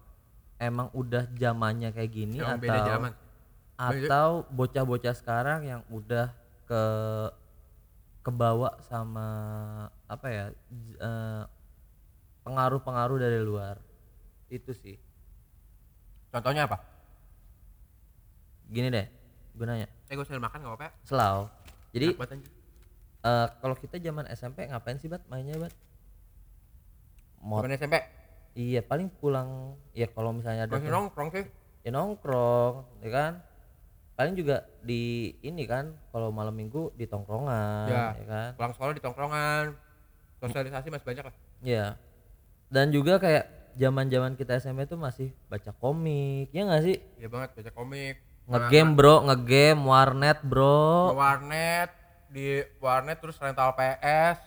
emang 0.56 0.88
udah 0.92 1.28
zamannya 1.32 1.92
kayak 1.92 2.12
gini 2.12 2.40
Emang 2.40 2.56
atau 2.56 2.64
beda 2.64 2.80
zaman. 2.82 3.12
atau 3.76 4.28
bocah-bocah 4.48 5.12
sekarang 5.12 5.60
yang 5.64 5.82
udah 5.88 6.32
ke 6.64 6.82
kebawa 8.20 8.76
sama 8.84 9.28
apa 10.04 10.26
ya 10.28 10.44
eh, 10.98 11.42
pengaruh-pengaruh 12.42 13.16
dari 13.16 13.40
luar 13.40 13.76
itu 14.48 14.72
sih 14.72 14.96
Contohnya 16.28 16.64
apa? 16.64 16.78
gini 18.66 18.90
deh 18.90 19.06
gue 19.52 19.64
nanya 19.64 19.86
Eh 20.06 20.14
gue 20.14 20.22
sambil 20.22 20.42
makan 20.42 20.58
gak 20.60 20.68
apa-apa. 20.68 20.88
selau 21.02 21.46
jadi 21.90 22.12
eh, 23.22 23.46
kalau 23.56 23.74
kita 23.74 23.96
zaman 23.96 24.26
SMP 24.28 24.66
ngapain 24.66 24.96
sih 24.96 25.06
bat 25.06 25.22
mainnya 25.26 25.56
bat 25.56 25.72
Mot 27.38 27.62
Zaman 27.62 27.72
SMP 27.72 27.96
iya 28.52 28.80
paling 28.80 29.06
pulang 29.08 29.76
ya 29.92 30.08
kalau 30.08 30.32
misalnya 30.32 30.64
ada 30.64 30.74
masih 30.74 30.88
nongkrong 30.88 31.28
sih. 31.30 31.44
ya 31.82 31.90
nongkrong 31.90 32.74
ya 33.00 33.10
kan 33.10 33.32
paling 34.12 34.32
juga 34.32 34.64
di 34.80 35.02
ini 35.40 35.62
kan 35.62 35.94
kalau 36.10 36.28
malam 36.30 36.52
minggu 36.52 36.90
di 36.92 37.04
tongkrongan 37.04 37.86
Ya. 37.86 38.04
ya 38.14 38.24
kan 38.26 38.50
Pulang 38.56 38.72
sekolah 38.72 38.92
di 38.92 39.00
tongkrongan. 39.00 39.64
Sosialisasi 40.36 40.88
masih 40.90 41.06
banyak 41.06 41.24
lah. 41.24 41.34
ya 41.62 41.86
dan 42.66 42.90
juga 42.90 43.16
kayak 43.16 43.44
zaman 43.76 44.06
zaman 44.06 44.32
kita 44.34 44.56
SMP 44.56 44.84
tuh 44.84 44.96
masih 44.96 45.30
baca 45.46 45.70
komik 45.70 46.48
ya 46.50 46.64
nggak 46.64 46.82
sih 46.82 46.96
Iya 47.16 47.28
banget 47.28 47.50
baca 47.54 47.70
komik. 47.72 48.14
ngegame 48.46 48.90
bro 48.92 49.14
ngegame 49.22 49.82
warnet 49.82 50.38
Ke 50.38 50.46
bro 50.46 51.12
warnet 51.12 51.90
di 52.28 52.46
warnet 52.78 53.18
terus 53.18 53.36
rental 53.36 53.72
PS. 53.72 54.38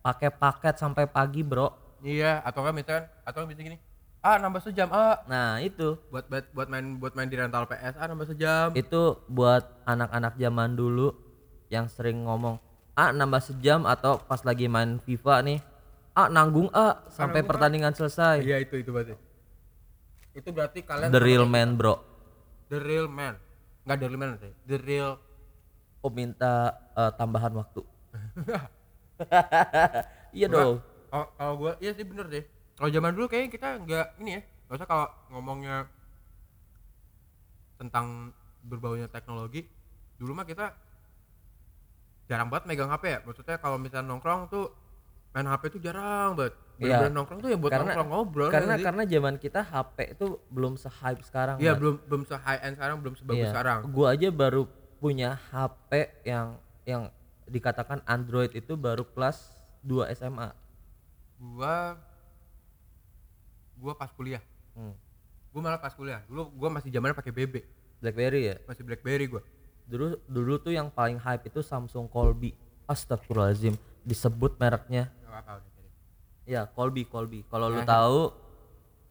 pakai 0.00 0.30
paket 0.30 0.74
sampai 0.76 1.04
pagi 1.04 1.40
bro 1.40 1.70
Iya, 1.98 2.38
atau 2.40 2.62
kan 2.62 2.70
misalkan 2.70 3.10
atau 3.20 3.42
kan 3.42 3.48
bisa 3.48 3.58
gini. 3.58 3.74
Ah, 4.18 4.38
nambah 4.38 4.58
sejam. 4.60 4.86
Ah, 4.88 5.18
nah 5.26 5.58
itu 5.58 5.98
buat 6.08 6.26
buat 6.26 6.46
buat 6.52 6.68
main 6.68 6.94
buat 6.94 7.10
main 7.12 7.26
di 7.26 7.34
rental 7.34 7.66
PS 7.66 7.94
ah 7.94 8.06
nambah 8.06 8.26
sejam. 8.28 8.70
itu 8.72 9.02
buat 9.26 9.66
anak-anak 9.82 10.34
zaman 10.34 10.72
dulu 10.72 11.10
yang 11.66 11.86
sering 11.86 12.22
ngomong 12.22 12.62
ah 12.92 13.10
nambah 13.10 13.38
sejam 13.40 13.82
atau 13.82 14.18
pas 14.20 14.38
lagi 14.40 14.66
main 14.66 14.98
FIFA 14.98 15.42
nih 15.44 15.58
ah 16.18 16.26
nanggung 16.26 16.66
ah 16.74 17.06
sampai 17.06 17.40
nanggung, 17.40 17.46
ah." 17.46 17.50
pertandingan 17.54 17.92
selesai 17.94 18.42
Iya, 18.42 18.58
itu 18.58 18.74
itu 18.82 18.90
berarti. 18.90 19.14
Itu 20.34 20.50
berarti 20.50 20.82
kalian 20.82 21.14
the 21.14 21.22
real 21.22 21.46
man 21.46 21.78
bro 21.78 22.02
the 22.66 22.82
real 22.82 23.06
man. 23.06 23.38
Enggak 23.86 23.96
the 24.02 24.06
real 24.10 24.18
man 24.18 24.30
sih. 24.42 24.52
The 24.66 24.78
real 24.82 25.10
oh 26.02 26.10
minta 26.10 26.74
eh, 26.98 27.12
tambahan 27.14 27.54
waktu 27.54 27.82
iya 30.38 30.46
dong 30.46 30.78
Oh, 31.08 31.24
kalau 31.40 31.54
gua 31.56 31.72
iya 31.80 31.96
sih 31.96 32.04
bener 32.04 32.28
deh. 32.28 32.44
Kalau 32.76 32.90
zaman 32.92 33.16
dulu 33.16 33.26
kayaknya 33.32 33.50
kita 33.50 33.68
nggak 33.80 34.06
ini 34.20 34.30
ya. 34.38 34.40
Gak 34.68 34.76
usah 34.76 34.88
kalau 34.88 35.06
ngomongnya 35.32 35.88
tentang 37.80 38.36
berbaunya 38.60 39.08
teknologi, 39.08 39.64
dulu 40.20 40.36
mah 40.36 40.44
kita 40.44 40.76
jarang 42.28 42.52
banget 42.52 42.68
megang 42.68 42.92
HP 42.92 43.04
ya. 43.08 43.18
Maksudnya 43.24 43.56
kalau 43.56 43.80
misalnya 43.80 44.12
nongkrong 44.12 44.52
tuh 44.52 44.68
main 45.28 45.46
HP 45.46 45.62
tuh 45.70 45.80
jarang 45.80 46.32
banget. 46.34 46.54
Iya. 46.78 47.10
Nongkrong 47.10 47.38
tuh 47.38 47.50
ya 47.50 47.58
buat 47.58 47.68
Karena- 47.68 47.90
nongkrong 47.90 48.08
ngobrol. 48.08 48.48
karena 48.48 48.72
ya 48.72 48.78
sih? 48.78 48.84
karena 48.86 49.02
zaman 49.04 49.34
kita 49.36 49.60
HP 49.60 49.96
itu 50.14 50.26
belum 50.46 50.74
se-hype 50.74 51.22
sekarang 51.22 51.58
Iya 51.58 51.74
belum 51.74 51.98
belum 52.06 52.22
se 52.22 52.34
high 52.34 52.62
end 52.62 52.74
sekarang 52.74 52.96
belum 52.98 53.14
sebagus 53.14 53.42
Iya. 53.42 53.50
sekarang. 53.50 53.78
gua 53.90 54.14
aja 54.14 54.28
baru 54.30 54.62
punya 54.96 55.34
HP 55.50 55.90
yang 56.22 56.54
yang 56.84 57.02
dikatakan 57.44 57.98
Android 58.04 58.52
itu 58.52 58.74
baru 58.74 59.02
kelas 59.04 59.50
2 59.80 60.06
SMA 60.12 60.54
Gua 61.36 61.98
gua 63.74 63.94
pas 63.94 64.10
kuliah. 64.10 64.42
Hmm. 64.72 64.94
Gua 65.50 65.60
malah 65.60 65.78
pas 65.78 65.90
kuliah. 65.92 66.22
Dulu 66.26 66.50
gua 66.52 66.68
masih 66.68 66.90
zamannya 66.90 67.14
pakai 67.14 67.30
BB, 67.32 67.62
BlackBerry 67.98 68.42
ya 68.44 68.56
masih 68.64 68.82
BlackBerry 68.82 69.26
gua. 69.26 69.42
dulu 69.84 70.20
dulu 70.26 70.60
tuh 70.60 70.70
yang 70.70 70.92
paling 70.92 71.16
hype 71.16 71.48
itu 71.48 71.58
Samsung 71.58 72.06
Colby 72.06 72.52
Astagfirullahaladzim 72.84 73.72
disebut 74.02 74.56
mereknya 74.56 75.10
ya 76.44 76.64
Colby 76.66 77.04
Colby 77.04 77.44
kalau 77.44 77.68
lu 77.68 77.78
Ya. 77.78 77.86
tahu 77.86 78.32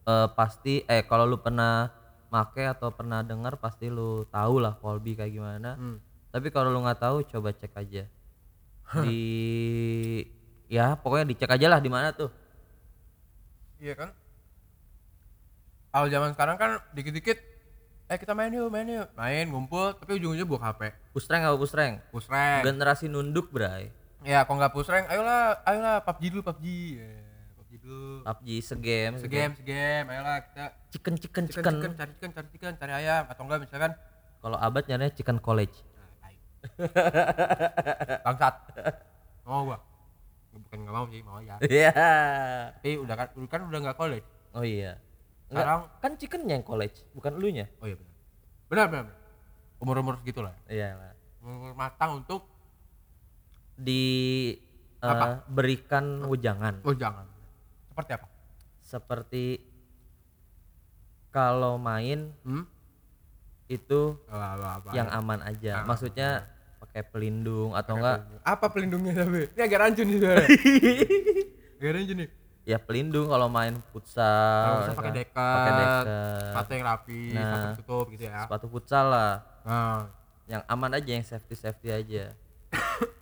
eh, 0.04 0.28
pasti 0.32 0.82
eh 0.84 1.04
kalau 1.04 1.24
lu 1.24 1.38
pernah 1.38 1.92
make 2.28 2.66
atau 2.66 2.90
pernah 2.90 3.22
dengar 3.22 3.56
pasti 3.56 3.88
lu 3.88 4.26
tahu 4.26 4.58
lah 4.58 4.76
Colby 4.76 5.14
kayak 5.14 5.32
gimana 5.32 5.74
Hmm. 5.74 5.98
tapi 6.28 6.50
kalau 6.50 6.68
lu 6.68 6.80
nggak 6.80 6.98
tahu 6.98 7.22
coba 7.24 7.52
cek 7.52 7.74
aja 7.74 8.04
di 9.00 9.22
ya 10.68 10.96
pokoknya 10.96 11.26
dicek 11.28 11.48
aja 11.50 11.68
lah 11.68 11.80
di 11.80 11.88
mana 11.88 12.12
tuh 12.12 12.32
Iya 13.78 13.94
kan? 13.94 14.10
Kalau 15.88 16.08
zaman 16.08 16.34
sekarang 16.34 16.58
kan 16.58 16.72
dikit-dikit 16.92 17.38
eh 18.08 18.16
kita 18.16 18.32
main 18.32 18.50
yuk, 18.50 18.66
main 18.68 18.88
yuk. 18.88 19.06
Main, 19.14 19.46
ngumpul, 19.46 19.94
tapi 19.94 20.16
ujung-ujungnya 20.16 20.48
buka 20.48 20.72
HP. 20.72 20.82
pusreng 21.12 21.44
apa 21.44 21.54
pusreng 21.56 21.94
Pusreng. 22.10 22.62
generasi 22.64 23.06
nunduk 23.06 23.50
bray 23.50 23.94
Ya, 24.28 24.44
kalau 24.44 24.60
nggak 24.60 24.76
pusreng, 24.76 25.08
ayolah, 25.08 25.64
ayolah 25.64 26.04
PUBG 26.04 26.36
dulu, 26.36 26.42
PUBG. 26.52 26.66
Ya, 27.00 27.16
PUBG 27.56 27.72
dulu. 27.80 28.28
PUBG 28.28 28.48
segame 28.60 29.16
Segame, 29.24 29.54
segame, 29.56 30.08
ayolah 30.12 30.44
kita 30.44 30.66
chicken 30.92 31.16
chicken 31.16 31.44
chicken, 31.48 31.64
chicken, 31.64 31.76
chicken, 31.80 31.92
cari 31.96 32.12
chicken, 32.12 32.32
cari 32.36 32.48
chicken, 32.52 32.74
cari 32.76 32.92
ayam 32.92 33.24
atau 33.32 33.42
enggak 33.48 33.60
misalkan 33.64 33.92
kalau 34.44 34.58
abad 34.60 34.84
nyarinya 34.84 35.16
chicken 35.16 35.40
college 35.40 35.80
Nah, 35.96 36.20
bangsat. 38.28 38.54
Mau 39.48 39.72
gua. 39.72 39.80
Bukan 40.52 40.78
nggak 40.84 40.92
mau 41.00 41.06
sih, 41.08 41.22
mau 41.24 41.40
ya. 41.40 41.56
Iya. 41.64 41.92
Tapi 42.84 42.92
udah 43.00 43.16
kan, 43.16 43.28
udah 43.32 43.48
kan 43.48 43.62
udah 43.64 43.80
nggak 43.80 43.96
college. 43.96 44.28
Oh 44.52 44.66
iya. 44.68 45.00
Enggak, 45.48 45.64
Sekarang 45.64 45.80
kan 46.04 46.12
chickennya 46.20 46.54
yang 46.60 46.66
college, 46.68 47.08
bukan 47.16 47.32
elunya. 47.40 47.72
oh 47.80 47.88
iya 47.88 47.96
benar. 47.96 48.12
Benar, 48.68 48.86
benar, 48.92 49.04
benar. 49.08 49.20
Umur-umur 49.80 50.14
segitu 50.20 50.44
lah. 50.44 50.52
Iya 50.68 51.00
lah. 51.00 51.16
Umur 51.40 51.72
matang 51.80 52.20
untuk 52.20 52.44
Diberikan 53.78 55.06
Apa? 55.08 55.28
berikan 55.48 56.06
wejangan. 56.26 56.76
oh 56.82 56.94
jangan. 56.94 57.26
Seperti 57.88 58.12
apa? 58.14 58.28
Seperti 58.80 59.46
kalau 61.30 61.78
main 61.78 62.34
Hmm? 62.42 62.66
itu 63.68 64.16
Apa, 64.26 64.48
apa, 64.56 64.68
apa, 64.80 64.90
yang 64.92 65.08
aman 65.08 65.40
aja. 65.44 65.82
Ah. 65.82 65.86
Maksudnya 65.86 66.48
pakai 66.78 67.04
pelindung 67.04 67.74
atau 67.74 67.94
enggak 67.96 68.24
apa 68.42 68.66
pelindungnya 68.68 69.14
tapi? 69.18 69.50
Ini 69.50 69.62
agak 69.62 69.80
rancu 69.80 70.02
nih 70.02 70.16
sebenarnya. 70.16 70.48
agak 71.78 71.92
rancu 71.94 72.14
nih. 72.16 72.30
ya 72.64 72.78
pelindung 72.78 73.28
kalau 73.28 73.48
main 73.48 73.72
Kalau 73.74 73.88
futsal. 73.90 74.72
ya 74.84 74.92
pakai 74.94 75.14
dekat, 75.16 75.56
Pakai 75.56 75.72
dekat. 75.74 76.06
sepatu 76.44 76.70
yang 76.70 76.84
rapi, 76.86 77.22
Nah. 77.30 77.44
sepatu 77.44 77.68
tutup 77.78 78.06
gitu 78.12 78.24
ya. 78.26 78.40
Sepatu 78.42 78.66
futsal 78.68 79.06
lah. 79.08 79.34
Nah, 79.64 80.00
Yang 80.48 80.64
aman 80.66 80.92
aja, 80.94 81.10
yang 81.12 81.26
safety-safety 81.26 81.90
aja. 81.92 82.24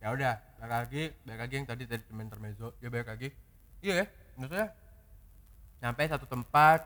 ya 0.00 0.08
udah, 0.10 0.34
balik 0.56 0.72
lagi, 0.74 1.02
balik 1.22 1.40
lagi 1.40 1.54
yang 1.54 1.66
tadi 1.66 1.82
tadi 1.84 2.02
temen 2.02 2.24
intermezzo, 2.24 2.72
dia 2.76 2.88
balik 2.88 3.08
lagi. 3.08 3.28
Iya 3.80 3.94
ya, 3.94 4.06
maksudnya 4.34 4.66
nyampe 5.78 6.02
satu 6.06 6.26
tempat 6.26 6.80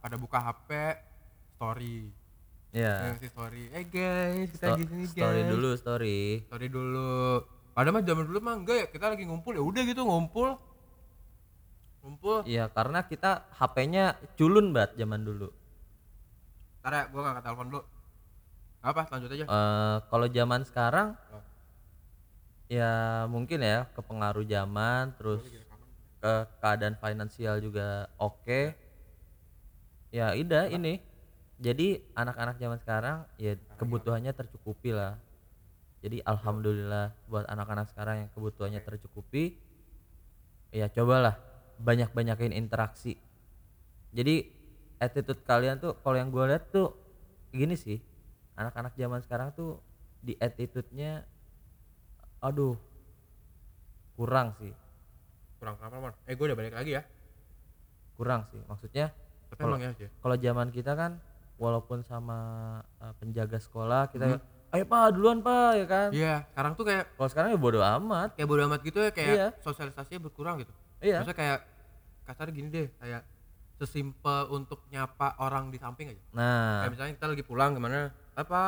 pada 0.00 0.16
buka 0.16 0.38
HP 0.38 0.68
story. 1.52 2.08
Ya. 2.72 3.08
Ngasih 3.08 3.30
story. 3.30 3.62
Eh 3.70 3.84
guys, 3.84 4.48
kita 4.50 4.60
Sto- 4.62 4.74
lagi 4.74 4.84
sini 4.86 5.04
guys. 5.04 5.12
story 5.14 5.40
dulu, 5.46 5.70
story. 5.74 6.20
Story 6.44 6.66
dulu. 6.68 7.14
Padahal 7.72 7.92
mah 7.92 8.04
zaman 8.04 8.24
dulu 8.24 8.38
mah 8.40 8.54
enggak 8.54 8.76
ya, 8.76 8.86
kita 8.86 9.06
lagi 9.06 9.24
ngumpul 9.24 9.52
ya 9.52 9.62
udah 9.62 9.82
gitu 9.82 10.02
ngumpul. 10.02 10.48
Ngumpul. 12.00 12.38
Iya, 12.44 12.68
karena 12.68 13.02
kita 13.02 13.48
HP-nya 13.52 14.04
culun 14.34 14.70
banget 14.70 14.96
zaman 14.96 15.20
dulu. 15.20 15.48
Ntar 16.80 16.92
ya, 16.92 17.02
gua 17.08 17.20
ngangkat 17.22 17.44
telepon 17.44 17.66
dulu. 17.68 17.82
Apa? 18.80 19.02
Lanjut 19.10 19.30
aja. 19.30 19.44
Eh, 19.44 19.96
kalau 20.06 20.26
zaman 20.28 20.60
sekarang 20.62 21.08
Oh. 21.28 21.42
Ya 22.66 23.24
mungkin 23.30 23.62
ya 23.62 23.86
kepengaruh 23.94 24.46
zaman 24.46 25.14
terus 25.14 25.42
ke 26.18 26.34
keadaan 26.58 26.96
finansial 26.98 27.62
juga 27.62 28.10
oke. 28.18 28.74
Ya 30.10 30.34
ida 30.34 30.66
ini. 30.70 31.02
Jadi 31.56 32.04
anak-anak 32.12 32.60
zaman 32.60 32.76
sekarang 32.76 33.24
ya 33.40 33.56
kebutuhannya 33.80 34.32
tercukupi 34.36 34.92
lah. 34.92 35.16
Jadi 36.04 36.20
alhamdulillah 36.20 37.16
buat 37.26 37.48
anak-anak 37.48 37.88
sekarang 37.88 38.26
yang 38.26 38.30
kebutuhannya 38.36 38.80
tercukupi 38.84 39.56
ya 40.68 40.92
cobalah 40.92 41.40
banyak-banyakin 41.80 42.52
interaksi. 42.52 43.16
Jadi 44.12 44.52
attitude 45.00 45.40
kalian 45.44 45.80
tuh 45.80 45.96
kalau 46.00 46.16
yang 46.16 46.28
gue 46.28 46.44
lihat 46.44 46.68
tuh 46.72 46.92
gini 47.52 47.76
sih 47.76 48.00
anak-anak 48.56 48.96
zaman 48.96 49.20
sekarang 49.20 49.52
tuh 49.52 49.80
di 50.24 50.36
attitude-nya 50.40 51.24
aduh. 52.46 52.74
Kurang 54.14 54.56
sih. 54.56 54.72
Kurang 55.58 55.76
kenapa 55.76 55.96
mon? 56.00 56.12
Eh 56.24 56.32
gue 56.32 56.46
udah 56.46 56.56
balik 56.56 56.72
lagi 56.72 56.96
ya. 56.96 57.02
Kurang 58.16 58.48
sih 58.48 58.60
maksudnya 58.64 59.12
Kalau- 59.52 59.76
emang 59.76 59.82
ya 59.84 59.92
sih 59.94 60.08
kalau 60.18 60.36
zaman 60.36 60.68
kita 60.70 60.92
kan 60.92 61.20
walaupun 61.56 62.00
sama 62.00 62.38
uh, 62.96 63.12
penjaga 63.16 63.56
sekolah 63.56 64.08
kita 64.08 64.24
Hmm. 64.26 64.40
ayo 64.72 64.84
pak 64.84 65.04
duluan 65.12 65.38
pak 65.40 65.70
ya 65.76 65.86
kan? 65.86 66.08
Iya 66.12 66.34
sekarang 66.50 66.72
tuh 66.74 66.84
kayak 66.84 67.04
kalau 67.12 67.28
sekarang 67.28 67.48
ya 67.52 67.58
bodo 67.58 67.80
amat. 67.80 68.32
Kayak 68.34 68.48
bodo 68.48 68.62
amat 68.66 68.80
gitu 68.82 68.98
ya 69.00 69.10
kayak 69.10 69.28
Iya. 69.30 69.46
sosialisasinya 69.60 70.20
berkurang 70.22 70.64
gitu. 70.64 70.72
Iya. 71.00 71.20
Maksudnya 71.20 71.36
kayak 71.36 71.58
kasar 72.24 72.48
gini 72.50 72.68
deh 72.68 72.88
kayak 72.96 73.22
sesimpel 73.76 74.48
untuk 74.50 74.80
nyapa 74.88 75.36
orang 75.36 75.68
di 75.68 75.76
samping 75.76 76.08
aja. 76.08 76.22
Nah. 76.32 76.80
Kayak 76.82 76.92
misalnya 76.96 77.12
kita 77.20 77.26
lagi 77.28 77.44
pulang 77.44 77.70
ke 77.76 77.80
mana 77.80 78.00
apa 78.32 78.60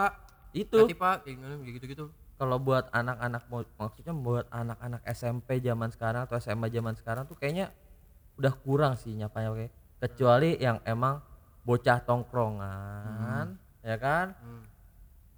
itu. 0.52 0.76
Hati 0.84 0.92
pak 0.94 1.24
kayak 1.24 1.34
gimana 1.40 1.54
gitu 1.64 1.86
gitu 1.88 2.04
kalau 2.38 2.56
buat 2.62 2.86
anak-anak 2.94 3.50
maksudnya 3.50 4.14
buat 4.14 4.46
anak-anak 4.54 5.02
SMP 5.10 5.58
zaman 5.58 5.90
sekarang 5.90 6.24
atau 6.30 6.38
SMA 6.38 6.70
zaman 6.70 6.94
sekarang 6.94 7.26
tuh 7.26 7.34
kayaknya 7.34 7.74
udah 8.38 8.54
kurang 8.62 8.94
sih 8.94 9.12
nyapanya 9.18 9.50
kayak 9.52 9.72
kecuali 9.98 10.54
yang 10.62 10.78
emang 10.86 11.18
bocah 11.66 11.98
tongkrongan 12.06 13.58
ya 13.82 13.98
kan? 13.98 14.38
Hmm. 14.38 14.64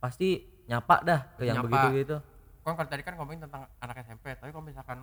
pasti 0.01 0.45
nyapa 0.69 0.97
dah 1.03 1.21
ke 1.37 1.49
yang 1.49 1.61
Nyapa. 1.61 1.67
begitu 1.67 1.89
gitu 2.05 2.17
kan 2.61 2.77
kalau 2.77 2.89
tadi 2.93 3.03
kan 3.03 3.15
ngomongin 3.17 3.41
tentang 3.43 3.67
anak 3.81 3.97
SMP 4.05 4.37
tapi 4.37 4.53
kalau 4.53 4.65
misalkan 4.65 4.99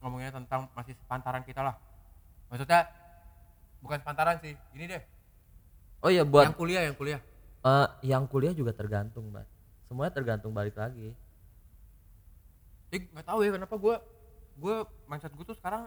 ngomongnya 0.00 0.32
tentang 0.32 0.70
masih 0.72 0.96
sepantaran 0.96 1.44
kita 1.44 1.60
lah. 1.60 1.76
Maksudnya 2.48 2.88
bukan 3.84 3.98
sepantaran 4.00 4.36
sih 4.40 4.56
ini 4.72 4.84
deh. 4.88 5.02
Oh 6.00 6.08
iya 6.08 6.24
buat 6.24 6.48
yang 6.48 6.56
kuliah 6.56 6.82
yang 6.88 6.96
kuliah. 6.96 7.20
Eh, 7.60 7.88
yang 8.08 8.24
kuliah 8.24 8.56
juga 8.56 8.72
tergantung 8.72 9.28
mbak. 9.28 9.44
Semuanya 9.84 10.12
tergantung 10.16 10.56
balik 10.56 10.78
lagi 10.80 11.12
eh 12.90 13.00
nggak 13.10 13.26
tahu 13.26 13.38
ya 13.46 13.50
kenapa 13.54 13.74
gue 13.78 13.96
gue 14.60 14.76
mindset 15.06 15.32
gue 15.34 15.46
tuh 15.46 15.56
sekarang 15.56 15.86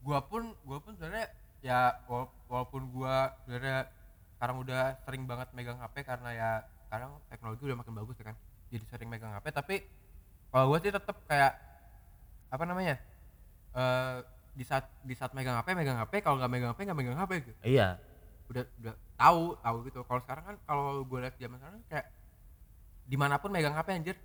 gue 0.00 0.18
pun 0.32 0.42
gue 0.64 0.78
pun 0.80 0.92
sebenarnya 0.96 1.28
ya 1.60 1.92
wala- 2.08 2.32
walaupun 2.48 2.88
gue 2.88 3.14
sebenarnya 3.44 3.78
sekarang 4.40 4.56
udah 4.64 4.82
sering 5.04 5.28
banget 5.28 5.48
megang 5.52 5.76
HP 5.76 5.96
karena 6.08 6.30
ya 6.32 6.50
sekarang 6.88 7.20
teknologi 7.28 7.62
udah 7.68 7.78
makin 7.84 7.94
bagus 7.94 8.16
ya 8.16 8.32
kan 8.32 8.36
jadi 8.72 8.84
sering 8.88 9.08
megang 9.12 9.36
HP 9.36 9.46
tapi 9.52 9.76
kalau 10.48 10.72
gue 10.72 10.78
sih 10.88 10.92
tetap 10.92 11.16
kayak 11.28 11.52
apa 12.50 12.64
namanya 12.64 12.96
eh 13.76 14.16
di 14.50 14.64
saat 14.66 14.90
di 15.06 15.14
saat 15.14 15.30
megang 15.36 15.54
HP 15.60 15.78
megang 15.78 16.00
HP 16.00 16.24
kalau 16.26 16.40
nggak 16.40 16.50
megang 16.50 16.70
HP 16.74 16.80
nggak 16.90 16.98
megang 16.98 17.18
HP 17.22 17.30
gitu. 17.46 17.52
Iya. 17.62 17.88
Udah 18.50 18.64
udah 18.82 18.94
tahu 19.14 19.44
tahu 19.62 19.76
gitu. 19.86 20.00
Kalau 20.02 20.20
sekarang 20.26 20.44
kan 20.44 20.56
kalau 20.66 21.06
gue 21.06 21.18
lihat 21.22 21.34
zaman 21.38 21.56
sekarang 21.62 21.80
kayak 21.86 22.06
di 23.06 23.16
mana 23.16 23.38
pun 23.38 23.54
megang 23.54 23.74
HP 23.78 23.88
anjir 23.94 24.16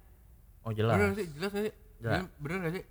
oh 0.65 0.71
jelas. 0.73 0.97
Bener 0.97 1.07
gak 1.07 1.17
sih? 1.17 1.27
Jelas 1.31 1.49
gak 1.51 1.63
sih? 1.63 1.73
Jelas. 2.01 2.11
bener, 2.17 2.29
bener 2.41 2.57
gak 2.59 2.73
sih? 2.75 2.83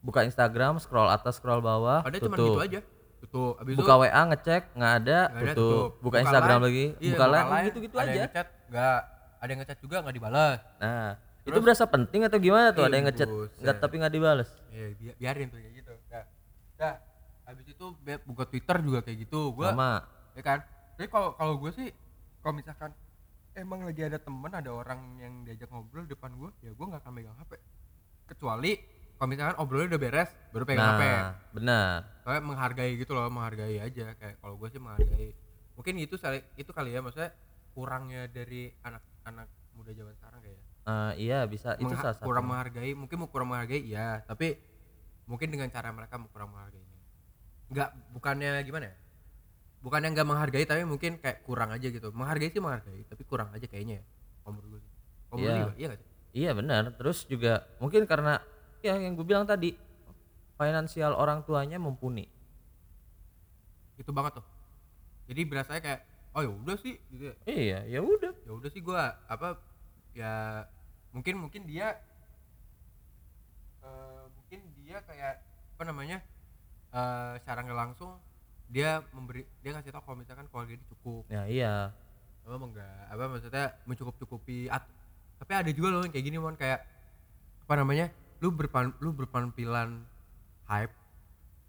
Buka 0.00 0.20
Instagram 0.22 0.78
scroll 0.78 1.10
atas 1.10 1.34
scroll 1.36 1.58
bawah 1.58 2.00
ada 2.00 2.16
cuma 2.22 2.36
tutup. 2.38 2.56
gitu 2.56 2.62
aja. 2.62 2.80
Tutup. 3.16 3.52
Abis 3.58 3.74
buka 3.74 3.92
WA 3.98 4.22
ngecek 4.30 4.62
nggak 4.72 4.92
ada, 5.02 5.18
nggak 5.34 5.42
ada, 5.42 5.54
tutup. 5.56 5.88
buka 5.98 6.16
Instagram 6.22 6.58
line, 6.58 6.66
lagi 6.68 6.84
iya, 7.02 7.10
buka 7.10 7.24
line 7.26 7.46
line, 7.48 7.66
gitu 7.66 7.78
gitu 7.82 7.96
ada 7.96 8.04
aja. 8.04 8.12
yang 8.14 8.24
ngechat 8.30 8.48
nggak. 8.70 9.00
Ada 9.36 9.48
yang 9.50 9.60
ngechat 9.60 9.78
juga 9.82 9.96
nggak 10.00 10.14
dibalas 10.16 10.58
nah 10.78 11.08
itu 11.46 11.54
Terus- 11.54 11.62
berasa 11.62 11.84
penting 11.86 12.20
atau 12.26 12.38
gimana 12.42 12.74
tuh? 12.74 12.82
Ih, 12.82 12.86
ada 12.90 12.96
yang 12.98 13.06
ngechat 13.06 13.28
buset. 13.30 13.60
nggak 13.62 13.76
tapi 13.78 13.94
nggak 14.02 14.14
dibales? 14.14 14.50
Ya 14.74 14.86
bi- 14.98 15.14
biarin 15.14 15.46
tuh 15.46 15.58
kayak 15.62 15.74
gitu. 15.78 15.92
Dah 16.10 16.24
dah 16.74 16.94
habis 17.46 17.66
itu 17.70 17.86
buka 18.26 18.44
Twitter 18.50 18.76
juga 18.82 18.98
kayak 19.06 19.18
gitu. 19.26 19.54
Gua 19.54 19.70
sama. 19.70 19.92
ya 20.34 20.42
kan? 20.42 20.58
Jadi 20.98 21.06
kalau 21.06 21.38
kalau 21.38 21.54
gue 21.62 21.70
sih 21.70 21.88
kalau 22.42 22.54
misalkan 22.58 22.90
emang 23.56 23.80
lagi 23.82 24.04
ada 24.04 24.20
temen 24.20 24.52
ada 24.52 24.70
orang 24.70 25.16
yang 25.16 25.34
diajak 25.42 25.72
ngobrol 25.72 26.04
depan 26.04 26.36
gue 26.36 26.50
ya 26.60 26.70
gue 26.70 26.86
nggak 26.86 27.00
akan 27.00 27.12
megang 27.12 27.36
HP 27.36 27.52
kecuali 28.28 28.72
kalau 29.16 29.28
misalkan 29.32 29.56
obrolnya 29.56 29.96
udah 29.96 30.02
beres 30.02 30.30
baru 30.52 30.64
pegang 30.68 30.92
HP 30.92 31.02
nah 31.02 31.30
benar. 31.56 31.88
Kayak 32.20 32.42
menghargai 32.44 32.92
gitu 33.00 33.12
loh 33.16 33.32
menghargai 33.32 33.76
aja. 33.80 34.12
Kayak 34.12 34.36
kalau 34.44 34.54
gue 34.60 34.68
sih 34.68 34.76
menghargai 34.76 35.28
mungkin 35.72 35.94
itu 35.96 36.14
itu 36.52 36.70
kali 36.72 36.92
ya 36.92 37.00
maksudnya 37.00 37.32
kurangnya 37.72 38.28
dari 38.28 38.76
anak-anak 38.84 39.48
muda 39.72 39.92
zaman 39.96 40.12
sekarang 40.20 40.40
kayak 40.44 40.56
ya. 40.56 40.64
Eh, 40.86 41.12
iya 41.16 41.38
bisa. 41.48 41.80
Itu 41.80 41.88
Mengha- 41.88 42.04
salah 42.04 42.16
satu. 42.20 42.28
kurang 42.28 42.44
menghargai 42.52 42.92
mungkin 42.92 43.16
mau 43.24 43.28
kurang 43.32 43.48
menghargai 43.56 43.80
iya. 43.80 44.20
Tapi 44.28 44.52
mungkin 45.24 45.48
dengan 45.48 45.72
cara 45.72 45.88
mereka 45.96 46.20
mau 46.20 46.28
kurang 46.28 46.52
menghargainya. 46.52 46.98
Nggak 47.72 47.88
bukannya 48.12 48.60
gimana 48.68 48.84
ya 48.92 48.96
bukannya 49.86 50.18
nggak 50.18 50.26
menghargai 50.26 50.66
tapi 50.66 50.82
mungkin 50.82 51.22
kayak 51.22 51.46
kurang 51.46 51.70
aja 51.70 51.86
gitu. 51.86 52.10
Menghargai 52.10 52.50
sih 52.50 52.58
menghargai 52.58 53.06
tapi 53.06 53.22
kurang 53.22 53.54
aja 53.54 53.70
kayaknya 53.70 54.02
ya 54.02 54.04
menurut 54.50 54.66
gue 54.74 54.80
sih. 54.82 54.92
Kalau 55.30 55.38
menurut 55.38 55.78
Iya. 55.78 55.78
iya 55.78 55.86
gak 55.94 56.00
sih? 56.02 56.08
Iya 56.34 56.50
benar. 56.58 56.82
Terus 56.98 57.18
juga 57.30 57.52
mungkin 57.78 58.02
karena 58.10 58.42
ya 58.82 58.98
yang 58.98 59.14
gue 59.14 59.22
bilang 59.22 59.46
tadi 59.46 59.78
finansial 60.58 61.14
orang 61.14 61.46
tuanya 61.46 61.78
mumpuni. 61.78 62.26
Itu 63.94 64.10
banget 64.10 64.42
tuh. 64.42 64.46
Jadi 65.30 65.40
berasanya 65.46 65.80
kayak 65.82 66.00
oh 66.34 66.42
ya 66.42 66.50
udah 66.50 66.76
sih 66.82 66.98
gitu 67.14 67.30
ya. 67.30 67.34
Iya 67.46 67.78
ya 67.86 68.00
udah. 68.02 68.32
Ya 68.42 68.52
udah 68.58 68.70
sih 68.74 68.82
gua 68.82 69.22
apa 69.30 69.54
ya 70.18 70.66
mungkin 71.14 71.38
mungkin 71.46 71.62
dia 71.64 71.94
eh, 73.86 74.24
mungkin 74.34 74.60
dia 74.82 74.98
kayak 75.06 75.40
apa 75.78 75.82
namanya 75.86 76.18
eh 76.90 77.32
secara 77.38 77.62
nggak 77.62 77.80
langsung 77.86 78.18
dia 78.66 79.02
memberi 79.14 79.46
dia 79.62 79.70
ngasih 79.72 79.94
tau 79.94 80.02
kalau 80.02 80.18
misalkan 80.18 80.46
keluarga 80.50 80.74
dia 80.74 80.86
cukup 80.90 81.22
ya 81.30 81.42
iya 81.46 81.74
apa 82.42 82.54
enggak 82.62 82.98
apa 83.10 83.22
maksudnya 83.26 83.64
mencukup 83.86 84.14
cukupi 84.18 84.66
tapi 85.36 85.52
ada 85.52 85.70
juga 85.70 85.88
loh 85.92 86.02
yang 86.02 86.12
kayak 86.14 86.26
gini 86.26 86.38
mon 86.38 86.54
kayak 86.54 86.80
apa 87.62 87.74
namanya 87.74 88.06
lu 88.38 88.50
berpan 88.50 88.94
lu 89.02 89.10
berpenampilan 89.10 90.02
hype 90.66 90.94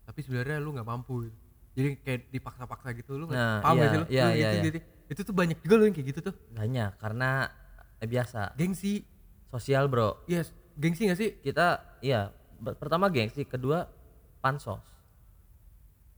tapi 0.06 0.20
sebenarnya 0.22 0.62
lu 0.62 0.72
nggak 0.74 0.88
mampu 0.88 1.28
gitu. 1.28 1.38
jadi 1.78 1.88
kayak 2.02 2.22
dipaksa-paksa 2.32 2.94
gitu 2.96 3.18
lu 3.18 3.26
nggak 3.28 3.38
Nah, 3.38 3.60
paham 3.62 3.76
iya, 3.78 3.86
sih 3.86 3.98
lu? 3.98 4.06
iya, 4.08 4.24
Lu 4.24 4.32
iya, 4.34 4.34
gitu, 4.34 4.58
iya. 4.58 4.64
gitu. 4.70 4.80
itu 5.08 5.22
tuh 5.24 5.36
banyak 5.36 5.58
juga 5.62 5.74
loh 5.78 5.86
yang 5.90 5.96
kayak 5.96 6.08
gitu 6.14 6.20
tuh 6.32 6.36
banyak 6.54 6.92
karena 6.98 7.30
eh, 7.98 8.08
biasa 8.08 8.42
gengsi 8.54 8.94
sosial 9.50 9.90
bro 9.90 10.22
yes 10.26 10.54
gengsi 10.78 11.10
gak 11.10 11.18
sih 11.18 11.30
kita 11.42 11.98
iya 12.02 12.30
pertama 12.78 13.10
gengsi 13.10 13.46
kedua 13.46 13.90
pansos 14.42 14.86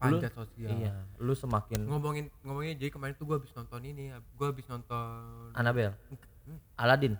panjat 0.00 0.32
sosial. 0.32 0.68
iya 0.72 0.92
lu 1.20 1.32
semakin 1.32 1.84
ngomongin 1.84 2.24
ngomongin 2.40 2.74
jadi 2.74 2.88
kemarin 2.88 3.12
tuh 3.14 3.28
gue 3.28 3.36
habis 3.36 3.52
nonton 3.52 3.80
ini 3.84 4.08
gue 4.10 4.46
habis 4.48 4.64
nonton 4.64 5.52
Anabel 5.52 5.92
Hmm, 6.40 6.56
Aladin 6.74 7.14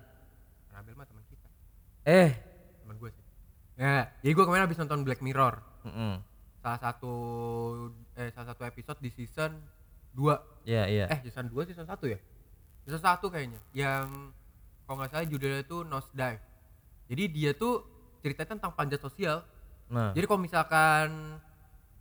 Anabel 0.73 0.97
mah 0.97 1.05
teman 1.05 1.21
kita. 1.29 1.47
Eh. 2.03 2.33
Teman 2.81 2.97
gue 2.97 3.09
sih. 3.13 3.23
Ya 3.77 4.09
jadi 4.19 4.33
gue 4.33 4.43
kemarin 4.43 4.65
habis 4.65 4.81
nonton 4.81 5.05
Black 5.05 5.21
Mirror. 5.21 5.61
Mm-mm. 5.85 6.21
salah 6.61 6.77
satu 6.77 7.13
eh 8.13 8.29
salah 8.29 8.53
satu 8.53 8.61
episode 8.65 9.01
di 9.01 9.09
season 9.09 9.57
2 10.13 10.69
iya 10.69 10.85
iya. 10.85 11.05
Eh 11.09 11.21
season 11.25 11.49
2 11.49 11.69
season 11.69 11.85
1 11.85 11.97
ya? 12.05 12.19
Season 12.85 13.01
1 13.01 13.17
kayaknya 13.29 13.61
yang 13.73 14.33
kalau 14.85 15.01
nggak 15.01 15.09
salah 15.09 15.25
judulnya 15.25 15.65
itu 15.65 15.81
Nose 15.81 16.13
Dive 16.13 16.41
jadi 17.09 17.23
dia 17.27 17.51
tuh 17.51 17.83
ceritanya 18.23 18.55
tentang 18.55 18.71
panjat 18.71 19.03
sosial. 19.03 19.43
Nah. 19.91 20.15
Jadi 20.15 20.23
kalau 20.23 20.39
misalkan 20.39 21.07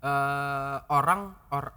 eh 0.01 0.77
orang 0.89 1.21
or 1.51 1.71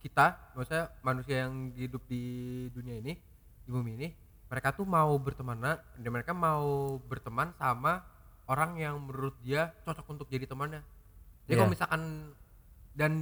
kita 0.00 0.52
maksudnya 0.52 0.90
manusia 1.00 1.46
yang 1.46 1.70
hidup 1.72 2.02
di 2.04 2.22
dunia 2.68 2.98
ini 2.98 3.12
di 3.60 3.70
bumi 3.70 3.94
ini 3.94 4.08
mereka 4.50 4.72
tuh 4.72 4.82
mau 4.82 5.14
berteman 5.16 5.60
dan 5.94 6.10
mereka 6.10 6.32
mau 6.32 6.66
berteman 6.98 7.54
sama 7.54 8.02
orang 8.44 8.74
yang 8.74 8.98
menurut 8.98 9.38
dia 9.38 9.70
cocok 9.86 10.06
untuk 10.10 10.26
jadi 10.26 10.42
temannya. 10.42 10.82
Jadi 11.46 11.54
kalau 11.54 11.70
Iya. 11.70 11.74
misalkan 11.78 12.02
dan 12.90 13.12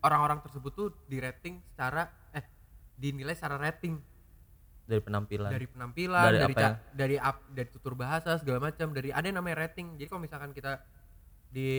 orang-orang 0.00 0.40
tersebut 0.40 0.72
tuh 0.72 0.88
di 1.04 1.20
rating 1.20 1.60
secara 1.68 2.08
eh 2.32 2.40
dinilai 2.96 3.36
secara 3.36 3.60
rating. 3.60 4.00
Dari 4.88 5.04
penampilan. 5.04 5.52
Dari 5.52 5.66
penampilan 5.68 6.24
Dari 6.24 6.38
dari 6.40 6.54
apa 6.56 6.60
ca- 6.64 6.80
dari 6.96 7.16
ap- 7.20 7.48
dari 7.52 7.68
tutur 7.68 7.92
bahasa 7.92 8.40
segala 8.40 8.72
macam 8.72 8.88
dari 8.96 9.12
ada 9.12 9.28
yang 9.28 9.36
namanya 9.36 9.68
rating. 9.68 10.00
Jadi 10.00 10.08
kalau 10.08 10.24
misalkan 10.24 10.56
kita 10.56 10.80
di 11.48 11.70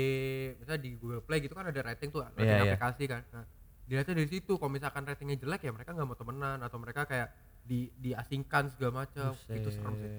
misalnya 0.57 0.81
di 0.81 0.91
Google 0.97 1.21
Play 1.21 1.45
gitu 1.45 1.53
kan 1.53 1.69
ada 1.69 1.81
rating 1.85 2.09
tuh 2.09 2.25
rating 2.25 2.45
Iya, 2.45 2.57
iya. 2.57 2.73
aplikasi 2.73 3.03
kan. 3.05 3.21
Nah 3.33 3.45
dilihatnya 3.89 4.21
dari 4.21 4.29
situ 4.29 4.53
kalau 4.61 4.69
misalkan 4.69 5.01
ratingnya 5.01 5.37
jelek 5.41 5.65
ya 5.65 5.71
mereka 5.73 5.97
nggak 5.97 6.07
mau 6.09 6.17
temenan 6.17 6.61
atau 6.61 6.77
mereka 6.77 7.09
kayak 7.09 7.33
di 7.65 7.89
diasingkan 7.97 8.69
segala 8.73 9.05
macam. 9.05 9.33
Itu 9.49 9.69
serem 9.69 9.93
sih. 9.97 10.11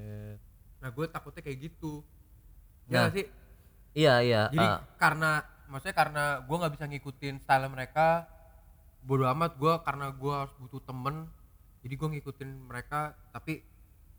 Nah 0.82 0.88
gue 0.90 1.06
takutnya 1.10 1.42
kayak 1.42 1.58
gitu. 1.70 2.02
Ya 2.90 3.06
sih? 3.14 3.26
iya 3.90 4.22
iya 4.22 4.46
jadi 4.54 4.66
ah, 4.66 4.78
karena 4.98 5.42
maksudnya 5.66 5.94
karena 5.98 6.24
gue 6.46 6.56
nggak 6.62 6.74
bisa 6.78 6.84
ngikutin 6.86 7.34
style 7.42 7.66
mereka 7.70 8.26
bodo 9.02 9.26
amat 9.34 9.58
gue 9.58 9.72
karena 9.82 10.14
gue 10.14 10.34
harus 10.34 10.54
butuh 10.62 10.82
temen 10.82 11.26
jadi 11.80 11.94
gue 11.96 12.08
ngikutin 12.18 12.50
mereka 12.70 13.16
tapi 13.34 13.64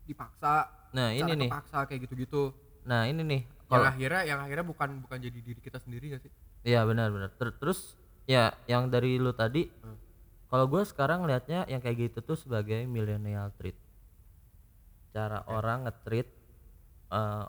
dipaksa 0.02 0.68
nah 0.92 1.08
ini 1.08 1.46
nih. 1.46 1.48
kepaksa 1.48 1.88
kayak 1.88 2.04
gitu-gitu. 2.04 2.52
Nah 2.84 3.08
ini 3.08 3.22
nih 3.24 3.42
yang 3.74 3.84
akhirnya 3.88 4.22
yang 4.24 4.40
akhirnya 4.40 4.64
bukan 4.64 4.88
bukan 5.00 5.18
jadi 5.18 5.38
diri 5.38 5.58
kita 5.58 5.78
sendiri 5.78 6.04
gak 6.10 6.22
sih 6.22 6.32
Iya 6.62 6.84
benar 6.84 7.08
benar. 7.08 7.30
Ter- 7.32 7.54
terus 7.54 7.96
ya 8.24 8.54
yang 8.64 8.86
dari 8.86 9.16
lu 9.16 9.32
tadi 9.32 9.66
Hmm. 9.72 9.98
kalau 10.46 10.66
gue 10.66 10.82
sekarang 10.82 11.22
liatnya 11.22 11.64
yang 11.66 11.78
kayak 11.78 11.96
gitu 12.06 12.18
tuh 12.22 12.36
sebagai 12.36 12.84
millennial 12.84 13.50
treat 13.52 13.74
cara 15.10 15.44
orang 15.46 15.84
nge-treat 15.84 16.28
eh, 17.10 17.44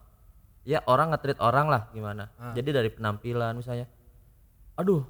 ya 0.66 0.80
orang 0.86 1.12
nge-treat 1.12 1.40
orang 1.40 1.68
lah 1.68 1.88
gimana 1.90 2.28
Ah. 2.34 2.52
jadi 2.54 2.70
dari 2.74 2.90
penampilan 2.90 3.54
misalnya 3.54 3.88
aduh 4.74 5.04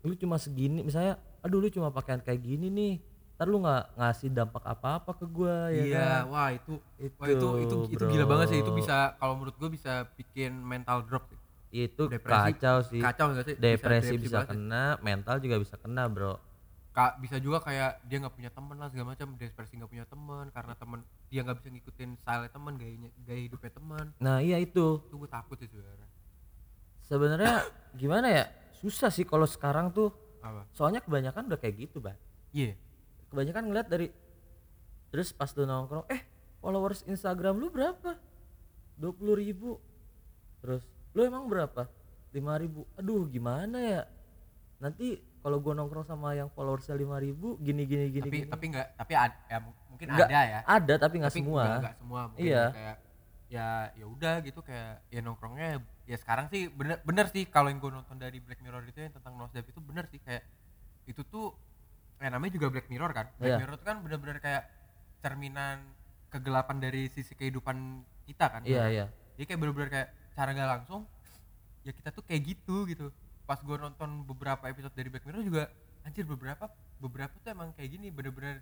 lu 0.00 0.14
cuma 0.14 0.36
segini 0.36 0.80
misalnya 0.80 1.14
aduh 1.38 1.58
lu 1.58 1.68
cuma 1.68 1.88
pakaian 1.88 2.18
kayak 2.18 2.40
gini 2.40 2.68
nih 2.68 2.94
ntar 3.38 3.46
lu 3.46 3.62
nggak 3.62 3.94
ngasih 3.94 4.34
dampak 4.34 4.66
apa-apa 4.66 5.14
ke 5.14 5.22
gua 5.30 5.70
ya 5.70 5.84
iya 5.86 6.06
kan? 6.26 6.34
wah 6.34 6.48
itu 6.50 6.74
wah 7.22 7.28
Itu, 7.30 7.48
itu 7.62 7.78
itu 7.86 7.94
itu 7.94 8.04
gila 8.10 8.26
banget 8.26 8.46
sih. 8.50 8.58
Itu 8.66 8.74
bisa 8.74 9.14
kalau 9.14 9.38
menurut 9.38 9.54
gue 9.54 9.70
bisa 9.78 10.10
bikin 10.18 10.58
mental 10.58 11.06
drop 11.06 11.22
sih. 11.30 11.38
itu 11.86 12.10
Depresi, 12.10 12.58
kacau 12.58 12.76
sih. 12.82 12.98
Kacau 12.98 13.26
nggak 13.30 13.44
sih? 13.46 13.54
Depresi 13.54 14.14
bisa, 14.18 14.42
sih. 14.42 14.50
kena 14.50 14.98
mental 15.06 15.38
juga 15.38 15.54
bisa 15.62 15.78
kena 15.78 16.10
bro. 16.10 16.34
Ka- 16.90 17.14
bisa 17.22 17.38
juga 17.38 17.62
kayak 17.62 18.02
dia 18.10 18.18
nggak 18.18 18.34
punya 18.34 18.50
temen 18.50 18.74
lah 18.74 18.90
segala 18.90 19.14
macam. 19.14 19.28
Depresi 19.38 19.72
nggak 19.78 19.90
punya 19.94 20.06
temen 20.10 20.44
karena 20.50 20.74
temen 20.74 20.98
dia 21.30 21.40
nggak 21.46 21.56
bisa 21.62 21.68
ngikutin 21.70 22.10
style 22.18 22.42
temen 22.50 22.72
gayanya 22.74 23.10
gaya 23.22 23.40
hidupnya 23.46 23.70
temen 23.70 24.04
nah 24.18 24.42
iya 24.42 24.58
itu. 24.58 24.98
Itu 25.06 25.14
gue 25.14 25.30
takut 25.30 25.54
sih 25.62 25.70
sebenarnya. 25.70 26.08
Sebenarnya 27.06 27.54
gimana 27.94 28.26
ya? 28.26 28.44
Susah 28.82 29.14
sih 29.14 29.22
kalau 29.22 29.46
sekarang 29.46 29.94
tuh. 29.94 30.10
Apa? 30.42 30.66
Soalnya 30.74 30.98
kebanyakan 31.06 31.46
udah 31.46 31.58
kayak 31.62 31.86
gitu 31.86 32.02
bang. 32.02 32.18
Iya 32.50 32.87
kebanyakan 33.28 33.64
ngeliat 33.64 33.86
dari 33.86 34.08
terus 35.08 35.32
pas 35.32 35.48
lu 35.50 35.64
nongkrong 35.64 36.04
eh 36.08 36.20
followers 36.58 37.04
Instagram 37.04 37.56
lu 37.56 37.68
berapa? 37.68 38.16
20.000 38.96 39.14
ribu. 39.38 39.78
Terus 40.58 40.82
lu 41.12 41.22
emang 41.22 41.46
berapa? 41.46 41.86
5.000 42.30 42.34
ribu. 42.58 42.80
Aduh 42.94 43.24
gimana 43.24 43.78
ya? 43.78 44.02
Nanti 44.78 45.16
kalau 45.38 45.58
gua 45.58 45.72
nongkrong 45.72 46.04
sama 46.04 46.34
yang 46.34 46.50
followersnya 46.50 46.92
5.000 46.92 47.24
ribu 47.24 47.48
gini 47.58 47.86
gini 47.86 48.10
gini 48.10 48.22
tapi 48.22 48.38
gini. 48.38 48.50
tapi 48.50 48.64
nggak 48.68 48.88
tapi 48.96 49.12
ada 49.14 49.38
ya 49.46 49.58
mungkin 49.62 50.06
Nggak, 50.08 50.28
ada 50.28 50.40
ya. 50.44 50.60
ada 50.66 50.94
tapi 50.98 51.14
nggak 51.16 51.32
semua. 51.32 51.62
nggak- 51.62 51.80
nggak 51.80 51.96
semua. 51.96 52.20
Mungkin 52.28 52.44
Iya. 52.44 52.64
kayak 52.68 52.96
ya 53.48 53.68
ya 53.96 54.04
udah 54.04 54.34
gitu 54.44 54.60
kayak 54.60 55.08
ya 55.08 55.20
nongkrongnya 55.24 55.80
ya 56.04 56.16
sekarang 56.16 56.52
sih 56.52 56.68
bener 56.68 57.00
bener 57.00 57.32
sih 57.32 57.48
kalau 57.48 57.72
yang 57.72 57.80
gue 57.80 57.88
nonton 57.88 58.20
dari 58.20 58.44
Black 58.44 58.60
Mirror 58.60 58.84
itu 58.84 59.00
yang 59.00 59.14
tentang 59.14 59.40
Nosdap 59.40 59.64
itu 59.64 59.80
bener 59.80 60.04
sih 60.04 60.20
kayak 60.20 60.44
itu 61.08 61.24
tuh 61.24 61.56
ya 62.18 62.28
namanya 62.34 62.52
juga 62.54 62.66
Black 62.70 62.88
Mirror 62.90 63.12
kan? 63.14 63.26
Black 63.38 63.50
Iya. 63.54 63.58
Mirror 63.62 63.74
itu 63.78 63.86
kan 63.86 63.96
bener-bener 64.02 64.38
kayak 64.42 64.64
cerminan 65.22 65.78
kegelapan 66.28 66.76
dari 66.78 67.08
sisi 67.08 67.32
kehidupan 67.32 68.02
kita 68.26 68.46
kan? 68.50 68.62
Iya 68.66 68.84
iya. 68.90 69.06
Jadi 69.38 69.44
kayak 69.46 69.60
bener-bener 69.62 69.90
kayak 69.90 70.08
cara 70.34 70.50
nggak 70.54 70.70
langsung 70.78 71.06
ya 71.86 71.94
kita 71.94 72.10
tuh 72.10 72.26
kayak 72.26 72.42
gitu 72.44 72.84
gitu. 72.90 73.08
Pas 73.48 73.58
gue 73.62 73.76
nonton 73.78 74.26
beberapa 74.26 74.66
episode 74.68 74.92
dari 74.92 75.08
Black 75.08 75.24
Mirror 75.24 75.42
juga 75.46 75.64
anjir 76.04 76.26
beberapa 76.26 76.68
beberapa 76.98 77.34
tuh 77.38 77.50
emang 77.54 77.70
kayak 77.78 77.90
gini 77.94 78.10
bener-bener 78.10 78.60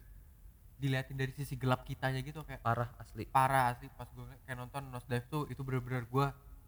diliatin 0.76 1.16
dari 1.16 1.32
sisi 1.32 1.56
gelap 1.56 1.88
kitanya 1.88 2.20
gitu 2.20 2.44
kayak 2.44 2.60
parah 2.60 2.92
asli. 3.00 3.24
Parah 3.24 3.72
asli. 3.72 3.88
Pas 3.96 4.08
gue 4.12 4.24
kayak 4.44 4.58
nonton 4.60 4.92
Nosedive 4.92 5.26
tuh 5.32 5.42
itu 5.48 5.60
bener-bener 5.64 6.04
gue 6.04 6.26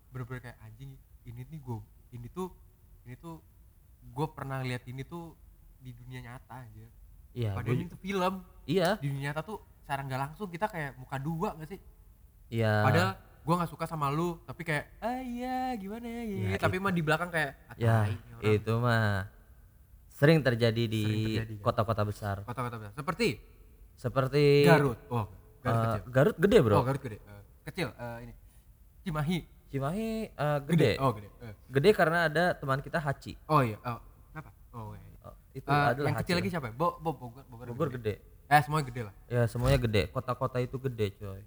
bener-bener 0.08 0.40
kayak 0.48 0.58
anjing 0.64 0.96
ini 1.28 1.44
nih 1.44 1.60
gue 1.60 1.78
ini 2.16 2.28
tuh 2.32 2.48
ini 3.04 3.12
tuh 3.20 3.36
gue 4.00 4.26
pernah 4.32 4.64
lihat 4.64 4.88
ini 4.88 5.04
tuh 5.04 5.36
di 5.88 5.96
dunia 5.96 6.20
nyata 6.20 6.68
aja 6.68 6.86
iya 7.32 7.56
padahal 7.56 7.88
tuh 7.88 8.00
film 8.04 8.34
iya. 8.68 9.00
di 9.00 9.08
dunia 9.08 9.32
nyata 9.32 9.40
tuh 9.40 9.58
secara 9.88 10.04
nggak 10.04 10.20
langsung 10.20 10.52
kita 10.52 10.68
kayak 10.68 11.00
muka 11.00 11.16
dua 11.16 11.56
gak 11.56 11.72
sih? 11.72 11.80
Iya. 12.52 12.84
Padahal 12.84 13.10
gue 13.40 13.54
nggak 13.56 13.72
suka 13.72 13.88
sama 13.88 14.12
lu 14.12 14.36
tapi 14.44 14.60
kayak 14.60 15.00
ah 15.00 15.24
iya 15.24 15.72
gimana 15.80 16.04
ya, 16.04 16.22
Ya, 16.52 16.56
tapi 16.60 16.76
mah 16.76 16.92
di 16.92 17.00
belakang 17.00 17.32
kayak 17.32 17.56
"Ah, 17.72 17.76
ya 17.80 17.96
tai 18.04 18.12
nih 18.12 18.20
orang." 18.36 18.52
itu 18.60 18.72
mah 18.76 19.08
sering 20.12 20.44
terjadi 20.44 20.84
di 20.84 21.04
kan? 21.40 21.48
kota-kota 21.64 22.04
besar. 22.04 22.36
Kota-kota 22.44 22.76
besar. 22.76 22.92
Seperti? 22.92 23.40
Seperti 23.96 24.68
Garut. 24.68 25.00
Oh 25.08 25.24
Garut 25.64 25.80
eh, 25.80 25.84
kecil. 25.88 26.02
Garut 26.12 26.36
gede 26.36 26.58
bro. 26.60 26.74
Oh 26.76 26.84
Garut 26.84 27.00
gede. 27.00 27.18
Eh, 27.24 27.42
kecil 27.72 27.88
eh, 27.96 28.16
ini. 28.28 28.34
Cimahi. 29.08 29.38
Cimahi 29.72 30.08
eh, 30.36 30.58
gede. 30.68 30.92
oh 31.00 31.10
gede. 31.16 31.28
Eh. 31.48 31.54
Gede 31.72 31.90
karena 31.96 32.28
ada 32.28 32.52
teman 32.52 32.84
kita 32.84 33.00
Haci. 33.00 33.40
oh 33.48 33.64
iya. 33.64 33.80
Oh 33.88 33.96
kenapa? 34.36 34.52
Oh 34.76 34.92
iya. 34.92 35.07
Oh, 35.58 35.60
itu 35.60 35.68
Eh, 35.68 35.90
adalah 35.90 36.08
yang 36.08 36.18
kecil 36.18 36.34
lagi 36.38 36.48
siapa 36.48 36.66
ya? 36.68 36.74
Bo, 36.74 36.88
Bo, 36.96 37.10
Bogor, 37.12 37.42
Bogor, 37.46 37.66
Bogor 37.68 37.88
gede. 37.94 38.14
Eh, 38.46 38.60
semuanya 38.62 38.86
gede 38.86 39.02
lah. 39.04 39.14
Ya 39.26 39.42
semuanya 39.44 39.78
gede. 39.78 40.02
Kota-kota 40.08 40.58
itu 40.58 40.76
gede 40.78 41.06
coy. 41.14 41.40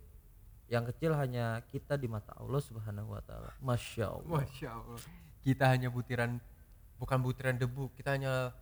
Yang 0.68 0.84
kecil 0.94 1.12
hanya 1.14 1.46
kita 1.68 1.96
di 1.96 2.06
mata 2.06 2.32
Allah 2.36 2.60
Subhanahu 2.60 3.12
Wa 3.12 3.22
Taala. 3.24 3.52
Masya 3.60 4.06
Allah. 4.08 4.40
Masya 4.40 4.70
Allah. 4.70 5.00
Kita 5.42 5.66
hanya 5.68 5.90
butiran, 5.90 6.38
bukan 6.96 7.18
butiran 7.20 7.56
debu, 7.56 7.90
kita 7.94 8.14
hanya, 8.14 8.54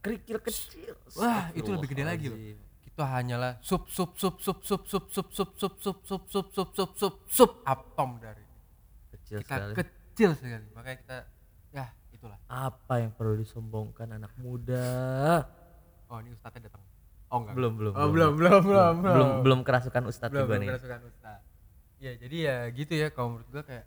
Kerikil 0.00 0.40
kecil. 0.40 0.96
wah 1.12 1.52
itu 1.52 1.68
lebih 1.68 1.92
gede 1.92 2.04
lagi 2.04 2.26
loh. 2.28 2.38
Kita 2.80 3.04
hanyalah 3.04 3.60
sup, 3.60 3.84
sup, 3.86 4.16
sup, 4.16 4.40
sup, 4.40 4.64
sup, 4.64 4.80
sup, 4.88 5.04
sup, 5.12 5.28
sup, 5.28 5.50
sup, 5.58 5.76
sup, 5.76 6.00
sup, 6.08 6.22
sup, 6.30 6.46
sup, 6.48 6.68
sup, 6.72 6.90
sup, 6.96 7.14
sup, 7.28 7.50
atom 7.62 8.16
dari 8.16 8.40
Kecil 9.12 9.44
kita 9.44 9.54
sekali. 9.60 9.72
kecil 9.76 10.30
sekali. 10.32 10.66
Makanya 10.72 10.96
kita, 11.04 11.16
ya 12.20 12.36
itulah. 12.36 12.38
Apa 12.52 12.94
yang 13.00 13.12
perlu 13.16 13.40
disombongkan 13.40 14.08
anak 14.12 14.32
muda? 14.36 15.48
Oh 16.12 16.18
ini 16.20 16.36
ustadznya 16.36 16.68
datang. 16.68 16.82
Oh 17.32 17.38
enggak. 17.40 17.54
Belum 17.56 17.72
belum. 17.80 17.92
Oh 17.96 18.08
belum, 18.12 18.32
belum, 18.36 18.60
belum, 18.66 18.94
belum 19.00 19.28
belum 19.40 19.60
kerasukan 19.64 20.02
Ustadz 20.04 20.32
belum 20.34 20.44
juga 20.44 20.52
belum 20.52 20.62
nih. 20.62 20.68
kerasukan 20.74 21.00
ustaz 21.08 21.40
ya 22.00 22.12
jadi 22.16 22.36
ya 22.48 22.56
gitu 22.72 22.92
ya 22.96 23.08
kalau 23.12 23.36
menurut 23.36 23.48
gua 23.52 23.60
kayak 23.60 23.84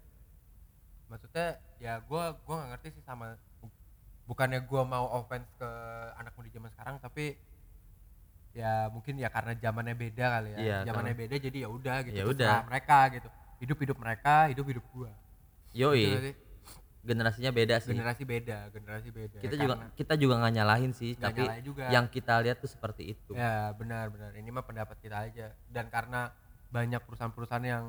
maksudnya 1.10 1.48
ya 1.82 1.94
gua 2.06 2.38
gua 2.46 2.56
nggak 2.62 2.70
ngerti 2.78 2.88
sih 3.02 3.04
sama 3.04 3.34
bukannya 4.30 4.62
gua 4.70 4.86
mau 4.86 5.06
offense 5.18 5.50
ke 5.58 5.70
anak 6.22 6.30
muda 6.38 6.50
zaman 6.54 6.70
sekarang 6.78 6.96
tapi 7.02 7.36
ya 8.54 8.86
mungkin 8.94 9.18
ya 9.18 9.34
karena 9.34 9.58
zamannya 9.58 9.98
beda 9.98 10.26
kali 10.30 10.50
ya 10.54 10.58
Iya, 10.62 10.78
zamannya 10.86 11.14
beda 11.18 11.36
jadi 11.42 11.58
ya 11.66 11.70
udah 11.74 11.98
gitu 12.06 12.18
Ya 12.22 12.26
udah. 12.30 12.58
mereka 12.70 12.98
gitu 13.18 13.30
hidup 13.66 13.78
hidup 13.82 13.98
mereka 13.98 14.34
hidup 14.54 14.66
hidup 14.70 14.86
gua 14.94 15.10
Gitu 15.74 15.90
nggak 15.90 15.98
Yoi, 15.98 16.06
sih? 16.22 16.36
Generasinya 17.04 17.52
beda 17.52 17.76
sih. 17.78 17.92
generasi 17.92 18.24
beda 18.24 18.58
generasi 18.70 19.10
beda 19.10 19.38
Kita 19.38 19.54
Ya, 19.54 19.62
juga 19.62 19.76
karena- 19.76 19.92
kita 19.94 20.14
juga 20.16 20.34
nggak 20.40 20.54
nyalahin 20.54 20.92
sih, 20.92 21.12
Nggak 21.14 21.24
tapi 21.26 21.42
nyalahin 21.42 21.64
juga. 21.64 21.84
yang 21.90 22.06
kita 22.08 22.34
lihat 22.40 22.58
tuh 22.58 22.70
seperti 22.70 23.04
itu. 23.10 23.32
Ya 23.34 23.72
benar 23.74 24.08
benar 24.08 24.32
ini 24.34 24.50
mah 24.50 24.64
pendapat 24.64 24.96
kita 24.98 25.18
aja 25.22 25.52
dan 25.68 25.86
karena 25.88 26.32
banyak 26.70 27.00
perusahaan-perusahaan 27.00 27.62
yang 27.62 27.86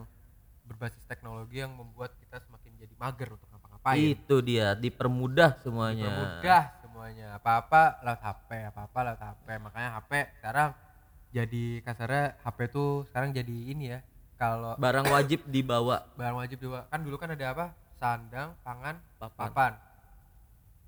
berbasis 0.62 1.05
teknologi 1.05 1.61
yang 1.61 1.71
membuat 1.71 2.17
kita 2.19 2.41
semakin 2.41 2.75
jadi 2.77 2.95
mager 2.97 3.29
untuk 3.31 3.49
ngapa-ngapain. 3.49 4.01
Itu 4.01 4.41
dia, 4.41 4.73
dipermudah 4.75 5.61
semuanya. 5.61 6.09
Mudah 6.11 6.62
semuanya 6.81 7.27
apa-apa 7.35 8.01
lewat 8.01 8.21
HP, 8.21 8.51
apa-apa 8.67 8.99
lewat 9.05 9.21
HP. 9.23 9.47
Makanya 9.59 9.91
HP 9.95 10.11
sekarang 10.35 10.71
jadi 11.31 11.65
kasarnya 11.81 12.25
HP 12.41 12.59
tuh 12.69 13.05
sekarang 13.07 13.31
jadi 13.31 13.57
ini 13.69 13.85
ya. 13.91 14.01
Kalau 14.35 14.75
Barang 14.75 15.07
wajib 15.07 15.47
dibawa. 15.47 16.11
barang 16.15 16.37
wajib 16.37 16.59
juga 16.59 16.89
kan 16.89 16.99
dulu 16.99 17.15
kan 17.15 17.31
ada 17.31 17.47
apa? 17.47 17.67
Sandang, 17.95 18.55
pangan, 18.61 18.99
Papan. 19.17 19.39
papan. 19.41 19.73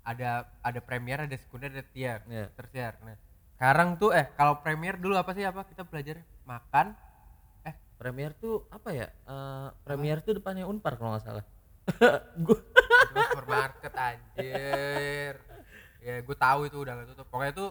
Ada 0.03 0.31
ada 0.61 0.79
premier, 0.79 1.19
ada 1.21 1.35
sekunder, 1.35 1.67
ada 1.69 1.83
tier, 1.85 2.19
Ya. 2.25 2.47
tersier. 2.53 2.95
Nah, 3.01 3.15
sekarang 3.53 3.95
tuh 3.95 4.11
eh 4.11 4.27
kalau 4.31 4.59
premier 4.59 4.95
dulu 4.95 5.15
apa 5.15 5.31
sih 5.31 5.43
apa 5.43 5.63
kita 5.63 5.83
belajar 5.83 6.17
makan 6.43 6.95
Premier 7.97 8.29
tuh 8.31 8.61
apa 8.69 8.93
ya? 8.93 9.09
Eh, 9.09 9.67
Premier 9.81 10.21
tuh 10.21 10.37
depannya 10.37 10.63
Unpar 10.63 10.93
kalau 10.95 11.17
nggak 11.17 11.25
salah. 11.25 11.41
Terus 12.37 13.25
supermarket 13.27 13.93
anjir 13.95 15.33
ya 15.97 16.21
gue 16.21 16.37
tahu 16.37 16.59
itu 16.63 16.77
udah 16.77 16.93
gak 16.93 17.07
tutup 17.09 17.27
pokoknya 17.27 17.53
tuh 17.53 17.69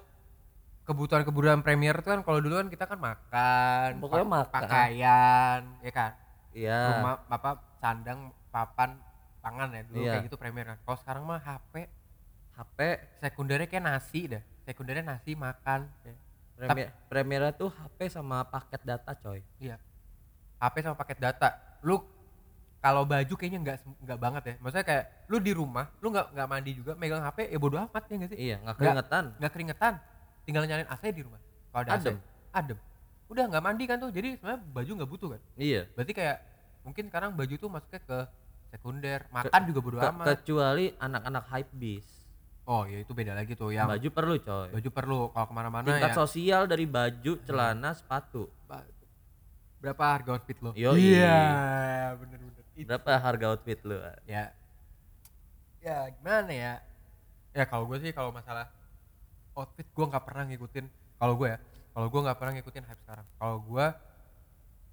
kebutuhan-kebutuhan 0.82 1.60
premier 1.60 1.94
tuh 1.96 2.10
kan 2.10 2.20
kalau 2.20 2.38
dulu 2.38 2.58
kan 2.58 2.66
kita 2.66 2.84
kan 2.84 2.98
makan 2.98 3.90
Pokoknya 3.96 4.24
pa- 4.24 4.34
makan. 4.36 4.60
pakaian 4.60 5.60
ya 5.78 5.92
kan 5.94 6.12
iya. 6.50 6.80
rumah 6.92 7.14
apa 7.28 7.50
sandang 7.76 8.20
papan 8.48 8.98
pangan 9.46 9.68
ya 9.70 9.82
dulu 9.84 9.96
Iya. 10.00 10.12
kayak 10.12 10.24
gitu 10.26 10.36
premier 10.36 10.66
kan. 10.66 10.78
Kalau 10.80 10.98
sekarang 10.98 11.22
mah 11.22 11.38
HP 11.38 11.74
HP 12.52 12.78
sekundernya 13.20 13.66
kayak 13.66 13.84
nasi 13.84 14.20
dah 14.26 14.42
sekundernya 14.64 15.04
nasi 15.06 15.38
makan 15.38 15.86
ya. 16.02 16.14
Premier 16.56 16.88
Premier 17.06 17.40
tuh 17.52 17.70
HP 17.70 18.10
sama 18.10 18.42
paket 18.42 18.82
data 18.82 19.12
coy. 19.14 19.44
iya. 19.58 19.78
HP 20.56 20.74
sama 20.80 20.96
paket 20.96 21.20
data. 21.20 21.52
Lu 21.80 22.00
kalau 22.78 23.04
baju 23.04 23.34
kayaknya 23.34 23.60
nggak 23.60 23.76
nggak 24.02 24.18
banget 24.18 24.42
ya. 24.42 24.54
Maksudnya 24.58 24.82
kayak 24.84 25.04
lu 25.28 25.36
di 25.38 25.52
rumah 25.52 25.86
lu 26.00 26.08
nggak 26.08 26.26
nggak 26.32 26.48
mandi 26.48 26.70
juga 26.72 26.92
megang 26.94 27.20
HP 27.20 27.38
ya 27.46 27.58
bodo 27.60 27.76
amat 27.78 28.02
ya 28.02 28.14
nggak 28.16 28.30
sih? 28.32 28.38
Iya, 28.40 28.56
Nggak- 28.58 28.76
keringetan. 28.78 29.24
nggak 29.36 29.52
keringetan. 29.52 29.94
Tinggal 30.42 30.62
nyalain 30.64 30.88
AC 30.88 31.02
di 31.12 31.22
rumah. 31.22 31.40
Kalau 31.68 31.82
ada 31.82 31.92
Adem. 31.94 32.16
AC 32.16 32.18
adem. 32.52 32.78
Udah 33.26 33.44
nggak 33.46 33.62
mandi 33.62 33.84
kan 33.84 33.96
tuh. 34.00 34.08
Jadi 34.08 34.28
sebenarnya 34.34 34.60
baju 34.64 34.90
nggak 34.96 35.10
butuh 35.12 35.28
kan? 35.36 35.40
Iya. 35.54 35.80
berarti 35.92 36.12
kayak 36.16 36.36
mungkin 36.82 37.04
sekarang 37.06 37.30
baju 37.30 37.54
tuh 37.54 37.68
masuknya 37.68 38.00
ke 38.00 38.18
sekunder. 38.68 39.20
Makan 39.28 39.60
juga 39.64 39.80
bodo 39.80 39.96
Ke- 39.96 40.08
amat. 40.10 40.24
kecuali 40.32 40.86
anak-anak 40.96 41.44
hype 41.48 41.72
bis. 41.72 42.06
oh 42.66 42.82
ya 42.82 42.98
itu 42.98 43.14
beda 43.14 43.30
lagi 43.30 43.54
tuh 43.54 43.70
yang 43.70 43.86
Baju 43.86 44.10
perlu 44.10 44.34
coy. 44.36 44.68
baju 44.74 44.90
perlu 44.90 45.18
kalau 45.30 45.46
ke 45.46 45.54
mana-mana 45.54 45.86
Tingkat 45.86 46.10
ya. 46.10 46.18
sosial 46.18 46.62
dari 46.66 46.82
baju, 46.82 47.38
celana, 47.40 47.94
sepatu. 47.94 48.50
ba- 48.66 48.82
berapa 49.78 50.02
harga 50.02 50.34
outfit 50.34 50.58
lo? 50.58 50.74
Iya 50.74 51.38
bener-bener 52.18 52.64
Itu. 52.74 52.84
Berapa 52.84 53.10
harga 53.16 53.46
outfit 53.48 53.78
lu? 53.80 53.94
ya. 54.26 54.50
Ya 55.78 56.10
gimana 56.10 56.50
ya? 56.50 56.74
Ya 57.54 57.64
kalau 57.64 57.86
gue 57.86 58.02
sih 58.02 58.10
kalau 58.10 58.28
masalah 58.30 58.66
outfit 59.54 59.86
gue 59.86 60.04
nggak 60.04 60.24
pernah 60.26 60.42
ngikutin. 60.44 60.84
Kalau 61.16 61.38
gue 61.38 61.48
ya 61.48 61.58
kalau 61.94 62.10
gue 62.10 62.20
nggak 62.20 62.36
pernah 62.36 62.52
ngikutin 62.52 62.82
hype 62.82 63.00
sekarang. 63.00 63.26
Kalau 63.38 63.56
gue 63.62 63.86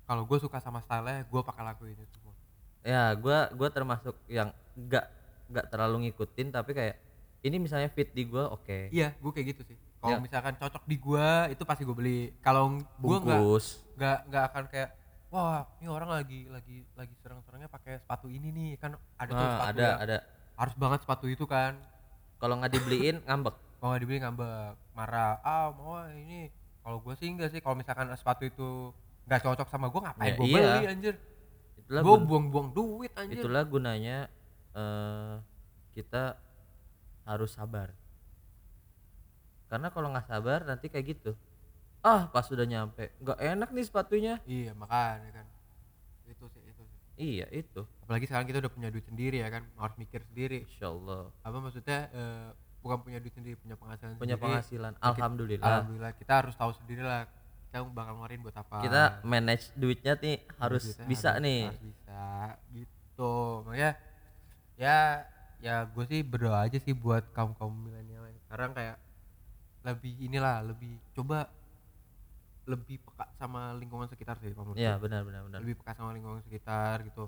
kalau 0.06 0.24
gue 0.24 0.38
suka 0.38 0.62
sama 0.62 0.78
style 0.80 1.26
gue 1.26 1.42
pakai 1.42 1.64
lagu 1.66 1.84
ini 1.84 2.06
semua 2.06 2.33
ya 2.84 3.16
gua 3.16 3.50
gua 3.50 3.70
termasuk 3.70 4.16
yang 4.28 4.52
nggak 4.76 5.06
nggak 5.48 5.66
terlalu 5.68 6.08
ngikutin 6.08 6.48
tapi 6.50 6.72
kayak 6.72 6.96
ini 7.42 7.58
misalnya 7.58 7.88
fit 7.88 8.08
di 8.10 8.24
gua 8.24 8.48
oke. 8.50 8.88
Iya 8.90 9.12
gue 9.14 9.32
kayak 9.32 9.48
gitu 9.52 9.62
sih. 9.66 9.78
Kalau 10.00 10.16
Ya. 10.16 10.20
misalkan 10.20 10.56
cocok 10.56 10.84
di 10.84 10.96
gue 10.96 11.28
itu 11.50 11.64
pasti 11.64 11.84
gue 11.84 11.92
beli. 11.92 12.20
Kalau 12.40 12.76
gue 12.76 13.18
nggak 13.20 13.40
nggak 13.96 14.18
nggak 14.28 14.44
akan 14.48 14.64
kayak 14.68 14.90
wah 15.28 15.64
ini 15.78 15.88
orang 15.88 16.10
lagi 16.10 16.48
lagi 16.48 16.84
lagi 16.94 17.12
serang-serangnya 17.20 17.68
pakai 17.68 18.00
sepatu 18.00 18.28
ini 18.28 18.48
nih. 18.50 18.72
Kan 18.78 18.96
ada 19.16 19.28
tuh 19.30 19.36
Nah, 19.38 19.52
sepatu 19.54 19.76
ada 19.76 19.88
ada. 19.98 20.18
harus 20.56 20.76
banget 20.78 21.00
sepatu 21.04 21.26
itu 21.28 21.44
kan. 21.44 21.76
Kalau 22.38 22.56
nggak 22.58 22.72
dibeliin 22.74 23.16
ngambek. 23.28 23.56
Kalau 23.80 23.90
nggak 23.92 24.02
dibeli 24.02 24.20
ngambek. 24.20 24.72
Marah 24.92 25.40
ah 25.40 25.68
mau 25.72 26.00
ini. 26.10 26.48
Kalau 26.80 27.00
gue 27.00 27.14
sih 27.16 27.28
enggak 27.28 27.50
sih. 27.50 27.60
Kalau 27.60 27.76
misalkan 27.76 28.08
sepatu 28.16 28.44
itu 28.44 28.92
nggak 29.24 29.40
cocok 29.42 29.68
sama 29.68 29.88
gue 29.88 30.00
ngapain 30.00 30.28
Ya, 30.28 30.36
gue 30.36 30.48
iya. 30.48 30.64
beli 30.74 30.86
anjir 30.90 31.16
gue 32.02 32.18
buang-buang 32.26 32.74
duit 32.74 33.14
anjir. 33.14 33.46
Itulah 33.46 33.62
gunanya 33.70 34.32
eh 34.74 35.36
kita 35.94 36.40
harus 37.30 37.54
sabar. 37.54 37.94
Karena 39.70 39.94
kalau 39.94 40.10
nggak 40.10 40.26
sabar 40.26 40.66
nanti 40.66 40.90
kayak 40.90 41.06
gitu. 41.14 41.32
Ah 42.02 42.28
pas 42.34 42.44
sudah 42.44 42.66
nyampe 42.66 43.14
nggak 43.22 43.38
enak 43.38 43.70
nih 43.70 43.86
sepatunya. 43.86 44.34
Iya 44.50 44.74
makanya 44.74 45.44
kan. 45.44 45.46
Itu 46.26 46.50
sih 46.50 46.62
itu 46.66 46.82
sih. 46.82 47.00
Iya 47.22 47.48
itu. 47.54 47.86
Apalagi 48.02 48.26
sekarang 48.26 48.50
kita 48.50 48.60
udah 48.66 48.74
punya 48.74 48.90
duit 48.90 49.06
sendiri 49.06 49.46
ya 49.46 49.50
kan 49.54 49.64
harus 49.78 49.96
mikir 50.02 50.26
sendiri. 50.26 50.66
Insya 50.66 50.90
Allah 50.90 51.30
apa 51.46 51.58
maksudnya 51.62 52.00
eh, 52.10 52.50
bukan 52.84 52.98
punya 53.00 53.20
duit 53.24 53.32
sendiri 53.32 53.56
punya 53.56 53.80
penghasilan 53.80 54.20
punya 54.20 54.36
sendiri. 54.36 54.44
penghasilan. 54.44 54.94
alhamdulillah. 55.00 55.68
Alhamdulillah 55.68 56.14
kita 56.20 56.34
harus 56.44 56.54
tahu 56.58 56.72
sendiri 56.76 57.06
lah 57.06 57.24
kita 57.74 57.90
bakal 57.90 58.14
ngeluarin 58.14 58.42
buat 58.46 58.54
apa? 58.54 58.86
Kita 58.86 59.04
manage 59.26 59.74
duitnya 59.74 60.14
nih 60.14 60.38
harus 60.62 60.94
Duitnya 60.94 61.08
bisa 61.10 61.30
harus- 61.34 61.42
nih. 61.42 61.62
harus 61.66 61.82
bisa. 61.82 62.22
Gitu. 62.70 63.34
Makanya 63.66 63.92
ya 64.78 64.98
ya 65.58 65.76
gue 65.90 66.06
sih 66.06 66.22
berdoa 66.22 66.70
aja 66.70 66.78
sih 66.78 66.94
buat 66.94 67.26
kaum 67.34 67.58
kaum 67.58 67.74
milenial 67.74 68.30
yang 68.30 68.38
sekarang 68.46 68.78
kayak 68.78 68.98
lebih 69.82 70.14
inilah 70.22 70.62
lebih 70.62 71.02
coba 71.18 71.50
lebih 72.64 73.02
peka 73.02 73.26
sama 73.36 73.74
lingkungan 73.76 74.06
sekitar 74.08 74.38
sih 74.40 74.54
menurut 74.54 74.78
ya 74.78 74.96
benar 75.02 75.26
benar 75.26 75.42
benar. 75.50 75.60
Lebih 75.66 75.82
peka 75.82 75.98
sama 75.98 76.14
lingkungan 76.14 76.46
sekitar 76.46 77.02
gitu. 77.04 77.26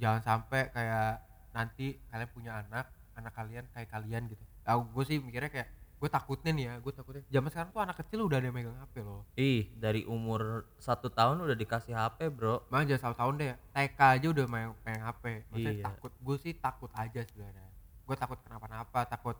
Jangan 0.00 0.24
sampai 0.24 0.72
kayak 0.72 1.20
nanti 1.52 2.00
kalian 2.08 2.30
punya 2.32 2.52
anak 2.64 2.88
anak 3.20 3.36
kalian 3.36 3.68
kayak 3.76 3.92
kalian 3.92 4.32
gitu. 4.32 4.40
Aku 4.64 4.88
gue 4.96 5.04
sih 5.04 5.20
mikirnya 5.20 5.52
kayak 5.52 5.68
gue 5.98 6.06
takutnya 6.06 6.54
nih 6.54 6.64
ya 6.70 6.74
gue 6.78 6.92
takutnya 6.94 7.22
zaman 7.26 7.50
sekarang 7.50 7.70
tuh 7.74 7.82
anak 7.82 7.96
kecil 7.98 8.30
udah 8.30 8.38
ada 8.38 8.46
yang 8.46 8.54
megang 8.54 8.78
hp 8.78 8.94
loh. 9.02 9.26
Ih 9.34 9.66
dari 9.74 10.06
umur 10.06 10.70
satu 10.78 11.10
tahun 11.10 11.42
udah 11.42 11.58
dikasih 11.58 11.90
HP 11.90 12.30
bro. 12.30 12.62
Makanya 12.70 12.94
jangan 12.94 13.02
satu 13.10 13.16
tahun 13.18 13.34
deh 13.42 13.48
TK 13.74 14.00
aja 14.00 14.26
udah 14.30 14.46
main 14.46 14.70
pengen 14.86 15.02
HP 15.02 15.24
Maksudnya 15.50 15.74
Iya. 15.74 15.84
takut 15.90 16.12
Gue 16.22 16.36
sih 16.38 16.52
takut 16.54 16.90
aja 16.94 17.20
sebenarnya. 17.26 17.66
Gue 18.06 18.14
takut 18.14 18.38
kenapa-napa 18.46 19.10
Takut 19.10 19.36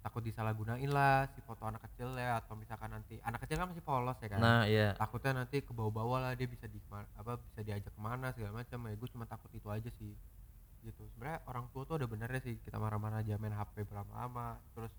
takut 0.00 0.24
disalahgunain 0.24 0.88
lah 0.88 1.28
si 1.36 1.44
foto 1.44 1.68
anak 1.68 1.84
kecil 1.84 2.16
ya 2.16 2.40
atau 2.40 2.56
misalkan 2.56 2.88
nanti 2.88 3.20
anak 3.20 3.44
kecil 3.44 3.60
kan 3.60 3.68
masih 3.70 3.84
polos 3.84 4.18
ya 4.18 4.28
kan? 4.34 4.40
Nah 4.42 4.62
iya. 4.66 4.98
Takutnya 4.98 5.44
nanti 5.46 5.62
ke 5.62 5.70
bawah-bawah 5.70 6.18
lah 6.26 6.32
dia 6.34 6.50
bisa 6.50 6.66
di 6.66 6.82
apa 6.90 7.38
bisa 7.38 7.60
diajak 7.62 7.92
ke 7.94 8.00
mana 8.02 8.34
segala 8.34 8.66
macam. 8.66 8.82
Ya 8.90 8.98
gue 8.98 9.08
cuma 9.14 9.30
takut 9.30 9.52
itu 9.54 9.68
aja 9.70 9.86
sih. 9.94 10.10
Gitu. 10.82 11.02
Sebenarnya 11.14 11.44
orang 11.46 11.70
tua 11.70 11.86
tuh 11.86 12.02
ada 12.02 12.10
benernya 12.10 12.42
sih 12.42 12.58
kita 12.58 12.82
marah-marah 12.82 13.22
aja 13.22 13.38
main 13.38 13.54
HP 13.54 13.86
berlama-lama 13.86 14.58
terus 14.74 14.90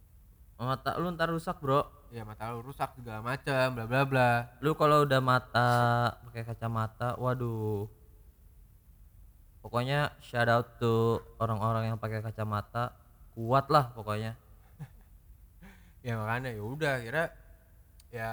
mata 0.64 0.97
lu 1.01 1.09
ntar 1.14 1.30
rusak 1.34 1.57
bro. 1.57 1.84
Ya 2.12 2.22
mata 2.28 2.51
lu 2.53 2.62
rusak 2.62 2.93
segala 2.99 3.24
macam 3.24 3.68
bla 3.74 3.86
bla 3.88 4.01
bla. 4.05 4.30
Lu 4.62 4.78
kalau 4.78 5.03
udah 5.07 5.22
mata 5.24 5.70
pakai 6.28 6.43
kacamata 6.45 7.18
waduh. 7.18 7.88
Pokoknya 9.62 10.14
shout 10.26 10.49
out 10.49 10.82
to 10.82 11.22
orang-orang 11.38 11.93
yang 11.93 11.97
pakai 12.01 12.22
kacamata 12.22 12.93
kuat 13.38 13.70
lah 13.70 13.93
pokoknya. 13.93 14.36
Ya 16.01 16.18
makanya 16.18 16.49
ya 16.49 16.64
udah 16.66 16.93
kira 16.97 17.24
ya 18.09 18.32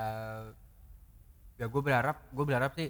ya 1.61 1.65
gue 1.69 1.83
berharap 1.85 2.17
gue 2.33 2.45
berharap 2.49 2.73
sih 2.73 2.89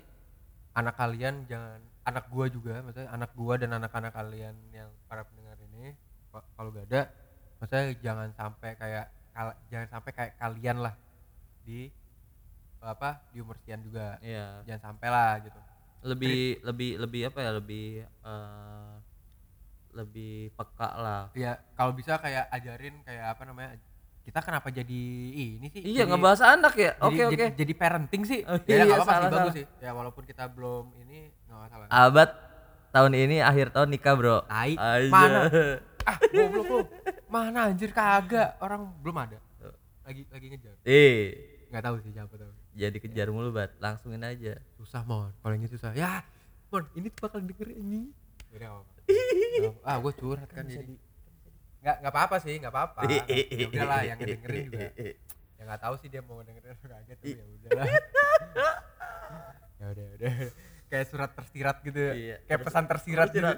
anak 0.79 0.95
kalian 0.95 1.51
jangan 1.51 1.83
anak 2.07 2.25
gua 2.33 2.47
juga 2.49 2.81
maksudnya 2.81 3.11
anak 3.13 3.31
gua 3.37 3.55
dan 3.61 3.71
anak-anak 3.77 4.13
kalian 4.15 4.55
yang 4.73 4.89
para 5.11 5.27
pendengar 5.29 5.59
ini 5.61 5.93
ka- 6.33 6.47
kalau 6.57 6.71
gak 6.73 6.87
ada 6.89 7.03
maksudnya 7.61 7.85
jangan 8.01 8.29
sampai 8.33 8.71
kayak 8.81 9.07
kal- 9.39 9.59
jangan 9.71 9.89
sampai 9.89 10.11
kayak 10.11 10.33
kalian 10.35 10.79
lah 10.83 10.95
di 11.63 11.95
apa 12.83 13.23
di 13.31 13.39
umur 13.39 13.55
sekian 13.63 13.87
juga. 13.87 14.19
Iya. 14.19 14.67
Jangan 14.67 14.83
sampai 14.91 15.09
lah 15.09 15.31
gitu. 15.47 15.59
Lebih 16.03 16.63
lebih 16.67 16.91
lebih 16.99 17.21
apa 17.31 17.39
ya 17.39 17.51
lebih 17.55 17.87
eh, 18.03 18.93
lebih 19.95 20.51
peka 20.55 20.91
lah. 20.99 21.23
Ya 21.39 21.63
kalau 21.79 21.95
bisa 21.95 22.19
kayak 22.19 22.51
ajarin 22.51 22.99
kayak 23.07 23.35
apa 23.35 23.43
namanya 23.47 23.79
kita 24.27 24.43
kenapa 24.43 24.69
jadi 24.75 25.03
ini 25.33 25.67
sih? 25.71 25.83
Iya 25.87 26.03
Jadi- 26.05 26.11
ngebahas 26.11 26.41
anak 26.45 26.75
ya? 26.75 26.93
jadi, 26.93 27.03
oke 27.07 27.23
jadi, 27.31 27.45
oke. 27.47 27.47
jadi 27.57 27.73
parenting 27.75 28.23
sih. 28.27 28.41
Oh, 28.45 28.59
ya 28.67 28.75
iya, 28.75 28.83
nggak 28.85 28.99
apa-apa 29.01 29.15
sih 29.23 29.33
bagus 29.33 29.55
sih. 29.55 29.67
Ya 29.79 29.91
walaupun 29.95 30.23
kita 30.27 30.45
belum 30.51 30.85
ini 31.07 31.31
nggak 31.47 31.59
masalah. 31.63 31.87
Abad 31.89 32.29
tahun 32.91 33.13
ini 33.15 33.37
akhir 33.41 33.71
tahun 33.71 33.89
nikah 33.89 34.15
bro. 34.19 34.39
Tai 34.51 34.75
mana? 35.11 35.41
Ah 36.09 36.17
goblok 36.25 36.65
lu 36.73 36.79
mana 37.29 37.69
anjir 37.69 37.93
kagak. 37.93 38.57
Orang 38.59 38.93
belum 39.01 39.17
ada. 39.19 39.39
Lagi 40.05 40.25
lagi 40.29 40.47
ngejar. 40.49 40.75
Eh. 40.83 41.57
Nggak 41.69 41.83
tahu 41.85 41.97
sih 42.01 42.11
siapa 42.11 42.33
tahu. 42.33 42.53
Jadi 42.73 42.97
kejar 42.97 43.29
mulu 43.29 43.53
bat. 43.53 43.77
Langsungin 43.77 44.25
aja. 44.25 44.57
Susah 44.75 45.05
mon. 45.05 45.29
Ini 45.43 45.69
susah. 45.69 45.93
Ya 45.93 46.25
mon 46.69 46.85
ini 46.95 47.09
tuh 47.09 47.29
bakal 47.29 47.41
denger 47.41 47.73
ini 47.73 48.13
Yaudah, 48.49 48.81
apa-apa. 48.81 49.77
ah 49.85 49.97
gue 50.01 50.13
curhat 50.15 50.49
kan 50.49 50.65
jadi. 50.65 50.97
Nggak 51.79 51.97
nggak 52.01 52.13
apa-apa 52.13 52.37
sih 52.41 52.57
nggak 52.57 52.73
apa-apa. 52.73 53.01
Ya 53.29 53.67
udahlah 53.69 54.01
yang 54.03 54.17
ngedengerin 54.17 54.63
juga. 54.67 54.89
Ya 55.59 55.63
nggak 55.65 55.81
tahu 55.81 55.95
sih 56.01 56.09
dia 56.09 56.25
mau 56.25 56.41
dengerin 56.41 56.73
atau 56.73 56.89
kagak 56.89 57.17
tapi 57.21 57.37
ya 57.37 57.45
udahlah. 57.45 57.87
Ya 59.79 59.95
udah 59.95 60.03
ya 60.03 60.13
udah. 60.19 60.33
Kayak 60.89 61.07
surat 61.07 61.31
tersirat 61.31 61.77
gitu. 61.85 62.01
Ya 62.01 62.13
Iya. 62.13 62.37
kayak 62.49 62.61
pesan 62.65 62.85
tersirat 62.89 63.29
gitu. 63.31 63.47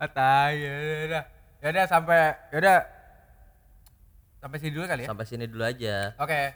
Atai, 0.00 0.52
ya 0.58 0.72
udah, 0.72 0.88
ya 0.90 1.04
udah. 1.06 1.24
Ya 1.62 1.70
udah 1.70 1.86
sampai 1.86 2.20
ya 2.50 2.56
udah 2.58 2.78
sampai 4.36 4.58
sini 4.58 4.70
dulu 4.72 4.84
kali 4.84 5.02
ya. 5.02 5.08
sampai 5.08 5.24
sini 5.24 5.44
dulu 5.46 5.62
aja 5.62 5.96
Oke. 6.16 6.34
Eh, 6.34 6.50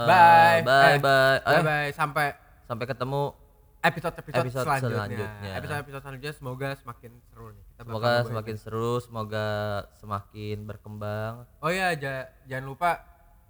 Bye. 0.00 0.60
bye 0.62 0.80
Eh, 0.88 0.98
bye 0.98 1.36
Bye 1.38 1.52
Eh, 1.52 1.62
bye 1.62 1.88
sampai 1.92 2.26
sampai 2.64 2.86
ketemu 2.86 3.36
episode 3.80 4.12
episode, 4.14 4.40
Episode 4.42 4.64
selanjutnya. 4.66 4.96
selanjutnya. 4.98 5.50
Episode 5.54 5.78
episode 5.78 6.02
selanjutnya 6.02 6.32
semoga 6.34 6.68
semakin 6.74 7.12
seru 7.22 7.46
nih. 7.50 7.64
Kita 7.66 7.80
semoga 7.82 8.12
semakin 8.22 8.56
seru 8.56 8.92
semoga 8.98 9.46
semakin 9.94 10.56
berkembang 10.64 11.34
Oh 11.58 11.68
iya, 11.68 11.92
ja- 11.94 12.28
jangan 12.46 12.64
lupa 12.66 12.90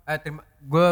eh 0.03 0.19
terima 0.19 0.43
gue 0.61 0.89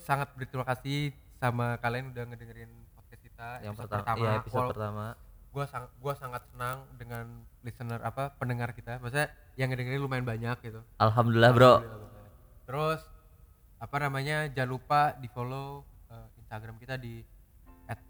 sangat 0.00 0.34
berterima 0.34 0.62
kasih 0.64 1.10
sama 1.36 1.78
kalian 1.78 2.10
udah 2.10 2.24
ngedengerin 2.24 2.70
podcast 2.92 3.22
kita 3.22 3.48
yang 3.60 3.74
episode 3.76 3.90
pertama, 3.92 4.18
iya 4.18 4.30
episode 4.36 4.58
Wal- 4.60 4.70
pertama 4.72 5.06
Gua 5.48 5.64
sang, 5.64 5.88
gua 5.96 6.12
sangat 6.12 6.42
senang 6.46 6.84
dengan 6.94 7.24
listener 7.66 7.98
apa 8.00 8.30
pendengar 8.38 8.70
kita. 8.70 9.02
Maksudnya 9.02 9.28
yang 9.58 9.74
ngedengerin 9.74 9.98
lumayan 9.98 10.22
banyak 10.22 10.56
gitu. 10.62 10.78
alhamdulillah 11.02 11.50
bro 11.50 11.74
banget. 11.82 12.00
Terus 12.66 13.00
apa 13.76 13.96
namanya? 13.98 14.46
Jangan 14.48 14.70
lupa 14.70 15.00
di 15.18 15.26
follow 15.26 15.82
eh, 16.08 16.26
Instagram 16.38 16.78
kita 16.78 16.94
di 16.94 17.26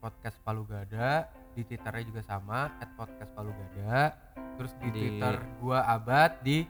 @podcastpalugada, 0.00 1.28
di 1.52 1.60
Twitternya 1.60 2.04
juga 2.04 2.22
sama 2.24 2.72
@podcastpalugada. 2.96 4.12
Terus 4.56 4.72
di, 4.80 4.88
Di- 4.88 4.92
Twitter 4.94 5.34
gua 5.60 5.84
Abad 5.84 6.40
di 6.40 6.64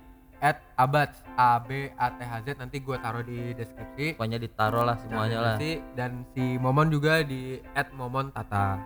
@abad 0.76 1.11
a 1.32 1.57
b 1.59 1.89
a 1.97 2.07
t 2.12 2.20
h 2.20 2.32
z 2.45 2.49
nanti 2.61 2.76
gua 2.82 3.01
taruh 3.01 3.24
di 3.24 3.57
deskripsi. 3.57 4.20
pokoknya 4.20 4.37
ditaruh 4.37 4.84
lah 4.84 4.97
semuanya 5.01 5.39
lah. 5.41 5.57
Dan 5.97 6.28
si 6.37 6.61
Momon 6.61 6.93
juga 6.93 7.24
di 7.24 7.57
@momontata. 7.95 8.76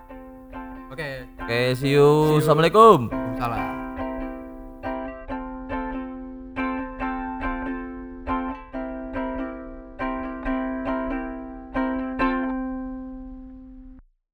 Oke, 0.90 1.26
oke 1.38 1.58
see 1.74 1.94
you 1.94 2.06
See 2.06 2.34
you. 2.34 2.38
assalamualaikum 2.38 3.10
Waalaikumsalam. 3.10 3.89